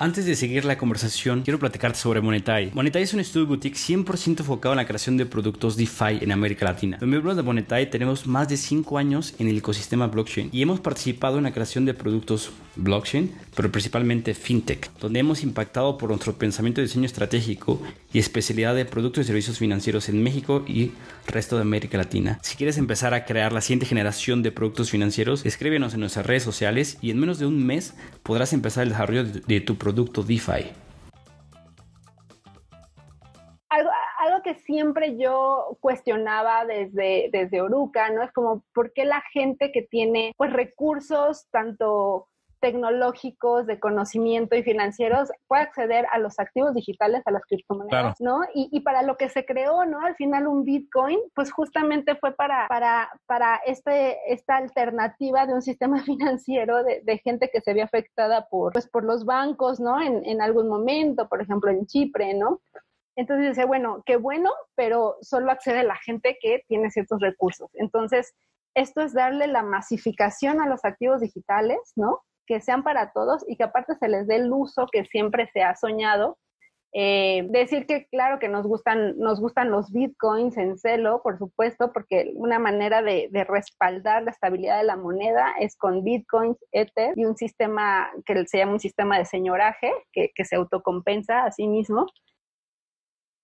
Antes 0.00 0.26
de 0.26 0.36
seguir 0.36 0.64
la 0.64 0.78
conversación, 0.78 1.42
quiero 1.42 1.58
platicarte 1.58 1.98
sobre 1.98 2.20
Monetai. 2.20 2.70
Monetai 2.72 3.02
es 3.02 3.14
un 3.14 3.18
estudio 3.18 3.48
boutique 3.48 3.76
100% 3.76 4.38
enfocado 4.38 4.72
en 4.72 4.76
la 4.76 4.86
creación 4.86 5.16
de 5.16 5.26
productos 5.26 5.76
DeFi 5.76 6.18
en 6.20 6.30
América 6.30 6.66
Latina. 6.66 6.98
Los 7.00 7.10
miembros 7.10 7.34
de 7.34 7.42
Monetai 7.42 7.90
tenemos 7.90 8.24
más 8.24 8.48
de 8.48 8.56
5 8.56 8.96
años 8.96 9.34
en 9.40 9.48
el 9.48 9.58
ecosistema 9.58 10.06
blockchain 10.06 10.50
y 10.52 10.62
hemos 10.62 10.78
participado 10.78 11.38
en 11.38 11.44
la 11.44 11.52
creación 11.52 11.84
de 11.84 11.94
productos 11.94 12.52
blockchain, 12.76 13.32
pero 13.56 13.72
principalmente 13.72 14.34
fintech, 14.34 14.88
donde 15.00 15.18
hemos 15.18 15.42
impactado 15.42 15.98
por 15.98 16.10
nuestro 16.10 16.34
pensamiento 16.38 16.80
de 16.80 16.86
diseño 16.86 17.06
estratégico 17.06 17.82
y 18.12 18.20
especialidad 18.20 18.76
de 18.76 18.84
productos 18.84 19.24
y 19.24 19.26
servicios 19.26 19.58
financieros 19.58 20.08
en 20.08 20.22
México 20.22 20.64
y 20.68 20.92
resto 21.26 21.56
de 21.56 21.62
América 21.62 21.98
Latina. 21.98 22.38
Si 22.42 22.56
quieres 22.56 22.78
empezar 22.78 23.14
a 23.14 23.24
crear 23.24 23.52
la 23.52 23.62
siguiente 23.62 23.86
generación 23.86 24.44
de 24.44 24.52
productos 24.52 24.90
financieros, 24.90 25.44
escríbenos 25.44 25.94
en 25.94 26.00
nuestras 26.00 26.24
redes 26.24 26.44
sociales 26.44 26.98
y 27.02 27.10
en 27.10 27.18
menos 27.18 27.40
de 27.40 27.46
un 27.46 27.66
mes 27.66 27.94
podrás 28.22 28.52
empezar 28.52 28.84
el 28.84 28.90
desarrollo 28.90 29.24
de 29.24 29.60
tu 29.60 29.76
producto 29.88 30.22
DeFi. 30.22 30.70
Algo, 33.70 34.42
que 34.44 34.54
siempre 34.54 35.16
yo 35.16 35.78
cuestionaba 35.80 36.66
desde, 36.66 37.30
desde 37.32 37.62
Oruca, 37.62 38.10
¿no? 38.10 38.22
Es 38.22 38.30
como, 38.32 38.62
¿por 38.74 38.92
qué 38.92 39.06
la 39.06 39.22
gente 39.32 39.72
que 39.72 39.82
tiene 39.82 40.32
pues 40.36 40.52
recursos 40.52 41.48
tanto 41.50 42.28
tecnológicos, 42.60 43.66
de 43.66 43.78
conocimiento 43.78 44.56
y 44.56 44.62
financieros 44.62 45.30
puede 45.46 45.62
acceder 45.62 46.06
a 46.12 46.18
los 46.18 46.38
activos 46.38 46.74
digitales, 46.74 47.22
a 47.26 47.30
las 47.30 47.44
criptomonedas, 47.44 48.20
¿no? 48.20 48.40
Y, 48.54 48.80
para 48.80 49.02
lo 49.02 49.16
que 49.16 49.28
se 49.28 49.44
creó, 49.44 49.84
¿no? 49.84 50.00
Al 50.00 50.16
final 50.16 50.46
un 50.46 50.64
Bitcoin, 50.64 51.18
pues 51.34 51.52
justamente 51.52 52.16
fue 52.16 52.32
para, 52.32 52.66
para, 52.68 53.10
para 53.26 53.56
este, 53.66 54.18
esta 54.32 54.56
alternativa 54.56 55.46
de 55.46 55.54
un 55.54 55.62
sistema 55.62 56.02
financiero 56.04 56.82
de, 56.82 57.18
gente 57.18 57.50
que 57.52 57.60
se 57.60 57.74
ve 57.74 57.82
afectada 57.82 58.46
por, 58.48 58.72
pues, 58.72 58.88
por 58.88 59.04
los 59.04 59.24
bancos, 59.24 59.80
¿no? 59.80 60.00
En, 60.00 60.24
en 60.24 60.40
algún 60.40 60.68
momento, 60.68 61.28
por 61.28 61.42
ejemplo, 61.42 61.70
en 61.70 61.86
Chipre, 61.86 62.34
¿no? 62.34 62.60
Entonces 63.16 63.48
dice, 63.48 63.64
bueno, 63.64 64.02
qué 64.06 64.16
bueno, 64.16 64.52
pero 64.76 65.16
solo 65.20 65.50
accede 65.50 65.82
la 65.82 65.96
gente 65.96 66.38
que 66.40 66.62
tiene 66.68 66.90
ciertos 66.90 67.20
recursos. 67.20 67.68
Entonces, 67.74 68.32
esto 68.74 69.00
es 69.00 69.12
darle 69.12 69.48
la 69.48 69.64
masificación 69.64 70.60
a 70.60 70.68
los 70.68 70.84
activos 70.84 71.20
digitales, 71.20 71.78
¿no? 71.96 72.22
Que 72.48 72.60
sean 72.60 72.82
para 72.82 73.12
todos 73.12 73.44
y 73.46 73.56
que 73.56 73.64
aparte 73.64 73.94
se 74.00 74.08
les 74.08 74.26
dé 74.26 74.36
el 74.36 74.50
uso 74.50 74.86
que 74.90 75.04
siempre 75.04 75.48
se 75.52 75.62
ha 75.62 75.76
soñado. 75.76 76.38
Eh, 76.94 77.46
decir 77.50 77.84
que 77.86 78.06
claro 78.06 78.38
que 78.38 78.48
nos 78.48 78.66
gustan, 78.66 79.18
nos 79.18 79.40
gustan 79.40 79.70
los 79.70 79.92
bitcoins 79.92 80.56
en 80.56 80.78
celo, 80.78 81.20
por 81.22 81.36
supuesto, 81.36 81.92
porque 81.92 82.32
una 82.34 82.58
manera 82.58 83.02
de, 83.02 83.28
respaldar 83.46 84.22
la 84.22 84.30
estabilidad 84.30 84.78
de 84.78 84.84
la 84.84 84.96
moneda 84.96 85.52
es 85.60 85.76
con 85.76 86.02
bitcoins, 86.02 86.56
ether 86.72 87.12
y 87.14 87.26
un 87.26 87.36
sistema 87.36 88.08
que 88.24 88.46
se 88.46 88.56
llama 88.56 88.72
un 88.72 88.80
sistema 88.80 89.18
de 89.18 89.26
señoraje 89.26 89.92
que, 90.12 90.32
se 90.44 90.56
autocompensa 90.56 91.44
a 91.44 91.52
sí 91.52 91.68
mismo. 91.68 92.06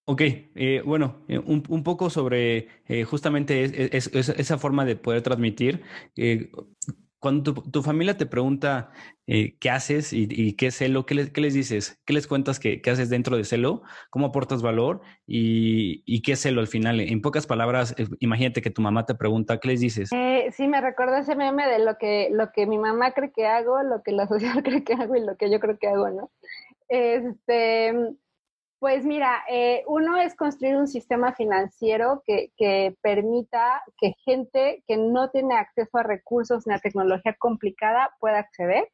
Ok, 0.06 0.22
eh, 0.22 0.82
bueno, 0.84 1.16
eh, 1.28 1.38
un, 1.38 1.82
poco 1.82 2.08
sobre 2.08 2.68
justamente 3.04 3.96
esa 3.96 4.58
forma 4.58 4.86
de 4.86 4.96
poder 4.96 5.20
transmitir 5.20 5.82
cuando 7.24 7.54
tu, 7.54 7.82
familia 7.82 8.18
te 8.18 8.26
pregunta 8.26 8.90
eh, 9.26 9.56
qué 9.58 9.70
haces 9.70 10.12
y, 10.12 10.56
qué 10.56 10.66
es 10.66 10.76
Celo, 10.76 11.06
¿qué, 11.06 11.14
les 11.14 11.54
dices? 11.54 11.98
¿Qué 12.04 12.12
les 12.12 12.26
cuentas 12.26 12.60
que, 12.60 12.82
haces 12.84 13.08
dentro 13.08 13.38
de 13.38 13.44
Celo? 13.44 13.80
¿Cómo 14.10 14.26
aportas 14.26 14.60
valor? 14.60 15.00
¿Y, 15.26 16.20
qué 16.20 16.32
es 16.32 16.42
Celo 16.42 16.60
al 16.60 16.66
final? 16.66 17.00
En 17.00 17.22
pocas 17.22 17.46
palabras, 17.46 17.94
eh, 17.96 18.08
imagínate 18.20 18.60
que 18.60 18.68
tu 18.68 18.82
mamá 18.82 19.06
te 19.06 19.14
pregunta, 19.14 19.56
¿qué 19.58 19.68
les 19.68 19.80
dices? 19.80 20.10
Eh, 20.12 20.50
sí, 20.52 20.68
me 20.68 20.82
recuerda 20.82 21.20
ese 21.20 21.34
meme 21.34 21.66
de 21.66 21.78
lo 21.78 21.96
que, 21.96 22.28
lo 22.30 22.52
que 22.52 22.66
mi 22.66 22.76
mamá 22.76 23.12
cree 23.12 23.32
que 23.32 23.46
hago, 23.46 23.82
lo 23.82 24.02
que 24.02 24.12
la 24.12 24.26
sociedad 24.28 24.62
cree 24.62 24.84
que 24.84 24.92
hago 24.92 25.16
y 25.16 25.24
lo 25.24 25.38
que 25.38 25.50
yo 25.50 25.60
creo 25.60 25.78
que 25.78 25.88
hago, 25.88 26.10
¿no? 26.10 26.30
Este, 26.90 27.94
pues 28.84 29.02
mira, 29.06 29.42
eh, 29.48 29.82
uno 29.86 30.18
es 30.18 30.36
construir 30.36 30.76
un 30.76 30.88
sistema 30.88 31.32
financiero 31.32 32.22
que, 32.26 32.94
permita 33.00 33.82
que 33.96 34.12
gente 34.26 34.84
que 34.86 34.98
no 34.98 35.30
tiene 35.30 35.54
acceso 35.54 35.96
a 35.96 36.02
recursos 36.02 36.66
ni 36.66 36.74
a 36.74 36.78
tecnología 36.78 37.34
complicada 37.38 38.10
pueda 38.20 38.40
acceder 38.40 38.90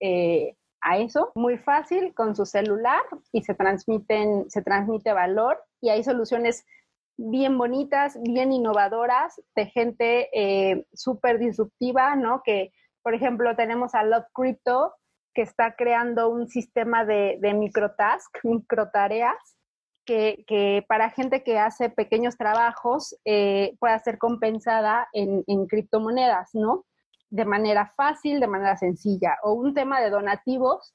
eh, 0.00 0.54
a 0.82 0.98
eso 0.98 1.32
muy 1.34 1.56
fácil 1.56 2.12
con 2.12 2.36
su 2.36 2.44
celular 2.44 3.00
y 3.32 3.40
se 3.42 3.54
transmiten, 3.54 4.50
se 4.50 4.60
transmite 4.60 5.14
valor 5.14 5.64
y 5.80 5.88
hay 5.88 6.04
soluciones 6.04 6.66
bien 7.16 7.56
bonitas, 7.56 8.18
bien 8.20 8.52
innovadoras 8.52 9.40
de 9.56 9.64
gente 9.64 10.28
eh, 10.34 10.84
súper 10.92 11.38
disruptiva, 11.38 12.16
¿no? 12.16 12.42
Que, 12.44 12.70
por 13.02 13.14
ejemplo, 13.14 13.56
tenemos 13.56 13.94
a 13.94 14.04
Love 14.04 14.26
Crypto, 14.34 14.92
que 15.34 15.42
está 15.42 15.74
creando 15.76 16.28
un 16.28 16.48
sistema 16.48 17.04
de, 17.04 17.38
de 17.40 17.54
microtask, 17.54 18.30
microtareas, 18.44 19.56
que, 20.04 20.84
para 20.88 21.10
gente 21.10 21.42
que 21.42 21.58
hace 21.58 21.88
pequeños 21.88 22.36
trabajos 22.36 23.16
eh, 23.24 23.74
pueda 23.78 23.98
ser 24.00 24.18
compensada 24.18 25.08
en, 25.12 25.44
en, 25.46 25.66
criptomonedas, 25.66 26.50
¿no? 26.54 26.84
De 27.30 27.44
manera 27.44 27.92
fácil, 27.96 28.40
de 28.40 28.46
manera 28.46 28.76
sencilla. 28.76 29.36
O 29.42 29.52
un 29.52 29.74
tema 29.74 30.00
de 30.00 30.10
donativos, 30.10 30.94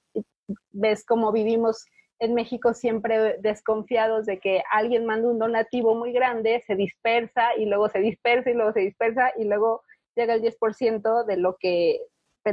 ves 0.71 1.05
cómo 1.05 1.31
vivimos 1.31 1.85
en 2.19 2.33
México 2.33 2.73
siempre 2.73 3.37
desconfiados 3.39 4.25
de 4.25 4.39
que 4.39 4.63
alguien 4.71 5.05
manda 5.05 5.29
un 5.29 5.39
donativo 5.39 5.95
muy 5.95 6.11
grande, 6.11 6.63
se 6.65 6.75
dispersa 6.75 7.55
y 7.55 7.65
luego 7.65 7.89
se 7.89 7.99
dispersa 7.99 8.49
y 8.49 8.53
luego 8.53 8.73
se 8.73 8.79
dispersa 8.81 9.31
y 9.37 9.45
luego 9.45 9.83
llega 10.15 10.33
el 10.33 10.41
10% 10.41 11.25
de 11.25 11.37
lo 11.37 11.57
que 11.59 11.99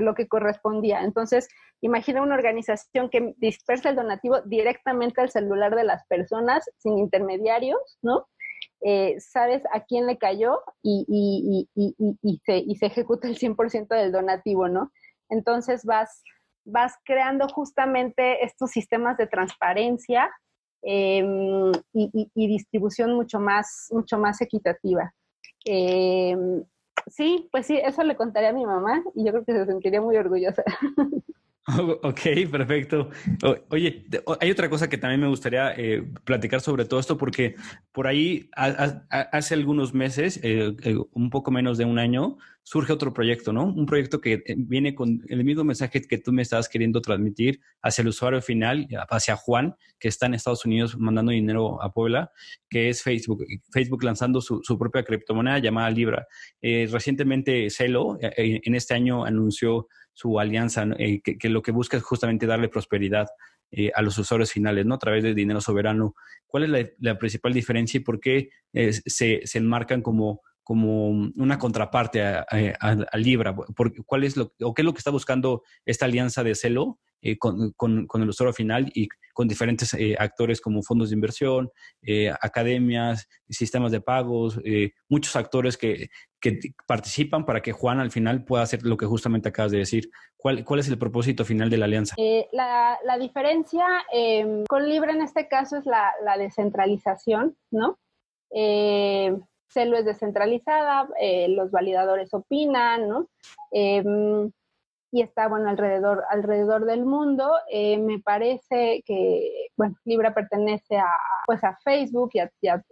lo 0.03 0.15
que 0.15 0.29
correspondía. 0.29 1.03
Entonces, 1.03 1.49
imagina 1.81 2.23
una 2.23 2.35
organización 2.35 3.11
que 3.11 3.35
dispersa 3.39 3.91
el 3.91 3.97
donativo 3.97 4.41
directamente 4.43 5.21
al 5.21 5.31
celular 5.31 5.75
de 5.75 5.85
las 5.85 6.07
personas 6.07 6.69
sin 6.79 6.99
intermediarios, 6.99 7.99
¿no? 8.03 8.27
Eh, 8.87 9.19
sabes 9.19 9.63
a 9.73 9.81
quién 9.81 10.07
le 10.07 10.19
cayó 10.19 10.61
y, 10.83 11.69
se 12.45 12.87
ejecuta 12.87 13.29
el 13.29 13.39
100% 13.39 13.89
del 13.89 14.13
donativo, 14.13 14.69
¿no? 14.69 14.93
Entonces 15.31 15.85
vas, 15.85 16.23
vas 16.65 16.95
creando 17.05 17.49
justamente 17.49 18.45
estos 18.45 18.71
sistemas 18.71 19.17
de 19.17 19.27
transparencia 19.27 20.31
em, 20.83 21.73
y, 21.95 22.29
distribución 22.35 23.15
mucho 23.15 23.41
más, 23.41 23.89
mucho 23.91 24.19
más 24.19 24.41
equitativa. 24.43 25.15
Em, 25.65 26.63
sí, 27.07 27.49
pues 27.53 27.67
sí, 27.67 27.77
eso 27.77 28.03
le 28.03 28.17
contaría 28.17 28.51
a 28.51 28.53
mi 28.53 28.67
mamá 28.67 29.03
y 29.15 29.25
yo 29.25 29.33
creo 29.33 29.45
que 29.45 29.53
se 29.53 29.67
sentiría 29.67 30.01
muy 30.01 30.17
orgullosa. 30.17 30.63
Ok, 32.03 32.21
perfecto. 32.51 33.11
oye, 33.71 34.05
hay 34.41 34.51
otra 34.51 34.69
cosa 34.69 34.89
que 34.89 34.99
también 34.99 35.21
me 35.21 35.29
gustaría 35.29 35.73
eh, 35.77 36.03
platicar 36.25 36.61
sobre 36.61 36.85
todo 36.85 37.01
esto, 37.01 37.17
porque 37.17 37.55
por 37.93 38.07
ahí 38.07 38.51
hace 38.55 39.55
algunos 39.55 39.95
meses, 39.95 40.39
eh, 40.43 40.75
eh, 40.83 40.97
un 41.13 41.31
poco 41.31 41.51
menos 41.51 41.79
de 41.79 41.87
un 41.87 41.99
año, 41.99 42.37
surge 42.63 42.93
otro 42.93 43.13
proyecto, 43.13 43.53
¿no? 43.53 43.65
Un 43.65 43.87
proyecto 43.87 44.21
que 44.21 44.43
viene 44.57 44.95
con 44.95 45.23
el 45.29 45.45
mismo 45.45 45.65
mensaje 45.65 46.01
que 46.03 46.19
tú 46.19 46.33
me 46.33 46.43
estabas 46.43 46.69
queriendo 46.69 47.01
transmitir 47.03 47.61
hacia 47.83 48.03
el 48.03 48.09
usuario 48.09 48.41
final, 48.41 48.87
hacia 49.11 49.37
Juan, 49.37 49.75
que 49.99 50.09
está 50.09 50.27
en 50.27 50.35
Estados 50.35 50.65
Unidos 50.65 50.97
mandando 50.99 51.33
dinero 51.33 51.83
a 51.83 51.93
Puebla, 51.93 52.31
que 52.71 52.89
es 52.89 53.03
Facebook. 53.03 53.45
Facebook 53.71 54.03
lanzando 54.03 54.41
su, 54.41 54.61
su 54.63 54.79
propia 54.79 55.03
criptomoneda 55.03 55.59
llamada 55.59 55.91
Libra. 55.91 56.27
recientemente 56.63 57.69
Celo, 57.69 58.17
en 58.21 58.75
este 58.75 58.95
año, 58.95 59.27
anunció 59.27 59.89
su 60.15 60.39
alianza, 60.41 60.87
eh, 60.99 61.21
que, 61.21 61.49
lo 61.49 61.61
que 61.61 61.73
busca 61.73 61.97
es 61.97 62.03
justamente 62.03 62.47
darle 62.47 62.69
prosperidad 62.69 63.27
eh, 63.71 63.91
a 63.95 64.01
los 64.01 64.17
usuarios 64.17 64.53
finales, 64.53 64.87
¿no? 64.87 64.95
A 64.95 64.99
través 64.99 65.23
del 65.23 65.35
dinero 65.35 65.61
soberano. 65.61 66.15
¿Cuál 66.47 66.75
es 66.75 66.95
la, 66.99 67.19
principal 67.19 67.53
diferencia 67.53 67.99
y 67.99 68.03
por 68.03 68.21
qué 68.21 68.51
eh, 68.73 68.93
se, 68.93 69.43
enmarcan 69.55 70.01
como, 70.01 70.41
como 70.63 71.09
una 71.09 71.59
contraparte 71.59 72.23
a, 72.23 73.17
Libra? 73.19 73.55
¿Cuál 74.07 74.25
es 74.25 74.37
lo, 74.37 74.55
o 74.61 74.73
qué 74.73 74.83
es 74.83 74.87
lo 74.87 74.95
que 74.95 74.99
está 74.99 75.11
buscando 75.11 75.63
esta 75.85 76.07
alianza 76.07 76.45
de 76.45 76.55
Celo 76.55 77.01
eh, 77.25 77.39
con, 77.39 77.73
con, 77.73 78.23
el 78.23 78.29
usuario 78.29 78.53
final 78.53 78.93
y 78.95 79.09
con 79.33 79.49
diferentes 79.49 79.95
eh, 79.95 80.15
actores 80.19 80.61
como 80.61 80.83
fondos 80.83 81.09
de 81.09 81.15
inversión, 81.15 81.71
eh, 82.03 82.31
academias, 82.31 83.27
sistemas 83.49 83.93
de 83.93 84.03
pagos, 84.03 84.61
muchos 85.09 85.35
actores 85.35 85.79
que, 85.79 86.11
participan 86.87 87.47
para 87.47 87.63
que 87.63 87.73
Juan 87.73 88.01
al 88.01 88.11
final 88.11 88.45
pueda 88.45 88.63
hacer 88.63 88.83
lo 88.83 88.99
que 88.99 89.07
justamente 89.07 89.49
acabas 89.49 89.73
de 89.73 89.79
decir. 89.79 90.11
¿Cuál, 90.37 90.63
es 90.79 90.89
el 90.89 90.99
propósito 90.99 91.47
final 91.47 91.71
de 91.71 91.79
la 91.79 91.87
alianza? 91.87 92.15
La, 92.53 93.19
diferencia 93.19 93.87
con 94.69 94.87
Libre 94.87 95.13
en 95.13 95.23
este 95.23 95.49
caso 95.49 95.79
es 95.79 95.87
la, 95.87 96.13
la 96.23 96.37
descentralización, 96.37 97.57
¿no? 97.71 97.99
Celo 98.51 99.97
es 99.97 100.05
descentralizada, 100.05 101.09
los 101.49 101.71
validadores 101.71 102.35
opinan, 102.35 103.09
¿no? 103.09 103.29
Y 105.15 105.23
está, 105.23 105.47
bueno, 105.47 105.69
alrededor, 105.69 106.25
alrededor 106.29 106.87
del 106.87 107.05
mundo. 107.07 107.49
Eh, 107.71 107.99
me 107.99 108.19
parece 108.19 109.01
que, 109.07 109.69
bueno, 109.77 109.95
Libra 110.05 110.35
pertenece 110.35 110.97
a, 110.99 111.07
pues 111.47 111.63
a 111.63 111.79
Facebook 111.85 112.31
y 112.33 112.41
a, 112.41 112.83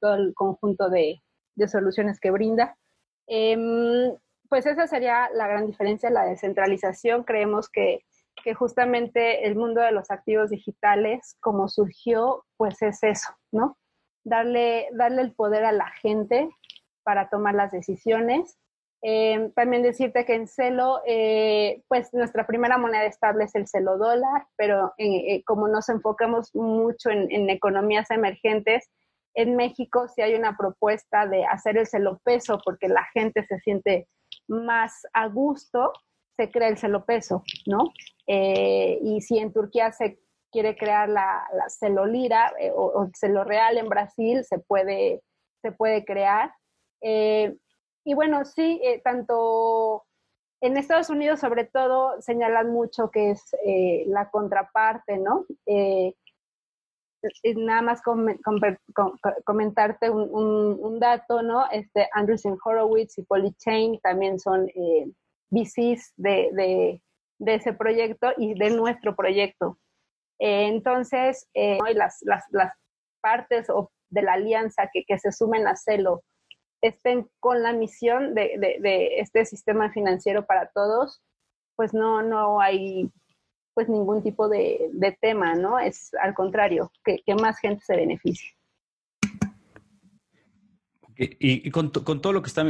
todo 0.00 0.14
el 0.14 0.32
conjunto 0.32 0.88
de, 0.88 1.20
soluciones 1.66 2.18
que 2.18 2.30
brinda. 2.30 2.78
Em, 3.26 4.16
pues 4.48 4.64
esa 4.64 4.86
sería 4.86 5.28
la 5.34 5.48
gran 5.48 5.66
diferencia, 5.66 6.08
la 6.08 6.24
descentralización. 6.24 7.24
Creemos 7.24 7.68
que, 7.68 8.06
que 8.42 8.54
justamente 8.54 9.46
el 9.46 9.54
mundo 9.54 9.82
de 9.82 9.92
los 9.92 10.10
activos 10.10 10.48
digitales, 10.48 11.36
como 11.40 11.68
surgió, 11.68 12.46
pues 12.56 12.80
es 12.80 13.02
eso, 13.02 13.34
¿no? 13.52 13.76
Darle, 14.24 14.88
darle 14.92 15.20
el 15.20 15.34
poder 15.34 15.66
a 15.66 15.72
la 15.72 15.90
gente 15.90 16.48
para 17.02 17.28
tomar 17.28 17.54
las 17.54 17.70
decisiones 17.70 18.56
eh, 19.02 19.50
también 19.54 19.82
decirte 19.82 20.24
que 20.24 20.34
en 20.34 20.46
Celo, 20.46 21.00
eh, 21.06 21.82
pues 21.88 22.12
nuestra 22.12 22.46
primera 22.46 22.78
moneda 22.78 23.04
estable 23.04 23.44
es 23.44 23.54
el 23.54 23.66
Celo 23.66 23.98
dólar, 23.98 24.46
pero 24.56 24.92
eh, 24.98 25.42
como 25.44 25.68
nos 25.68 25.88
enfocamos 25.88 26.54
mucho 26.54 27.10
en, 27.10 27.50
economías 27.50 28.10
emergentes, 28.10 28.90
en 29.34 29.56
México 29.56 30.08
sí 30.08 30.22
hay 30.22 30.34
una 30.34 30.56
propuesta 30.56 31.26
de 31.26 31.44
hacer 31.44 31.78
el 31.78 31.86
Celo 31.86 32.20
peso 32.24 32.60
porque 32.64 32.88
la 32.88 33.06
gente 33.14 33.44
se 33.46 33.58
siente 33.60 34.08
más 34.48 35.06
a 35.12 35.28
gusto, 35.28 35.92
se 36.36 36.50
crea 36.50 36.68
el 36.68 36.78
Celo 36.78 37.04
peso, 37.04 37.42
¿no? 37.66 37.92
y 38.32 39.20
si 39.22 39.38
en 39.38 39.52
Turquía 39.52 39.90
se 39.90 40.20
quiere 40.50 40.76
crear 40.76 41.08
la, 41.08 41.48
la 41.54 41.68
celolira 41.68 42.52
eh, 42.58 42.70
o, 42.74 42.86
o 42.86 43.10
celo 43.14 43.44
real 43.44 43.78
en 43.78 43.88
Brasil, 43.88 44.44
se 44.44 44.58
puede, 44.58 45.22
se 45.62 45.72
puede 45.72 46.04
crear. 46.04 46.52
Eh, 47.02 47.56
y 48.04 48.14
bueno, 48.14 48.44
sí, 48.44 48.80
eh, 48.82 49.00
tanto 49.02 50.04
en 50.60 50.76
Estados 50.76 51.10
Unidos 51.10 51.40
sobre 51.40 51.64
todo 51.64 52.20
señalan 52.20 52.70
mucho 52.70 53.10
que 53.10 53.30
es 53.30 53.54
la 54.06 54.30
contraparte, 54.30 55.18
¿no? 55.18 55.46
nada 57.56 57.82
más 57.82 58.02
comentarte 59.44 60.10
un, 60.10 60.98
dato, 61.00 61.42
¿no? 61.42 61.70
Este, 61.70 62.08
Andreessen 62.12 62.56
Horowitz 62.62 63.18
y 63.18 63.22
Polychain 63.22 64.00
también 64.00 64.38
son 64.38 64.68
VCs 65.50 66.12
de, 66.16 67.00
de, 67.38 67.54
ese 67.54 67.72
proyecto 67.72 68.32
y 68.36 68.54
de 68.54 68.70
nuestro 68.70 69.14
proyecto. 69.14 69.78
Eh, 70.38 70.68
entonces, 70.68 71.48
eh, 71.54 71.78
las, 71.94 72.18
las, 72.22 72.44
las, 72.50 72.72
partes 73.22 73.66
de 74.08 74.22
la 74.22 74.32
alianza 74.32 74.88
que, 74.90 75.04
que, 75.04 75.18
se 75.18 75.30
sumen 75.30 75.66
a 75.66 75.76
Celo 75.76 76.22
estén 76.82 77.28
con 77.40 77.62
la 77.62 77.72
misión 77.72 78.34
de, 78.34 78.56
de, 78.58 79.18
este 79.18 79.44
sistema 79.44 79.90
financiero 79.90 80.46
para 80.46 80.70
todos, 80.70 81.22
pues 81.76 81.94
no, 81.94 82.22
no 82.22 82.60
hay 82.60 83.10
pues 83.74 83.88
ningún 83.88 84.22
tipo 84.22 84.48
de, 84.48 84.90
de 84.92 85.16
tema, 85.20 85.54
¿no? 85.54 85.78
Es 85.78 86.12
al 86.14 86.34
contrario, 86.34 86.90
que, 87.04 87.22
que 87.24 87.34
más 87.34 87.58
gente 87.58 87.84
se 87.84 87.96
beneficie. 87.96 88.50
Y, 91.22 91.70
con, 91.70 91.92
todo 91.92 92.32
lo 92.32 92.40
que 92.40 92.48
está 92.48 92.64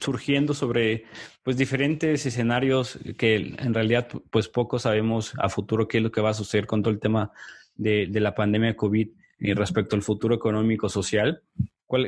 surgiendo 0.00 0.54
sobre 0.54 1.04
pues 1.44 1.56
diferentes 1.56 2.26
escenarios 2.26 2.98
que 3.16 3.36
en 3.36 3.72
realidad 3.72 4.08
pues 4.30 4.48
poco 4.48 4.80
sabemos 4.80 5.34
a 5.38 5.48
futuro 5.48 5.86
qué 5.86 5.98
es 5.98 6.02
lo 6.02 6.10
que 6.10 6.20
va 6.20 6.30
a 6.30 6.34
suceder 6.34 6.66
con 6.66 6.82
todo 6.82 6.92
el 6.92 6.98
tema 6.98 7.30
de, 7.76 8.08
la 8.08 8.34
pandemia 8.34 8.70
de 8.70 8.76
COVID 8.76 9.08
y 9.38 9.52
respecto 9.54 9.94
al 9.94 10.02
futuro 10.02 10.34
económico 10.34 10.88
social, 10.88 11.44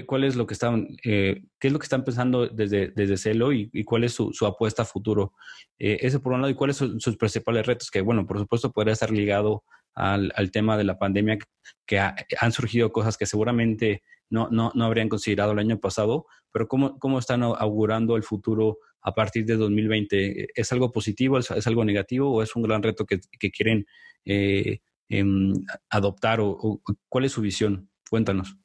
¿cuál, 0.06 0.24
es 0.24 0.34
lo 0.36 0.46
que 0.46 0.54
están, 0.54 0.88
eh, 1.04 1.42
qué 1.58 1.66
es 1.68 1.72
lo 1.72 1.78
que 1.78 1.84
están 1.84 2.04
pensando 2.04 2.46
desde, 2.46 2.88
desde 2.88 3.18
Celo 3.18 3.52
y, 3.52 3.84
cuál 3.84 4.04
es 4.04 4.14
su, 4.14 4.46
apuesta 4.46 4.82
a 4.82 4.86
futuro? 4.86 5.34
Eh, 5.78 5.98
eso 6.00 6.22
por 6.22 6.32
un 6.32 6.40
lado, 6.40 6.50
y 6.50 6.54
cuáles 6.54 6.76
son 6.76 7.00
sus 7.00 7.16
principales 7.18 7.66
retos, 7.66 7.90
que 7.90 8.00
bueno, 8.00 8.26
por 8.26 8.38
supuesto 8.38 8.72
podría 8.72 8.94
estar 8.94 9.10
ligado 9.10 9.64
al, 9.94 10.32
tema 10.52 10.78
de 10.78 10.84
la 10.84 10.98
pandemia, 10.98 11.38
que 11.86 11.98
han 11.98 12.52
surgido 12.52 12.92
cosas 12.92 13.18
que 13.18 13.26
seguramente 13.26 14.02
no, 14.30 14.48
no, 14.50 14.72
no 14.74 14.84
habrían 14.84 15.10
considerado 15.10 15.52
el 15.52 15.58
año 15.58 15.78
pasado, 15.78 16.26
pero 16.50 16.66
¿cómo, 16.66 16.98
cómo 16.98 17.18
están 17.18 17.42
augurando 17.42 18.16
el 18.16 18.22
futuro 18.22 18.78
a 19.02 19.14
partir 19.14 19.44
de 19.44 19.56
2020? 19.56 20.48
¿Es 20.54 20.72
algo 20.72 20.92
positivo, 20.92 21.38
es, 21.38 21.66
algo 21.66 21.84
negativo 21.84 22.32
o 22.32 22.42
es 22.42 22.56
un 22.56 22.62
gran 22.62 22.82
reto 22.82 23.04
que, 23.04 23.20
quieren 23.50 23.86
eh, 24.24 24.78
em, 25.10 25.52
adoptar 25.90 26.40
o, 26.40 26.80
cuál 27.10 27.26
es 27.26 27.32
su 27.32 27.42
visión? 27.42 27.90
Cuéntanos. 28.08 28.56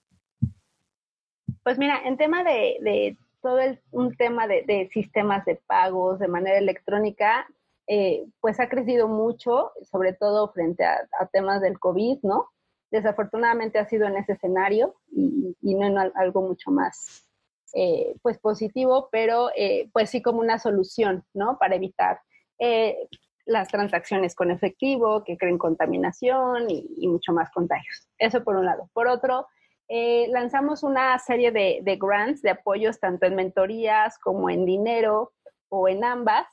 Pues 1.63 1.77
mira, 1.77 2.01
en 2.05 2.17
tema 2.17 2.43
de, 2.43 3.17
todo 3.41 3.59
el, 3.59 3.79
un 3.91 4.15
tema 4.15 4.47
de, 4.47 4.89
sistemas 4.91 5.45
de 5.45 5.55
pagos 5.67 6.19
de 6.19 6.27
manera 6.27 6.57
electrónica, 6.57 7.47
eh, 7.87 8.25
pues 8.39 8.59
ha 8.59 8.69
crecido 8.69 9.07
mucho, 9.07 9.71
sobre 9.91 10.13
todo 10.13 10.51
frente 10.51 10.85
a, 10.85 11.07
temas 11.31 11.61
del 11.61 11.79
COVID, 11.79 12.19
¿no? 12.23 12.49
desafortunadamente 12.91 13.79
ha 13.79 13.87
sido 13.87 14.07
en 14.07 14.17
ese 14.17 14.33
escenario 14.33 14.95
y, 15.11 15.75
no 15.75 15.85
en 15.85 15.97
algo 16.15 16.41
mucho 16.41 16.71
más 16.71 17.27
eh, 17.73 18.15
pues 18.21 18.39
positivo, 18.39 19.09
pero 19.11 19.49
eh, 19.55 19.89
pues 19.93 20.09
sí 20.09 20.21
como 20.21 20.39
una 20.39 20.57
solución, 20.57 21.23
¿no? 21.33 21.57
Para 21.59 21.75
evitar 21.75 22.19
eh, 22.57 23.07
las 23.45 23.67
transacciones 23.67 24.35
con 24.35 24.51
efectivo 24.51 25.23
que 25.23 25.37
creen 25.37 25.57
contaminación 25.57 26.69
y, 26.69 27.07
mucho 27.07 27.31
más 27.31 27.51
contagios. 27.51 28.07
Eso 28.17 28.43
por 28.43 28.55
un 28.55 28.65
lado. 28.65 28.89
Por 28.93 29.07
otro, 29.07 29.47
lanzamos 29.89 30.83
una 30.83 31.17
serie 31.19 31.51
de, 31.51 31.97
grants, 31.99 32.41
de 32.41 32.51
apoyos, 32.51 32.99
tanto 32.99 33.25
en 33.25 33.35
mentorías 33.35 34.19
como 34.19 34.49
en 34.49 34.65
dinero 34.65 35.33
o 35.69 35.87
en 35.87 36.03
ambas, 36.03 36.47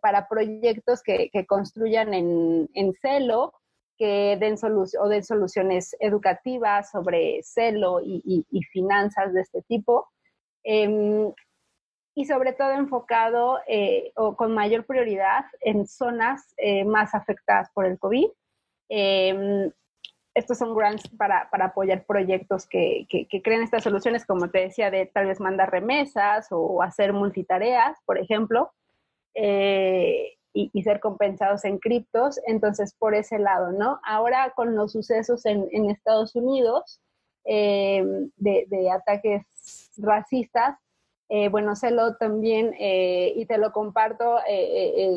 para 0.00 0.26
proyectos 0.26 1.02
que, 1.02 1.30
construyan 1.46 2.14
en, 2.14 2.94
celo 3.00 3.52
que 3.98 4.36
den, 4.40 4.56
o 5.00 5.08
den 5.08 5.24
soluciones 5.24 5.94
educativas 6.00 6.90
sobre 6.90 7.40
celo 7.42 8.00
y, 8.02 8.44
finanzas 8.72 9.32
de 9.32 9.42
este 9.42 9.62
tipo. 9.62 10.08
Em, 10.64 11.32
y 12.16 12.24
sobre 12.24 12.54
todo 12.54 12.70
enfocado 12.70 13.60
eh, 13.68 14.10
o 14.16 14.36
con 14.36 14.54
mayor 14.54 14.86
prioridad 14.86 15.44
en 15.60 15.86
zonas 15.86 16.54
eh, 16.56 16.82
más 16.84 17.14
afectadas 17.14 17.70
por 17.74 17.84
el 17.84 17.98
COVID. 17.98 18.28
Estos 20.36 20.58
son 20.58 20.74
grants 20.74 21.08
para, 21.16 21.48
para 21.50 21.66
apoyar 21.66 22.04
proyectos 22.04 22.66
que, 22.66 23.06
que, 23.08 23.42
creen 23.42 23.62
estas 23.62 23.82
soluciones, 23.82 24.26
como 24.26 24.50
te 24.50 24.58
decía, 24.60 24.90
de 24.90 25.06
tal 25.06 25.26
vez 25.26 25.40
mandar 25.40 25.70
remesas 25.70 26.48
o 26.50 26.82
hacer 26.82 27.12
multitareas, 27.12 27.98
por 28.04 28.18
ejemplo. 28.18 28.70
Eh, 29.34 30.36
y, 30.56 30.82
ser 30.82 31.00
compensados 31.00 31.64
en 31.64 31.78
criptos. 31.78 32.40
Entonces, 32.46 32.94
por 32.98 33.14
ese 33.14 33.38
lado, 33.38 33.72
¿no? 33.72 34.00
Ahora 34.04 34.52
con 34.56 34.74
los 34.74 34.92
sucesos 34.92 35.44
en, 35.44 35.90
Estados 35.90 36.34
Unidos 36.34 37.00
eh, 37.44 38.02
de, 38.36 38.66
de, 38.68 38.90
ataques 38.90 39.42
racistas, 39.98 40.78
eh, 41.28 41.48
bueno, 41.48 41.76
Celo 41.76 42.16
también, 42.16 42.74
eh, 42.78 43.32
y 43.36 43.46
te 43.46 43.58
lo 43.58 43.72
comparto, 43.72 44.38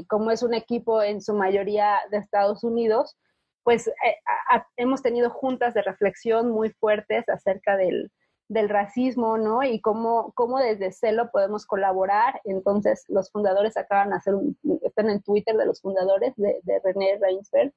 como 0.08 0.32
es 0.32 0.44
un 0.44 0.54
equipo 0.54 1.02
en 1.02 1.22
su 1.22 1.34
mayoría 1.34 2.00
de 2.12 2.18
Estados 2.18 2.64
Unidos, 2.64 3.16
pues 3.70 3.88
hemos 4.78 5.04
tenido 5.04 5.30
juntas 5.30 5.76
de 5.76 5.84
reflexión 5.84 6.50
muy 6.50 6.72
fuertes 6.72 7.30
acerca 7.30 7.78
del, 7.78 8.10
racismo, 8.50 9.38
¿no? 9.38 9.62
Y 9.62 9.80
cómo, 9.80 10.32
cómo 10.34 10.58
desde 10.58 10.92
Celo 10.92 11.30
podemos 11.30 11.68
colaborar. 11.68 12.42
Entonces, 12.46 13.06
los 13.10 13.30
fundadores 13.30 13.78
acaban 13.78 14.10
de 14.10 14.16
hacer 14.16 14.34
un, 14.34 14.58
están 14.82 15.12
en 15.12 15.22
Twitter 15.22 15.56
de 15.56 15.68
los 15.68 15.82
fundadores 15.82 16.34
de, 16.36 16.82
René 16.84 17.20
Reinsberg, 17.22 17.72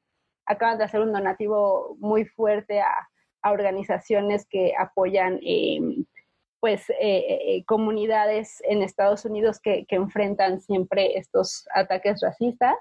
acaban 0.46 0.78
de 0.78 0.85
hacer 0.85 1.02
un 1.02 1.12
donativo 1.12 1.94
muy 1.98 2.24
fuerte 2.24 2.81
a, 2.81 3.09
organizaciones 3.44 4.46
que 4.48 4.72
apoyan, 4.78 5.40
em, 5.42 6.07
pues, 6.59 6.88
eh, 6.88 6.96
eh, 7.00 7.40
eh, 7.48 7.64
comunidades 7.66 8.62
en 8.64 8.81
Estados 8.81 9.26
Unidos 9.26 9.61
que, 9.61 9.85
enfrentan 9.90 10.62
siempre 10.62 11.18
estos 11.18 11.66
ataques 11.74 12.22
racistas. 12.22 12.78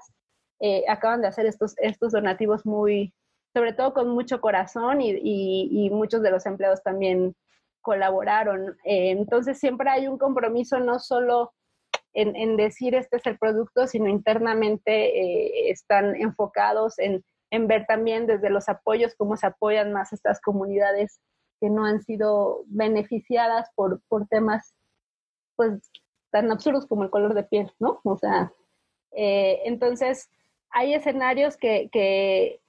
Acaban 0.88 1.22
de 1.22 1.28
hacer 1.28 1.46
estos, 1.46 1.74
estos 1.78 2.12
donativos 2.12 2.64
muy, 2.64 3.12
sobre 3.52 3.72
todo 3.72 3.92
con 3.92 4.08
mucho 4.08 4.40
corazón 4.40 5.00
y, 5.00 5.90
muchos 5.90 6.22
de 6.22 6.30
los 6.30 6.46
empleados 6.46 6.82
también 6.82 7.34
colaboraron. 7.82 8.78
Eh, 8.84 9.10
entonces 9.10 9.58
siempre 9.58 9.90
hay 9.90 10.06
un 10.06 10.18
compromiso 10.18 10.78
no 10.78 10.98
solo 10.98 11.52
en, 12.14 12.56
decir 12.56 12.94
este 12.94 13.16
es 13.16 13.26
el 13.26 13.38
producto, 13.38 13.86
sino 13.86 14.08
internamente 14.08 15.18
eh, 15.18 15.70
están 15.70 16.14
enfocados 16.16 16.98
en, 16.98 17.24
ver 17.66 17.84
también 17.86 18.26
desde 18.26 18.48
los 18.48 18.68
apoyos 18.68 19.14
cómo 19.16 19.36
se 19.36 19.46
apoyan 19.46 19.92
más 19.92 20.12
estas 20.12 20.40
comunidades 20.40 21.20
que 21.60 21.68
no 21.68 21.84
han 21.84 22.02
sido 22.02 22.64
beneficiadas 22.66 23.68
por, 23.74 24.00
por 24.08 24.26
temas 24.26 24.74
pues 25.56 25.90
tan 26.30 26.50
absurdos 26.50 26.86
como 26.86 27.02
el 27.02 27.10
color 27.10 27.34
de 27.34 27.44
piel, 27.44 27.70
¿no? 27.78 28.00
O 28.04 28.16
sea, 28.16 28.52
eh, 29.12 29.60
entonces 29.66 30.30
hay 30.72 30.94
escenarios 30.94 31.56
que, 31.56 31.88
que, 31.92 32.60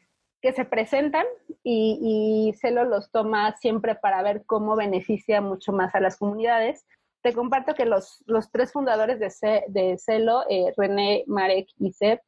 se 0.53 0.65
presentan 0.65 1.25
y, 1.63 2.53
Celo 2.59 2.83
los 2.83 3.09
toma 3.11 3.55
siempre 3.57 3.95
para 3.95 4.21
ver 4.21 4.43
cómo 4.45 4.75
beneficia 4.75 5.39
mucho 5.41 5.71
más 5.71 5.95
a 5.95 6.01
las 6.01 6.17
comunidades. 6.17 6.85
Te 7.21 7.33
comparto 7.33 7.73
que 7.73 7.85
los, 7.85 8.21
los 8.25 8.51
tres 8.51 8.73
fundadores 8.73 9.19
de, 9.19 9.63
de 9.67 9.97
Celo, 9.97 10.43
eh, 10.49 10.73
René, 10.75 11.23
Marek 11.27 11.69
y 11.79 11.93
Seb, 11.93 12.19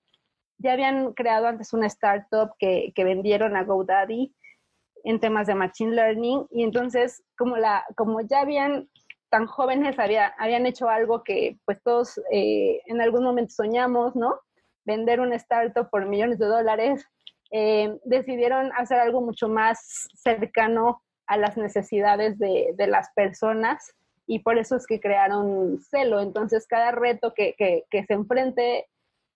ya 0.60 0.74
habían 0.74 1.14
creado 1.14 1.48
antes 1.48 1.74
una 1.74 1.88
startup 1.88 2.52
que, 2.58 2.94
vendieron 2.96 3.58
a 3.58 3.64
GoDaddy 3.64 4.34
en 5.04 5.20
temas 5.20 5.48
de 5.48 5.56
Machine 5.56 5.94
Learning 5.94 6.48
y 6.50 6.64
entonces 6.64 7.24
como, 7.38 7.58
la, 7.58 7.84
como 7.96 8.22
ya 8.22 8.40
habían 8.40 8.90
tan 9.30 9.46
jóvenes, 9.46 10.00
había, 10.00 10.28
habían 10.38 10.66
hecho 10.66 10.88
algo 10.88 11.24
que 11.24 11.58
pues 11.66 11.84
todos 11.84 12.18
eh, 12.32 12.80
en 12.86 13.02
algún 13.02 13.24
momento 13.24 13.54
soñamos, 13.54 14.16
¿no? 14.16 14.40
Vender 14.86 15.20
una 15.20 15.36
startup 15.36 15.90
por 15.90 16.06
millones 16.06 16.40
de 16.40 16.46
dólares 16.46 17.06
eh, 17.52 17.98
decidieron 18.04 18.72
hacer 18.74 19.00
algo 19.00 19.22
mucho 19.22 19.48
más 19.48 20.10
cercano 20.16 21.02
a 21.28 21.38
las 21.38 21.58
necesidades 21.58 22.38
de, 22.38 22.74
las 22.88 23.10
personas 23.16 23.94
y 24.28 24.40
por 24.40 24.58
eso 24.58 24.76
es 24.76 24.86
que 24.86 25.00
crearon 25.00 25.80
Celo. 25.90 26.22
Entonces, 26.22 26.68
cada 26.68 26.92
reto 26.92 27.34
que, 27.34 27.56
se 27.92 28.14
enfrente, 28.14 28.88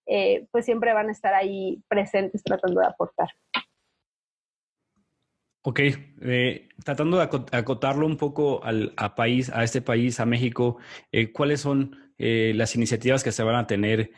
eh, 0.05 0.47
pues 0.51 0.65
siempre 0.65 0.93
van 0.93 1.09
a 1.09 1.11
estar 1.11 1.33
ahí 1.33 1.81
presentes 1.87 2.43
tratando 2.43 2.81
de 2.81 2.87
aportar. 2.87 3.29
Ok, 5.61 5.79
eh, 6.21 6.69
tratando 6.83 7.17
de 7.17 7.23
acotarlo 7.57 8.05
un 8.05 8.17
poco 8.17 8.63
al 8.63 8.93
a 8.97 9.15
país, 9.15 9.49
a 9.49 9.63
este 9.63 9.81
país, 9.81 10.19
a 10.19 10.25
México, 10.25 10.77
¿cuáles 11.33 11.61
son 11.61 12.13
las 12.17 12.75
iniciativas 12.75 13.23
que 13.23 13.31
se 13.31 13.43
van 13.43 13.55
a 13.55 13.67
tener 13.67 14.11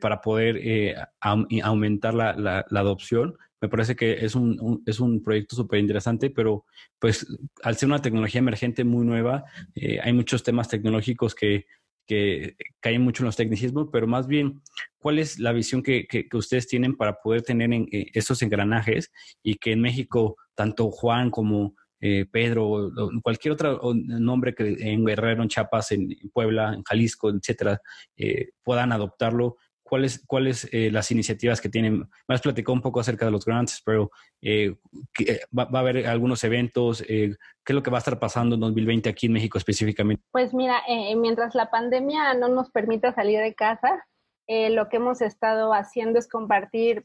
para 0.00 0.20
poder 0.20 1.06
aumentar 1.20 2.14
la, 2.14 2.64
adopción? 2.70 3.36
me 3.60 3.68
parece 3.68 3.96
que 3.96 4.24
es 4.24 4.34
un, 4.34 4.82
es 4.86 5.00
un 5.00 5.22
proyecto 5.22 5.56
súper 5.56 5.80
interesante, 5.80 6.30
pero 6.30 6.64
pues 6.98 7.26
al 7.62 7.76
ser 7.76 7.88
una 7.88 8.02
tecnología 8.02 8.38
emergente 8.38 8.84
muy 8.84 9.04
nueva, 9.04 9.44
eh, 9.74 9.98
hay 10.02 10.12
muchos 10.12 10.42
temas 10.42 10.68
tecnológicos 10.68 11.34
que, 11.34 11.66
que 12.06 12.56
caen 12.80 13.02
mucho 13.02 13.22
en 13.22 13.26
los 13.26 13.36
tecnicismos, 13.36 13.88
pero 13.90 14.06
más 14.06 14.26
bien, 14.26 14.60
¿cuál 14.98 15.18
es 15.18 15.38
la 15.38 15.52
visión 15.52 15.82
que, 15.82 16.06
que, 16.06 16.28
ustedes 16.34 16.68
tienen 16.68 16.96
para 16.96 17.20
poder 17.20 17.42
tener 17.42 17.72
en, 17.72 17.88
eh, 17.92 18.10
estos 18.12 18.42
engranajes 18.42 19.10
y 19.42 19.56
que 19.56 19.72
en 19.72 19.80
México, 19.80 20.36
tanto 20.54 20.90
Juan 20.90 21.30
como 21.30 21.74
eh, 22.00 22.26
Pedro, 22.30 22.92
cualquier 23.22 23.52
otro 23.54 23.80
nombre 23.94 24.54
que 24.54 24.76
en 24.78 25.04
Guerrero, 25.04 25.42
en 25.42 25.48
Chiapas, 25.48 25.92
en 25.92 26.08
Puebla, 26.32 26.74
en 26.74 26.82
Jalisco, 26.82 27.30
etcétera, 27.30 27.80
eh, 28.16 28.50
puedan 28.62 28.92
adoptarlo 28.92 29.56
cuáles 29.86 30.24
cuáles 30.26 30.68
eh, 30.72 30.90
las 30.90 31.10
iniciativas 31.10 31.60
que 31.60 31.68
tienen. 31.68 32.08
Me 32.26 32.34
has 32.34 32.40
platicado 32.40 32.74
un 32.74 32.82
poco 32.82 33.00
acerca 33.00 33.24
de 33.24 33.30
los 33.30 33.44
grants, 33.44 33.82
pero 33.84 34.10
eh, 34.42 34.74
eh, 35.20 35.40
va, 35.56 35.68
a 35.72 35.78
haber 35.78 36.06
algunos 36.06 36.42
eventos. 36.44 37.02
¿Qué 37.02 37.36
es 37.66 37.74
lo 37.74 37.82
que 37.82 37.90
va 37.90 37.98
a 37.98 38.00
estar 38.00 38.18
pasando 38.18 38.56
en 38.56 38.60
2020 38.60 39.08
aquí 39.08 39.26
en 39.26 39.32
México 39.32 39.58
específicamente? 39.58 40.22
Pues 40.32 40.52
mira, 40.52 40.82
mientras 41.16 41.54
la 41.54 41.70
pandemia 41.70 42.34
no 42.34 42.48
nos 42.48 42.70
permita 42.70 43.14
salir 43.14 43.40
de 43.40 43.54
casa, 43.54 44.06
lo 44.48 44.88
que 44.88 44.96
hemos 44.96 45.20
estado 45.20 45.72
haciendo 45.72 46.18
es 46.18 46.28
compartir 46.28 47.04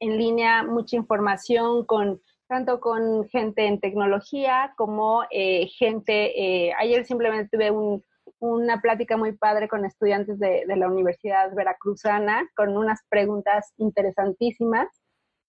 en 0.00 0.16
línea 0.16 0.62
mucha 0.62 0.96
información 0.96 1.84
con 1.84 2.20
tanto 2.48 2.80
con 2.80 3.28
gente 3.28 3.66
en 3.66 3.80
tecnología 3.80 4.72
como 4.76 5.24
gente. 5.78 6.72
ayer 6.78 7.04
simplemente 7.04 7.50
tuve 7.56 7.70
un 7.70 8.02
una 8.40 8.80
plática 8.80 9.16
muy 9.16 9.36
padre 9.36 9.68
con 9.68 9.84
estudiantes 9.84 10.38
de, 10.38 10.64
la 10.66 10.88
Universidad 10.88 11.52
Veracruzana 11.54 12.48
con 12.56 12.76
unas 12.76 13.00
preguntas 13.08 13.72
interesantísimas. 13.76 14.88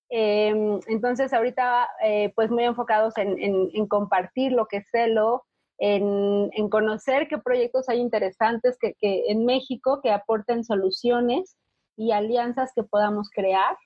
Em, 0.10 0.80
entonces, 0.88 1.34
ahorita, 1.34 1.88
eh, 2.04 2.32
pues 2.36 2.49
muy 2.49 2.63
enfocados 2.63 3.13
en, 3.17 3.88
compartir 3.88 4.52
lo 4.54 4.65
que 4.65 4.84
CELO, 4.91 5.43
en, 5.78 6.69
conocer 6.69 7.28
qué 7.28 7.38
proyectos 7.38 7.88
hay 7.89 7.99
interesantes 7.99 8.78
que, 8.80 8.95
en 9.02 9.45
México 9.45 10.02
que 10.02 10.12
aporten 10.12 10.63
soluciones 10.63 11.58
y 11.95 12.12
alianzas 12.12 12.71
que 12.75 12.84
podamos 12.84 13.30
crear. 13.30 13.78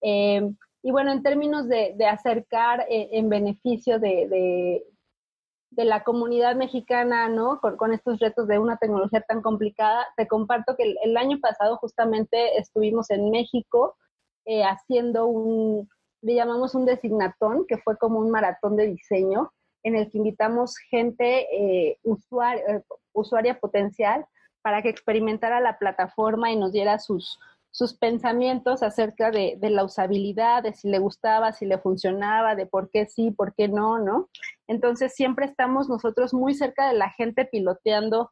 Em, 0.00 0.56
y 0.82 0.92
bueno, 0.92 1.12
en 1.12 1.22
términos 1.22 1.68
de, 1.68 1.94
acercar 2.06 2.86
eh, 2.88 3.08
en 3.12 3.28
beneficio 3.28 3.98
de, 3.98 4.28
de 4.28 4.84
la 5.70 6.04
comunidad 6.04 6.56
mexicana, 6.56 7.28
¿no? 7.28 7.60
Con, 7.60 7.92
estos 7.92 8.18
retos 8.18 8.48
de 8.48 8.58
una 8.58 8.76
tecnología 8.76 9.20
tan 9.22 9.42
complicada. 9.42 10.06
Te 10.16 10.26
comparto 10.26 10.76
que 10.76 10.94
el, 11.02 11.16
año 11.16 11.38
pasado 11.40 11.76
justamente 11.76 12.58
estuvimos 12.58 13.10
en 13.10 13.30
México 13.30 13.96
eh, 14.44 14.62
haciendo 14.64 15.26
un, 15.26 15.88
le 16.22 16.34
llamamos 16.34 16.74
un 16.74 16.86
designatón, 16.86 17.66
que 17.66 17.78
fue 17.78 17.96
como 17.98 18.20
un 18.20 18.30
maratón 18.30 18.76
de 18.76 18.86
diseño, 18.86 19.52
en 19.82 19.96
el 19.96 20.10
que 20.10 20.18
invitamos 20.18 20.76
gente 20.78 21.46
eh, 21.52 21.98
eh, 22.04 22.82
usuaria 23.12 23.60
potencial 23.60 24.26
para 24.62 24.82
que 24.82 24.88
experimentara 24.88 25.60
la 25.60 25.78
plataforma 25.78 26.50
y 26.50 26.56
nos 26.56 26.72
diera 26.72 26.98
sus, 26.98 27.38
sus 27.76 27.92
pensamientos 27.92 28.82
acerca 28.82 29.30
de, 29.30 29.58
la 29.60 29.84
usabilidad, 29.84 30.62
de 30.62 30.72
si 30.72 30.88
le 30.88 30.98
gustaba, 30.98 31.52
si 31.52 31.66
le 31.66 31.76
funcionaba, 31.76 32.54
de 32.54 32.64
por 32.64 32.88
qué 32.88 33.04
sí, 33.04 33.32
por 33.32 33.54
qué 33.54 33.68
no, 33.68 33.98
¿no? 33.98 34.30
Entonces 34.66 35.12
siempre 35.14 35.44
estamos 35.44 35.86
nosotros 35.86 36.32
muy 36.32 36.54
cerca 36.54 36.88
de 36.88 36.94
la 36.94 37.10
gente 37.10 37.44
piloteando 37.44 38.30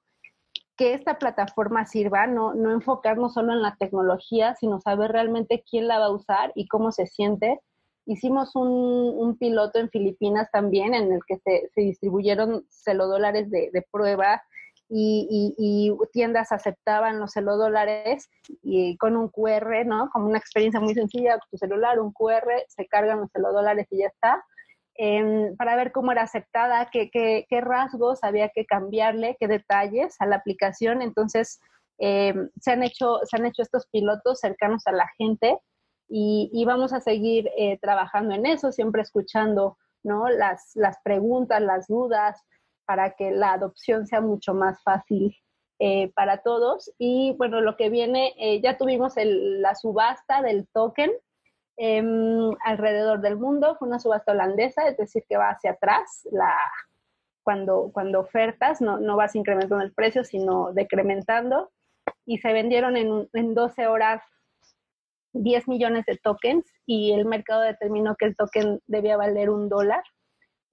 que 0.79 0.95
esta 0.95 1.19
plataforma 1.19 1.85
sirva, 1.85 2.27
no, 2.27 2.55
no 2.55 2.71
enfocarnos 2.71 3.35
solo 3.35 3.53
en 3.53 3.61
la 3.61 3.77
tecnología, 3.79 4.55
sino 4.55 4.81
saber 4.81 5.13
realmente 5.13 5.63
quién 5.71 5.89
la 5.89 5.99
va 5.99 6.07
a 6.07 6.15
usar 6.15 6.51
y 6.55 6.67
cómo 6.67 6.91
se 6.91 7.07
siente. 7.07 7.61
Hicimos 8.07 8.53
un, 8.55 9.37
piloto 9.39 9.79
en 9.79 9.91
Filipinas 9.91 10.49
también 10.53 10.95
en 10.95 11.13
el 11.13 11.21
que 11.29 11.37
se, 11.37 11.69
distribuyeron 11.77 12.65
celodólares 12.71 13.51
de, 13.51 13.69
de 13.75 13.87
prueba 13.93 14.43
y, 14.88 15.92
tiendas 16.12 16.53
aceptaban 16.53 17.18
los 17.18 17.33
celodólares 17.33 18.31
y 18.62 18.97
con 18.99 19.16
un 19.16 19.29
QR, 19.29 19.85
¿no? 19.85 20.11
Como 20.11 20.27
una 20.27 20.38
experiencia 20.38 20.81
muy 20.81 20.94
sencilla, 20.94 21.38
tu 21.51 21.57
celular, 21.57 21.99
un 21.99 22.12
QR, 22.12 22.64
se 22.68 22.87
cargan 22.87 23.20
los 23.20 23.31
celodólares 23.33 23.87
y 23.90 23.99
ya 23.99 24.07
está. 24.07 24.44
Em, 24.97 25.57
para 25.57 25.75
ver 25.75 25.90
cómo 25.90 26.12
era 26.12 26.23
aceptada, 26.23 26.88
qué, 26.92 27.11
qué, 27.11 27.47
qué, 27.49 27.61
rasgos 27.61 28.23
había 28.23 28.51
que 28.51 28.64
cambiarle, 28.64 29.37
qué 29.40 29.49
detalles 29.49 30.14
a 30.20 30.27
la 30.27 30.37
aplicación. 30.37 31.03
Entonces, 31.03 31.61
em, 31.99 32.51
se, 32.61 32.73
han 32.73 32.83
hecho, 32.85 33.18
se 33.25 33.37
han 33.37 33.47
hecho 33.47 33.62
estos 33.62 33.87
pilotos 33.88 34.38
cercanos 34.38 34.87
a 34.87 34.92
la 34.92 35.09
gente 35.18 35.59
y, 36.09 36.49
y 36.53 36.64
vamos 36.64 36.92
a 36.92 37.01
seguir 37.01 37.51
eh, 37.57 37.79
trabajando 37.81 38.35
en 38.35 38.47
eso, 38.47 38.70
siempre 38.70 39.03
escuchando 39.03 39.79
¿no? 40.05 40.29
las, 40.29 40.70
las 40.75 40.99
preguntas, 41.03 41.61
las 41.61 41.88
dudas, 41.88 42.40
para 42.87 43.11
que 43.12 43.31
la 43.31 43.53
adopción 43.53 44.07
sea 44.07 44.20
mucho 44.20 44.55
más 44.55 44.83
fácil 44.83 45.37
eh, 45.79 46.12
para 46.14 46.38
todos. 46.38 46.92
Y 46.99 47.35
bueno, 47.37 47.61
lo 47.61 47.77
que 47.77 47.90
viene, 47.90 48.35
eh, 48.38 48.61
ya 48.61 48.77
tuvimos 48.77 49.14
la 49.16 49.75
subasta 49.75 50.42
del 50.42 50.68
token 50.68 51.11
em, 51.77 52.51
alrededor 52.64 53.20
del 53.20 53.37
mundo, 53.37 53.77
fue 53.79 53.88
una 53.88 53.99
subasta 53.99 54.33
holandesa, 54.33 54.87
es 54.87 54.97
decir, 54.97 55.25
que 55.29 55.37
va 55.37 55.51
hacia 55.51 55.73
atrás, 55.73 56.29
la, 56.31 56.55
cuando, 57.42 57.90
cuando 57.92 58.20
ofertas, 58.20 58.81
no, 58.81 58.99
no 58.99 59.16
vas 59.16 59.35
incrementando 59.35 59.85
el 59.85 59.92
precio, 59.92 60.25
sino 60.25 60.73
decrementando, 60.73 61.73
y 62.25 62.38
se 62.38 62.53
vendieron 62.53 62.97
en, 62.97 63.29
en 63.33 63.55
12 63.55 63.87
horas 63.87 64.23
10 65.35 65.68
millones 65.68 66.07
de 66.07 66.16
tokens 66.16 66.64
y 66.87 67.12
el 67.12 67.27
mercado 67.27 67.62
determinó 67.62 68.16
que 68.16 68.27
el 68.27 68.37
token 68.37 68.81
debía 68.87 69.16
valer 69.16 69.51
un 69.51 69.68
dólar. 69.68 70.03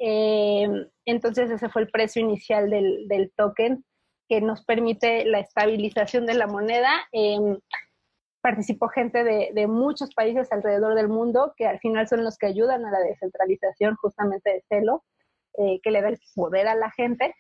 Eh, 0.04 0.68
entonces 1.06 1.52
ese 1.52 1.70
fue 1.70 1.84
el 1.84 1.92
precio 1.92 2.24
inicial 2.24 2.72
del, 2.72 3.32
token 3.38 3.86
que 4.28 4.42
nos 4.42 4.66
permite 4.66 5.26
la 5.26 5.40
estabilización 5.40 6.26
de 6.26 6.34
la 6.34 6.48
moneda. 6.48 6.90
Em, 7.12 7.60
participó 8.42 8.88
gente 8.88 9.24
de, 9.24 9.68
muchos 9.68 10.16
países 10.16 10.52
alrededor 10.52 10.96
del 10.96 11.08
mundo 11.08 11.54
que 11.56 11.68
al 11.68 11.80
final 11.80 12.08
son 12.08 12.24
los 12.24 12.40
que 12.40 12.48
ayudan 12.48 12.84
a 12.84 12.92
la 12.92 13.00
descentralización 13.00 13.96
justamente 13.98 14.52
de 14.52 14.64
Celo, 14.68 15.04
eh, 15.60 15.80
que 15.84 15.92
le 15.92 16.02
da 16.02 16.10
el 16.10 16.20
poder 16.34 16.68
a 16.68 16.76
la 16.76 16.90
gente 16.92 17.36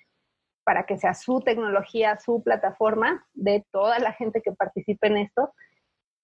para 0.63 0.86
que 0.86 1.00
sea 1.00 1.15
su 1.15 1.39
tecnología, 1.41 2.19
su 2.19 2.43
plataforma 2.43 3.26
de 3.34 3.65
toda 3.71 3.97
la 3.97 4.13
gente 4.13 4.43
que 4.43 4.52
participe 4.52 5.08
en 5.08 5.17
esto. 5.17 5.52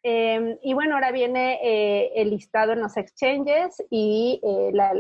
Em, 0.04 0.60
y 0.62 0.76
bueno, 0.76 0.94
ahora 0.94 1.12
viene 1.12 1.60
eh, 1.64 2.12
el 2.22 2.30
listado 2.30 2.74
en 2.74 2.82
los 2.82 2.96
exchanges 2.98 3.84
y 3.90 4.40
la, 4.74 4.94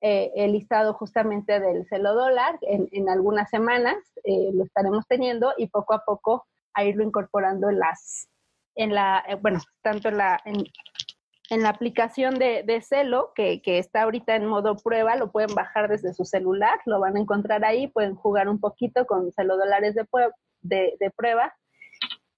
eh, 0.00 0.30
el 0.36 0.52
listado 0.52 0.94
justamente 0.94 1.58
del 1.58 1.86
celo 1.88 2.14
dólar 2.14 2.58
en, 2.62 3.08
algunas 3.08 3.48
semanas, 3.48 3.96
eh, 4.24 4.50
lo 4.52 4.64
estaremos 4.64 5.06
teniendo 5.08 5.52
y 5.56 5.68
poco 5.68 5.94
a 5.94 6.04
poco 6.04 6.46
a 6.74 6.84
irlo 6.84 7.02
incorporando 7.02 7.70
en 7.70 7.78
las, 7.78 8.28
en 8.74 8.94
la, 8.94 9.24
eh, 9.26 9.36
bueno, 9.36 9.60
tanto 9.82 10.08
en 10.08 10.18
la, 10.18 10.38
en, 10.44 11.62
la 11.62 11.70
aplicación 11.70 12.34
de, 12.34 12.82
Celo, 12.82 13.32
que, 13.34 13.60
está 13.64 14.02
ahorita 14.02 14.36
en 14.36 14.46
modo 14.46 14.76
prueba, 14.76 15.16
lo 15.16 15.32
pueden 15.32 15.54
bajar 15.54 15.88
desde 15.88 16.12
su 16.12 16.24
celular, 16.24 16.78
lo 16.84 17.00
van 17.00 17.16
a 17.16 17.20
encontrar 17.20 17.64
ahí, 17.64 17.86
pueden 17.86 18.16
jugar 18.16 18.48
un 18.48 18.60
poquito 18.60 19.06
con 19.06 19.32
Celo 19.32 19.56
dólares 19.56 19.94
de, 19.94 20.06
de, 20.60 20.96
de 21.00 21.10
prueba 21.12 21.54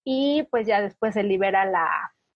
y 0.05 0.44
pues 0.51 0.66
ya 0.66 0.81
después 0.81 1.14
se 1.14 1.23
libera 1.23 1.64
la, 1.64 1.88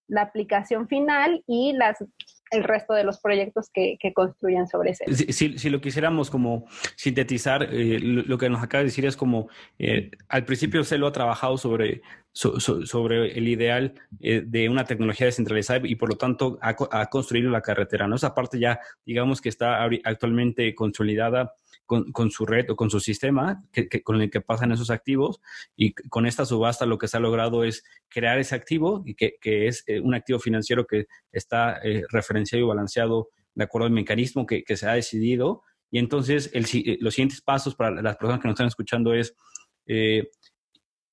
la 0.08 0.22
aplicación 0.22 0.88
final 0.88 1.42
y 1.46 1.72
las 1.72 2.04
el 2.52 2.64
resto 2.64 2.94
de 2.94 3.04
los 3.04 3.18
proyectos 3.18 3.70
que, 3.72 3.96
que 3.98 4.12
construyan 4.12 4.68
sobre 4.68 4.90
ese. 4.90 5.32
Si, 5.32 5.70
lo 5.70 5.80
quisiéramos 5.80 6.30
como 6.30 6.66
sintetizar, 6.96 7.68
eh, 7.72 7.98
lo, 8.00 8.38
que 8.38 8.48
nos 8.48 8.62
acaba 8.62 8.80
de 8.80 8.86
decir 8.86 9.06
es 9.06 9.16
como, 9.16 9.48
eh, 9.78 10.10
al 10.28 10.44
principio 10.44 10.84
se 10.84 10.98
lo 10.98 11.06
ha 11.06 11.12
trabajado 11.12 11.56
sobre, 11.56 12.02
sobre 12.32 13.36
el 13.36 13.46
ideal 13.46 13.94
eh, 14.20 14.42
de 14.46 14.68
una 14.68 14.84
tecnología 14.84 15.26
descentralizada 15.26 15.80
y 15.84 15.96
por 15.96 16.08
lo 16.08 16.16
tanto 16.16 16.58
ha, 16.62 16.74
ha, 16.90 17.06
construido 17.06 17.50
la 17.50 17.60
carretera. 17.60 18.08
¿no? 18.08 18.16
Esa 18.16 18.34
parte 18.34 18.58
ya, 18.58 18.80
digamos 19.04 19.40
que 19.40 19.50
está 19.50 19.84
actualmente 20.04 20.74
consolidada 20.74 21.52
con, 21.86 22.30
su 22.30 22.46
red 22.46 22.70
o 22.70 22.76
con 22.76 22.90
su 22.90 23.00
sistema 23.00 23.62
que, 23.72 24.02
con 24.02 24.20
el 24.20 24.30
que 24.30 24.40
pasan 24.40 24.72
esos 24.72 24.90
activos 24.90 25.40
y 25.76 25.92
con 25.92 26.26
esta 26.26 26.46
subasta 26.46 26.86
lo 26.86 26.98
que 26.98 27.08
se 27.08 27.16
ha 27.16 27.20
logrado 27.20 27.64
es 27.64 27.84
crear 28.08 28.38
ese 28.38 28.54
activo 28.54 29.02
y 29.04 29.14
que, 29.14 29.36
que 29.40 29.66
es 29.66 29.84
eh, 29.86 30.00
un 30.00 30.14
activo 30.14 30.38
financiero 30.38 30.86
que 30.86 31.06
está 31.32 31.78
eh, 31.82 32.04
referenciado 32.08 32.64
y 32.64 32.68
balanceado 32.68 33.28
de 33.54 33.64
acuerdo 33.64 33.86
al 33.86 33.92
mecanismo 33.92 34.46
que, 34.46 34.64
que 34.64 34.76
se 34.76 34.88
ha 34.88 34.94
decidido. 34.94 35.62
Y 35.90 35.98
entonces 35.98 36.50
el, 36.54 36.64
eh, 36.72 36.98
los 37.00 37.14
siguientes 37.14 37.42
pasos 37.42 37.74
para 37.74 38.00
las 38.00 38.16
personas 38.16 38.40
que 38.40 38.48
nos 38.48 38.54
están 38.54 38.68
escuchando 38.68 39.12
es 39.12 39.34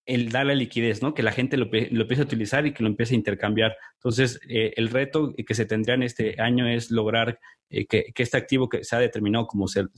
el 0.09 0.29
darle 0.31 0.55
liquidez, 0.55 1.01
¿no? 1.01 1.13
Que 1.13 1.23
la 1.23 1.31
gente 1.31 1.55
lo, 1.55 1.65
lo, 1.65 2.01
empiece 2.01 2.21
a 2.21 2.25
utilizar 2.25 2.65
y 2.65 2.73
que 2.73 2.83
lo 2.83 2.89
empiece 2.89 3.13
a 3.13 3.17
intercambiar. 3.17 3.75
Entonces, 3.95 4.39
el 4.47 4.89
reto 4.89 5.33
que 5.45 5.53
se 5.53 5.65
tendría 5.65 5.95
en 5.95 6.03
este 6.03 6.41
año 6.41 6.67
es 6.67 6.91
lograr 6.91 7.39
eh, 7.69 7.85
que, 7.85 8.11
este 8.15 8.37
activo 8.37 8.67
que 8.67 8.83
se 8.83 8.95
ha 8.95 8.99
determinado 8.99 9.47
como 9.47 9.65
el 9.75 9.89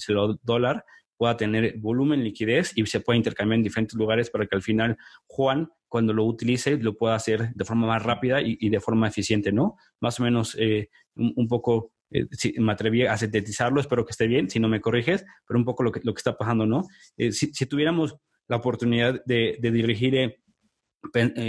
dólar 0.44 0.84
pueda 1.22 1.38
tener 1.38 1.78
volumen, 1.78 2.24
liquidez 2.24 2.72
y 2.76 2.86
se 2.88 3.00
pueda 3.00 3.16
intercambiar 3.16 3.58
en 3.58 3.64
diferentes 3.64 3.96
lugares 3.96 4.30
para 4.30 4.48
que 4.48 4.56
al 4.56 4.64
final 4.64 4.98
Juan, 5.28 5.70
cuando 5.88 6.14
lo 6.14 6.26
utilice, 6.26 6.78
lo 6.78 6.98
pueda 6.98 7.16
hacer 7.16 7.54
de 7.54 7.64
forma 7.64 7.86
más 7.86 8.02
rápida 8.02 8.42
y, 8.42 8.70
de 8.70 8.80
forma 8.80 9.08
eficiente, 9.08 9.52
¿no? 9.52 9.76
Más 10.00 10.20
o 10.20 10.24
menos 10.24 10.56
eh, 10.60 10.90
un, 11.16 11.48
poco, 11.48 11.94
eh, 12.10 12.26
si 12.32 12.54
me 12.54 12.72
atreví 12.72 13.06
a 13.06 13.16
sintetizarlo, 13.18 13.80
espero 13.80 14.04
que 14.04 14.12
esté 14.12 14.26
bien, 14.26 14.50
si 14.50 14.60
no 14.60 14.68
me 14.68 14.82
corriges, 14.82 15.24
pero 15.48 15.60
un 15.60 15.66
poco 15.66 15.84
lo 15.84 15.92
que, 15.92 16.02
está 16.16 16.36
pasando, 16.36 16.66
¿no? 16.66 16.88
Eh, 17.18 17.32
si, 17.32 17.52
tuviéramos 17.68 18.18
la 18.52 18.58
oportunidad 18.58 19.24
de, 19.24 19.58
dirigir 19.62 20.14
eh, 20.14 20.36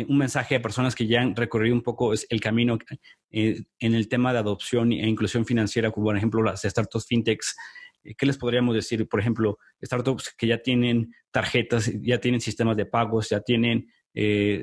un 0.08 0.18
mensaje 0.18 0.54
a 0.54 0.62
personas 0.62 0.94
que 0.94 1.08
ya 1.08 1.20
han 1.20 1.34
recorrido 1.34 1.74
un 1.74 1.82
poco 1.82 2.12
el 2.12 2.40
camino 2.40 2.78
eh, 3.32 3.64
en 3.80 3.94
el 3.94 4.08
tema 4.08 4.32
de 4.32 4.38
adopción 4.38 4.92
e 4.92 5.08
inclusión 5.08 5.44
financiera, 5.44 5.90
como 5.90 6.06
por 6.06 6.16
ejemplo 6.16 6.44
las 6.44 6.62
startups 6.62 7.06
fintechs. 7.08 7.56
Eh, 8.04 8.14
¿Qué 8.16 8.24
les 8.24 8.38
podríamos 8.38 8.76
decir? 8.76 9.08
Por 9.08 9.18
ejemplo, 9.18 9.58
startups 9.84 10.32
que 10.38 10.46
ya 10.46 10.58
tienen 10.58 11.12
tarjetas, 11.32 11.90
ya 12.02 12.20
tienen 12.20 12.40
sistemas 12.40 12.76
de 12.76 12.86
pagos, 12.86 13.30
ya 13.30 13.40
tienen 13.40 13.88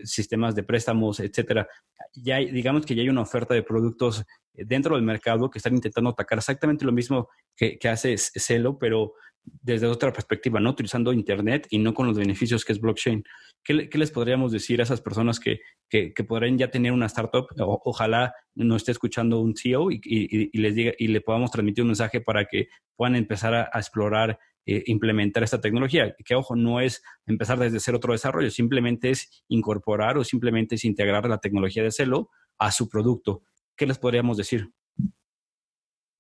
sistemas 0.04 0.56
de 0.56 0.64
préstamos, 0.64 1.20
etcétera. 1.20 1.68
Ya 2.14 2.38
digamos 2.38 2.86
que 2.86 2.96
ya 2.96 3.02
hay 3.02 3.10
una 3.10 3.22
oferta 3.22 3.54
de 3.54 3.64
productos 3.64 4.24
dentro 4.54 4.96
del 4.96 5.04
mercado 5.04 5.50
que 5.50 5.60
están 5.60 5.76
intentando 5.76 6.10
atacar 6.10 6.38
exactamente 6.38 6.86
lo 6.86 6.92
mismo 6.92 7.30
que, 7.56 7.78
que 7.78 7.90
hace 7.90 8.18
Celo, 8.18 8.78
pero 8.78 9.14
desde 9.62 9.88
otra 9.88 10.14
perspectiva, 10.14 10.60
¿no? 10.60 10.72
Utilizando 10.72 11.14
Internet 11.14 11.68
y 11.70 11.80
no 11.80 11.94
con 11.94 12.08
los 12.08 12.18
beneficios 12.18 12.64
que 12.66 12.74
es 12.74 12.80
blockchain. 12.80 13.24
¿Qué, 13.64 13.90
les 13.92 14.12
podríamos 14.12 14.52
decir 14.52 14.80
a 14.80 14.84
esas 14.84 15.02
personas 15.02 15.40
que, 15.40 15.60
que, 15.90 16.12
podrían 16.24 16.58
ya 16.58 16.72
tener 16.72 16.92
una 16.92 17.08
startup? 17.08 17.48
ojalá 17.58 18.34
no 18.56 18.76
esté 18.76 18.92
escuchando 18.92 19.40
un 19.40 19.56
CEO 19.56 19.92
y, 19.92 20.50
les 20.54 20.76
diga, 20.76 20.94
y 20.98 21.08
le 21.08 21.22
podamos 21.22 21.52
transmitir 21.52 21.84
un 21.84 21.90
mensaje 21.90 22.22
para 22.22 22.46
que 22.46 22.68
puedan 22.96 23.16
empezar 23.16 23.54
a, 23.54 23.70
explorar, 23.76 24.40
e 24.66 24.84
implementar 24.88 25.44
esta 25.44 25.62
tecnología. 25.62 26.16
Que, 26.24 26.36
ojo, 26.36 26.56
no 26.56 26.80
es 26.80 27.04
empezar 27.26 27.58
desde 27.60 27.80
cero 27.80 27.98
otro 27.98 28.14
desarrollo, 28.14 28.50
simplemente 28.52 29.10
es 29.10 29.44
incorporar 29.48 30.18
o 30.18 30.24
simplemente 30.24 30.76
es 30.76 30.86
integrar 30.86 31.28
la 31.28 31.40
tecnología 31.40 31.84
de 31.84 31.92
Celo 31.92 32.30
a 32.58 32.72
su 32.72 32.90
producto. 32.90 33.44
¿Qué 33.76 33.86
les 33.86 33.98
podríamos 33.98 34.38
decir? 34.38 34.72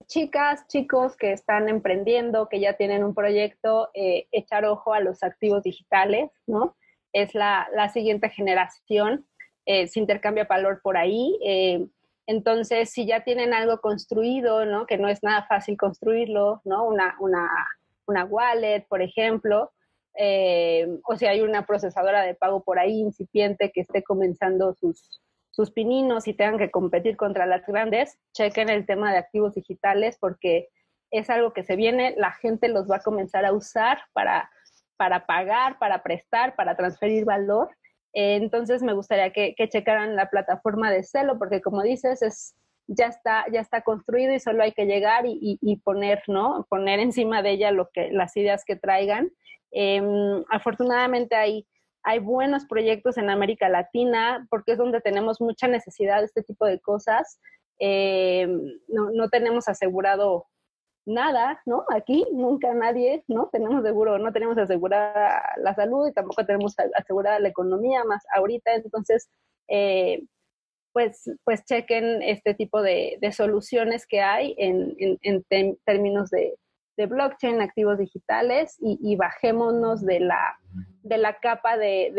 chicas, 0.09 0.67
chicos 0.67 1.15
que 1.15 1.31
están 1.31 1.69
emprendiendo, 1.69 2.49
que 2.49 2.59
ya 2.59 2.73
tienen 2.73 3.03
un 3.03 3.13
proyecto, 3.13 3.89
eh, 3.93 4.27
echar 4.31 4.65
ojo 4.65 4.93
a 4.93 4.99
los 4.99 5.23
activos 5.23 5.63
digitales, 5.63 6.31
¿no? 6.47 6.75
Es 7.13 7.33
la, 7.35 7.67
siguiente 7.93 8.29
generación, 8.29 9.27
eh, 9.65 9.87
se 9.87 9.99
intercambia 9.99 10.45
valor 10.45 10.81
por 10.81 10.97
ahí. 10.97 11.39
Eh, 11.45 11.87
entonces, 12.25 12.89
si 12.89 13.05
ya 13.05 13.23
tienen 13.23 13.53
algo 13.53 13.79
construido, 13.81 14.65
¿no? 14.65 14.85
Que 14.87 14.97
no 14.97 15.07
es 15.07 15.23
nada 15.23 15.45
fácil 15.47 15.77
construirlo, 15.77 16.61
¿no? 16.65 16.85
Una, 16.85 17.15
una, 17.19 17.47
una 18.09 18.25
wallet, 18.25 18.85
por 18.89 19.01
ejemplo, 19.01 19.71
o 21.05 21.15
si 21.15 21.25
hay 21.27 21.41
una 21.41 21.65
procesadora 21.65 22.23
de 22.23 22.35
pago 22.35 22.63
por 22.63 22.77
ahí 22.77 22.99
incipiente 22.99 23.71
que 23.71 23.81
esté 23.81 24.03
comenzando 24.03 24.73
sus, 24.73 25.21
sus 25.49 25.71
pininos 25.71 26.27
y 26.27 26.33
tengan 26.33 26.57
que 26.57 26.71
competir 26.71 27.15
contra 27.15 27.45
las 27.45 27.65
grandes, 27.65 28.17
chequen 28.33 28.69
el 28.69 28.85
tema 28.85 29.11
de 29.11 29.19
activos 29.19 29.55
digitales 29.55 30.17
porque 30.19 30.69
es 31.11 31.29
algo 31.29 31.53
que 31.53 31.63
se 31.63 31.75
viene, 31.75 32.15
la 32.17 32.31
gente 32.31 32.67
los 32.67 32.89
va 32.89 32.97
a 32.97 33.01
comenzar 33.01 33.45
a 33.45 33.53
usar 33.53 33.99
para, 34.13 34.49
para 34.97 35.25
pagar, 35.25 35.79
para 35.79 36.03
prestar, 36.03 36.55
para 36.55 36.75
transferir 36.75 37.25
valor. 37.25 37.69
Eh, 38.13 38.35
entonces 38.35 38.83
me 38.83 38.93
gustaría 38.93 39.31
que, 39.31 39.55
checaran 39.69 40.15
la 40.15 40.29
plataforma 40.29 40.91
de 40.91 41.03
Celo 41.03 41.37
porque 41.37 41.61
como 41.61 41.81
dices, 41.83 42.21
es, 42.21 42.55
ya, 42.89 43.07
está, 43.07 43.45
ya 43.51 43.61
está 43.61 43.81
construido 43.81 44.33
y 44.33 44.39
solo 44.39 44.63
hay 44.63 44.73
que 44.73 44.85
llegar 44.85 45.25
y, 45.25 45.59
y, 45.61 45.77
poner, 45.77 46.23
¿no? 46.27 46.65
Poner 46.69 46.99
encima 46.99 47.41
de 47.41 47.51
ella 47.51 47.71
lo 47.71 47.89
que, 47.93 48.11
las 48.11 48.35
ideas 48.37 48.63
que 48.65 48.75
traigan. 48.75 49.31
Em, 49.71 50.43
afortunadamente 50.49 51.35
hay 51.35 51.67
hay 52.03 52.19
buenos 52.19 52.65
proyectos 52.65 53.17
en 53.17 53.29
América 53.29 53.69
Latina, 53.69 54.47
porque 54.49 54.73
es 54.73 54.77
donde 54.77 55.01
tenemos 55.01 55.41
mucha 55.41 55.67
necesidad 55.67 56.19
de 56.19 56.25
este 56.25 56.43
tipo 56.43 56.65
de 56.65 56.79
cosas. 56.79 57.39
Eh, 57.79 58.47
no, 58.87 59.29
tenemos 59.29 59.67
asegurado 59.67 60.47
nada, 61.05 61.61
¿no? 61.65 61.85
Aquí 61.89 62.25
nunca 62.31 62.73
nadie, 62.73 63.23
¿no? 63.27 63.49
Tenemos 63.51 63.83
seguro, 63.83 64.17
no 64.17 64.31
tenemos 64.31 64.57
asegurada 64.57 65.41
la 65.57 65.73
salud 65.75 66.07
y 66.07 66.13
tampoco 66.13 66.45
tenemos 66.45 66.75
asegurada 66.95 67.39
la 67.39 67.49
economía 67.49 68.03
más 68.03 68.23
ahorita, 68.35 68.75
entonces, 68.75 69.29
eh, 69.67 70.23
pues, 70.93 71.29
pues 71.43 71.63
chequen 71.65 72.21
este 72.21 72.53
tipo 72.53 72.81
de, 72.81 73.17
soluciones 73.31 74.05
que 74.07 74.21
hay 74.21 74.55
en, 74.57 74.95
en 75.21 75.77
términos 75.85 76.29
de, 76.29 76.55
blockchain, 77.05 77.61
activos 77.61 77.97
digitales 77.97 78.75
y, 78.81 79.15
bajémonos 79.15 80.05
de 80.05 80.19
la, 80.19 80.59
de 81.03 81.17
la 81.17 81.39
capa 81.39 81.77
de, 81.77 82.11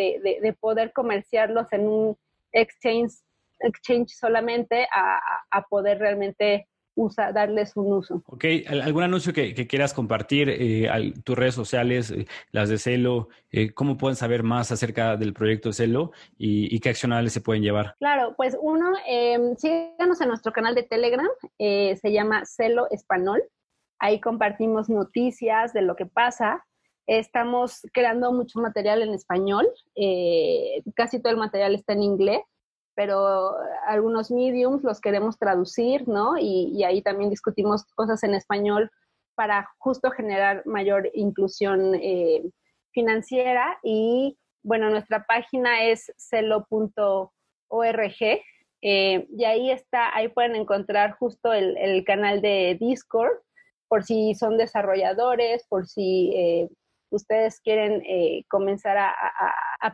de, 0.43 0.53
poder 0.55 0.93
comerciarlos 0.93 1.71
en 1.73 1.87
un 1.87 2.17
exchange, 2.53 3.13
exchange 3.61 4.09
solamente 4.09 4.89
a, 4.93 5.67
poder 5.69 5.99
realmente 5.99 6.67
usa, 6.95 7.33
darles 7.33 7.77
un 7.77 7.93
uso. 7.93 8.23
Ok, 8.27 8.45
¿algún 8.69 9.03
anuncio 9.03 9.33
que, 9.33 9.55
quieras 9.67 9.95
compartir? 9.95 10.49
Eh, 10.51 10.89
tus 11.25 11.37
redes 11.37 11.55
sociales, 11.55 12.11
eh, 12.11 12.27
las 12.51 12.69
de 12.69 12.79
Celo, 12.79 13.29
eh, 13.51 13.73
¿cómo 13.73 13.97
pueden 13.97 14.17
saber 14.17 14.43
más 14.43 14.73
acerca 14.73 15.17
del 15.17 15.33
proyecto 15.33 15.73
Celo 15.73 16.13
y, 16.39 16.79
qué 16.81 16.91
accionales 16.91 17.33
se 17.33 17.41
pueden 17.41 17.63
llevar? 17.63 17.97
Claro, 17.99 18.35
pues 18.37 18.57
uno, 18.61 18.93
eh, 19.09 19.39
síganos 19.59 20.21
en 20.21 20.29
nuestro 20.29 20.53
canal 20.53 20.75
de 20.75 20.83
Telegram, 20.83 21.29
se 21.59 22.13
llama 22.13 22.45
Celo 22.45 22.87
Español. 22.91 23.43
Ahí 24.01 24.19
compartimos 24.19 24.89
noticias 24.89 25.75
de 25.75 25.83
lo 25.83 25.95
que 25.95 26.07
pasa. 26.07 26.65
Estamos 27.07 27.81
creando 27.93 28.33
mucho 28.33 28.61
material 28.61 29.03
en 29.03 29.13
español. 29.13 29.69
Eh, 29.95 30.83
casi 30.95 31.21
todo 31.21 31.33
el 31.33 31.39
material 31.39 31.75
está 31.75 31.93
en 31.93 32.03
inglés, 32.03 32.41
pero 33.01 33.57
algunos 33.87 34.31
mediums 34.31 34.85
los 34.85 35.01
queremos 35.01 35.39
traducir, 35.39 36.07
¿no? 36.07 36.37
Y, 36.39 36.85
ahí 36.85 37.01
también 37.01 37.31
discutimos 37.31 37.87
cosas 37.95 38.23
en 38.25 38.35
español 38.35 38.91
para 39.35 39.71
justo 39.79 40.11
generar 40.11 40.67
mayor 40.67 41.09
inclusión 41.15 41.95
eh, 41.95 42.43
financiera. 42.93 43.79
Y 43.83 44.37
bueno, 44.63 44.91
nuestra 44.91 45.25
página 45.25 45.85
es 45.85 46.13
celo.org. 46.19 47.33
Eh, 48.83 49.27
y 49.31 49.45
ahí 49.45 49.71
está, 49.71 50.15
ahí 50.15 50.29
pueden 50.29 50.55
encontrar 50.55 51.13
justo 51.13 51.55
el 51.55 52.05
canal 52.05 52.43
de 52.43 52.77
Discord 52.79 53.39
por 53.89 54.05
si 54.05 54.35
son 54.35 54.59
desarrolladores, 54.59 55.67
por 55.69 55.87
si 55.87 56.33
eh, 56.37 56.69
ustedes 57.11 57.61
quieren 57.61 58.03
eh, 58.07 58.45
comenzar 58.49 58.97
a, 58.99 59.15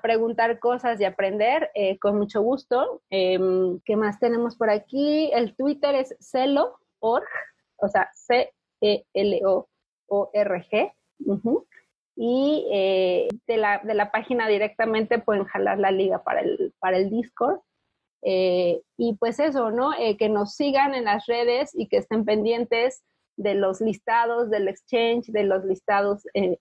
preguntar 0.02 0.58
cosas 0.58 1.00
y 1.00 1.04
aprender, 1.04 1.70
eh, 1.74 1.98
con 1.98 2.16
mucho 2.18 2.42
gusto. 2.42 3.02
Em, 3.10 3.80
¿Qué 3.84 3.96
más 3.96 4.18
tenemos 4.18 4.56
por 4.56 4.70
aquí? 4.70 5.30
El 5.32 5.54
Twitter 5.56 5.94
es 5.94 6.16
celo.org, 6.20 7.24
o 7.76 7.88
sea, 7.88 8.10
C-E-L-O-O-R-G. 8.14 9.62
Y 12.18 12.66
de, 13.46 13.56
la, 13.56 13.78
de 13.84 13.94
la 13.94 14.10
página 14.10 14.48
directamente 14.48 15.18
pueden 15.18 15.44
jalar 15.44 15.78
la 15.78 15.90
liga 15.90 16.24
para 16.24 16.40
el, 16.40 16.72
para 16.78 16.96
el 16.96 17.10
Discord. 17.10 17.60
y 18.22 19.16
pues 19.18 19.38
eso, 19.38 19.70
¿no? 19.70 19.90
que 20.18 20.28
nos 20.28 20.54
sigan 20.54 20.94
en 20.94 21.04
las 21.04 21.26
redes 21.26 21.70
y 21.74 21.88
que 21.88 21.98
estén 21.98 22.24
pendientes 22.24 23.04
de 23.36 23.54
los 23.54 23.80
listados 23.80 24.50
del 24.50 24.68
exchange, 24.68 25.26
de 25.26 25.44
los 25.44 25.64
listados 25.64 26.26
eh, 26.34 26.58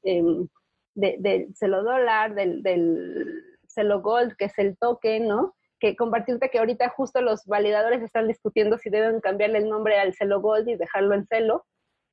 del 0.93 1.55
celo 1.55 1.84
dólar, 1.84 2.36
del, 2.36 2.63
del 2.63 3.43
celo 3.67 4.01
gold, 4.01 4.36
que 4.38 4.45
es 4.45 4.57
el 4.57 4.78
token, 4.78 5.28
¿no? 5.28 5.55
Que 5.80 5.95
compartirte 5.95 6.49
que 6.49 6.59
ahorita 6.59 6.89
justo 6.89 7.21
los 7.21 7.45
validadores 7.45 8.01
están 8.01 8.28
discutiendo 8.28 8.78
si 8.78 8.89
deben 8.89 9.19
cambiarle 9.19 9.59
el 9.59 9.69
nombre 9.69 9.97
al 9.97 10.13
celo 10.13 10.41
gold 10.41 10.67
y 10.69 10.76
dejarlo 10.76 11.13
en 11.15 11.28
celo, 11.28 11.65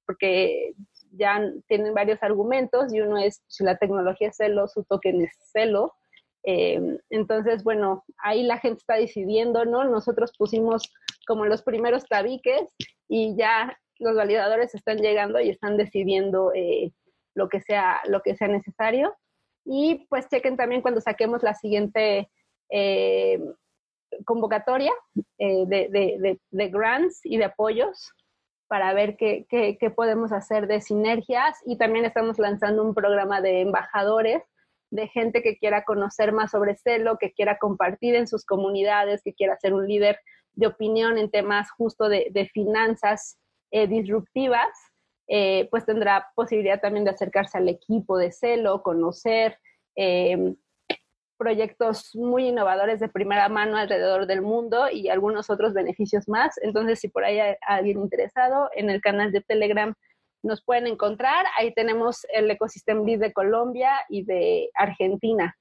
porque 0.07 0.75
ya 1.13 1.41
tienen 1.69 1.95
varios 1.95 2.23
argumentos 2.23 2.93
y 2.93 3.01
uno 3.01 3.19
es 3.19 3.43
si 3.47 3.65
la 3.65 3.77
tecnología 3.77 4.29
es 4.29 4.37
celo, 4.37 4.67
su 4.67 4.85
token 4.85 5.23
es 5.23 5.33
celo. 5.53 5.95
Eh, 6.45 6.99
entonces, 7.11 7.63
bueno, 7.63 8.05
ahí 8.19 8.43
la 8.43 8.59
gente 8.59 8.79
está 8.79 8.95
decidiendo, 8.95 9.65
¿no? 9.65 9.85
Nosotros 9.85 10.33
pusimos 10.37 10.93
como 11.27 11.47
los 11.47 11.63
primeros 11.63 12.05
tabiques 12.07 12.75
y 13.09 13.37
ya 13.37 13.79
los 14.03 14.17
validadores 14.17 14.75
están 14.75 14.99
llegando 14.99 15.41
y 15.41 15.51
están 15.51 15.77
decidiendo 15.77 16.53
eh, 16.55 16.93
lo, 17.35 17.49
que 17.49 17.61
sea, 17.61 18.01
lo 18.07 18.21
que 18.21 18.37
sea 18.37 18.49
necesario. 18.49 19.15
Y 19.65 20.07
pues 20.09 20.29
chequen 20.29 20.57
también 20.57 20.83
cuando 20.83 21.01
saquemos 21.01 21.43
la 21.43 21.55
siguiente 21.55 22.29
eh, 22.71 23.41
convocatoria 24.25 24.93
eh, 25.39 25.65
de, 25.67 26.69
grants 26.69 27.21
y 27.25 27.37
de 27.37 27.45
apoyos 27.45 28.13
para 28.67 28.93
ver 28.95 29.17
qué, 29.17 29.47
qué, 29.49 29.91
podemos 29.91 30.33
hacer 30.33 30.67
de 30.67 30.81
sinergias. 30.81 31.59
Y 31.65 31.79
también 31.79 32.05
estamos 32.05 32.39
lanzando 32.39 32.83
un 32.83 32.95
programa 32.95 33.41
de 33.41 33.61
embajadores, 33.61 34.43
de 34.91 35.09
gente 35.09 35.43
que 35.43 35.57
quiera 35.59 35.85
conocer 35.85 36.33
más 36.33 36.51
sobre 36.51 36.77
Celo, 36.77 37.19
que 37.19 37.33
quiera 37.33 37.59
compartir 37.59 38.15
en 38.15 38.27
sus 38.27 38.45
comunidades, 38.45 39.23
que 39.23 39.35
quiera 39.35 39.57
ser 39.59 39.75
un 39.75 39.87
líder 39.87 40.19
de 40.55 40.67
opinión 40.67 41.19
en 41.19 41.31
temas 41.31 41.71
justo 41.71 42.09
de, 42.09 42.29
de 42.31 42.47
finanzas 42.47 43.39
eh, 43.73 43.87
disruptivas 43.87 44.69
eh, 45.29 45.67
pues 45.71 45.87
tendrá 45.87 46.29
posibilidad 46.35 46.79
también 46.79 47.07
de 47.07 47.11
acercarse 47.11 47.57
al 47.57 47.67
equipo 47.71 48.19
de 48.19 48.33
Celo, 48.33 48.83
conocer 48.83 49.57
eh, 49.97 50.55
proyectos 51.39 52.15
muy 52.15 52.49
innovadores 52.49 53.01
de 53.01 53.09
primera 53.09 53.49
mano 53.49 53.79
alrededor 53.79 54.27
del 54.27 54.43
mundo 54.43 54.91
y 54.91 55.09
algunos 55.09 55.49
otros 55.49 55.73
beneficios 55.73 56.29
más. 56.29 56.59
Entonces, 56.61 57.01
si 57.01 57.09
por 57.09 57.25
ahí 57.25 57.41
hay 57.41 57.55
alguien 57.67 58.03
interesado, 58.03 58.69
en 58.77 58.91
el 58.91 59.01
canal 59.01 59.33
de 59.33 59.41
Telegram 59.41 59.95
nos 60.43 60.63
pueden 60.63 60.87
encontrar. 60.87 61.47
Ahí 61.57 61.73
tenemos 61.73 62.27
el 62.35 62.51
ecosistema 62.51 63.03
de 63.03 63.33
Colombia 63.33 63.93
y 64.11 64.25
de 64.25 64.69
Argentina. 64.75 65.57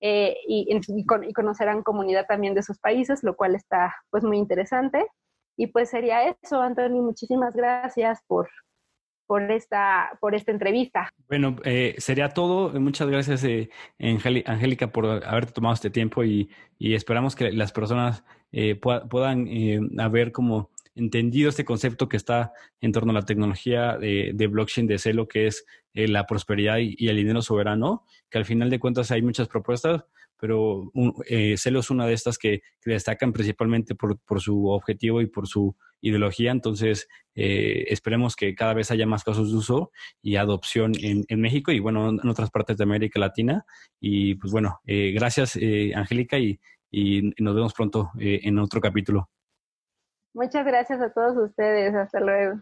Y, 0.00 0.66
y, 0.68 1.32
conocerán 1.34 1.82
comunidad 1.82 2.26
también 2.26 2.54
de 2.54 2.60
esos 2.60 2.78
países, 2.78 3.22
lo 3.22 3.36
cual 3.36 3.54
está 3.54 3.94
pues 4.10 4.24
muy 4.24 4.38
interesante. 4.38 5.06
Y 5.56 5.68
pues 5.68 5.90
sería 5.90 6.28
eso, 6.28 6.60
Anthony, 6.60 7.00
muchísimas 7.00 7.54
gracias 7.54 8.20
por, 8.26 8.48
por 9.26 9.50
esta, 9.50 10.16
por 10.20 10.34
esta 10.34 10.52
entrevista. 10.52 11.10
Bueno, 11.28 11.56
eh, 11.64 11.94
sería 11.98 12.28
todo. 12.28 12.78
Muchas 12.80 13.08
gracias, 13.08 13.44
eh, 13.44 13.70
Angélica, 13.98 14.92
por 14.92 15.06
haberte 15.06 15.52
tomado 15.52 15.74
este 15.74 15.90
tiempo 15.90 16.24
y, 16.24 16.50
y 16.78 16.94
esperamos 16.94 17.34
que 17.36 17.52
las 17.52 17.72
personas 17.72 18.24
eh, 18.52 18.76
puedan 18.76 19.48
haber 19.98 20.32
como 20.32 20.70
entendido 20.94 21.48
este 21.48 21.64
concepto 21.64 22.08
que 22.08 22.16
está 22.16 22.52
en 22.80 22.92
torno 22.92 23.10
a 23.10 23.14
la 23.14 23.24
tecnología 23.24 23.98
de, 23.98 24.48
blockchain 24.48 24.86
de 24.86 24.98
Celo, 24.98 25.26
que 25.26 25.48
es 25.48 25.64
la 25.92 26.24
prosperidad 26.26 26.78
y, 26.78 27.08
el 27.08 27.16
dinero 27.16 27.42
soberano, 27.42 28.04
que 28.30 28.38
al 28.38 28.44
final 28.44 28.70
de 28.70 28.78
cuentas 28.78 29.10
hay 29.10 29.22
muchas 29.22 29.48
propuestas, 29.48 30.04
pero 30.44 30.92
eh, 31.26 31.56
Celo 31.56 31.80
es 31.80 31.88
una 31.88 32.06
de 32.06 32.12
estas 32.12 32.36
que, 32.36 32.60
destacan 32.84 33.32
principalmente 33.32 33.94
por, 33.94 34.18
su 34.42 34.66
objetivo 34.66 35.22
y 35.22 35.26
por 35.26 35.48
su 35.48 35.74
ideología. 36.02 36.50
Entonces, 36.50 37.08
eh, 37.34 37.86
esperemos 37.88 38.36
que 38.36 38.54
cada 38.54 38.74
vez 38.74 38.90
haya 38.90 39.06
más 39.06 39.24
casos 39.24 39.50
de 39.50 39.56
uso 39.56 39.90
y 40.20 40.36
adopción 40.36 40.92
en, 41.00 41.40
México 41.40 41.72
y, 41.72 41.80
bueno, 41.80 42.10
en 42.10 42.28
otras 42.28 42.50
partes 42.50 42.76
de 42.76 42.84
América 42.84 43.18
Latina. 43.18 43.64
Y, 43.98 44.34
pues, 44.34 44.52
bueno, 44.52 44.80
eh, 44.84 45.12
gracias, 45.14 45.58
Angélica, 45.94 46.38
y, 46.38 46.60
y, 46.90 47.32
nos 47.38 47.54
vemos 47.54 47.72
pronto 47.72 48.10
en 48.18 48.58
otro 48.58 48.82
capítulo. 48.82 49.30
Muchas 50.34 50.66
gracias 50.66 51.00
a 51.00 51.10
todos 51.10 51.38
ustedes. 51.38 51.94
Hasta 51.94 52.20
luego. 52.20 52.60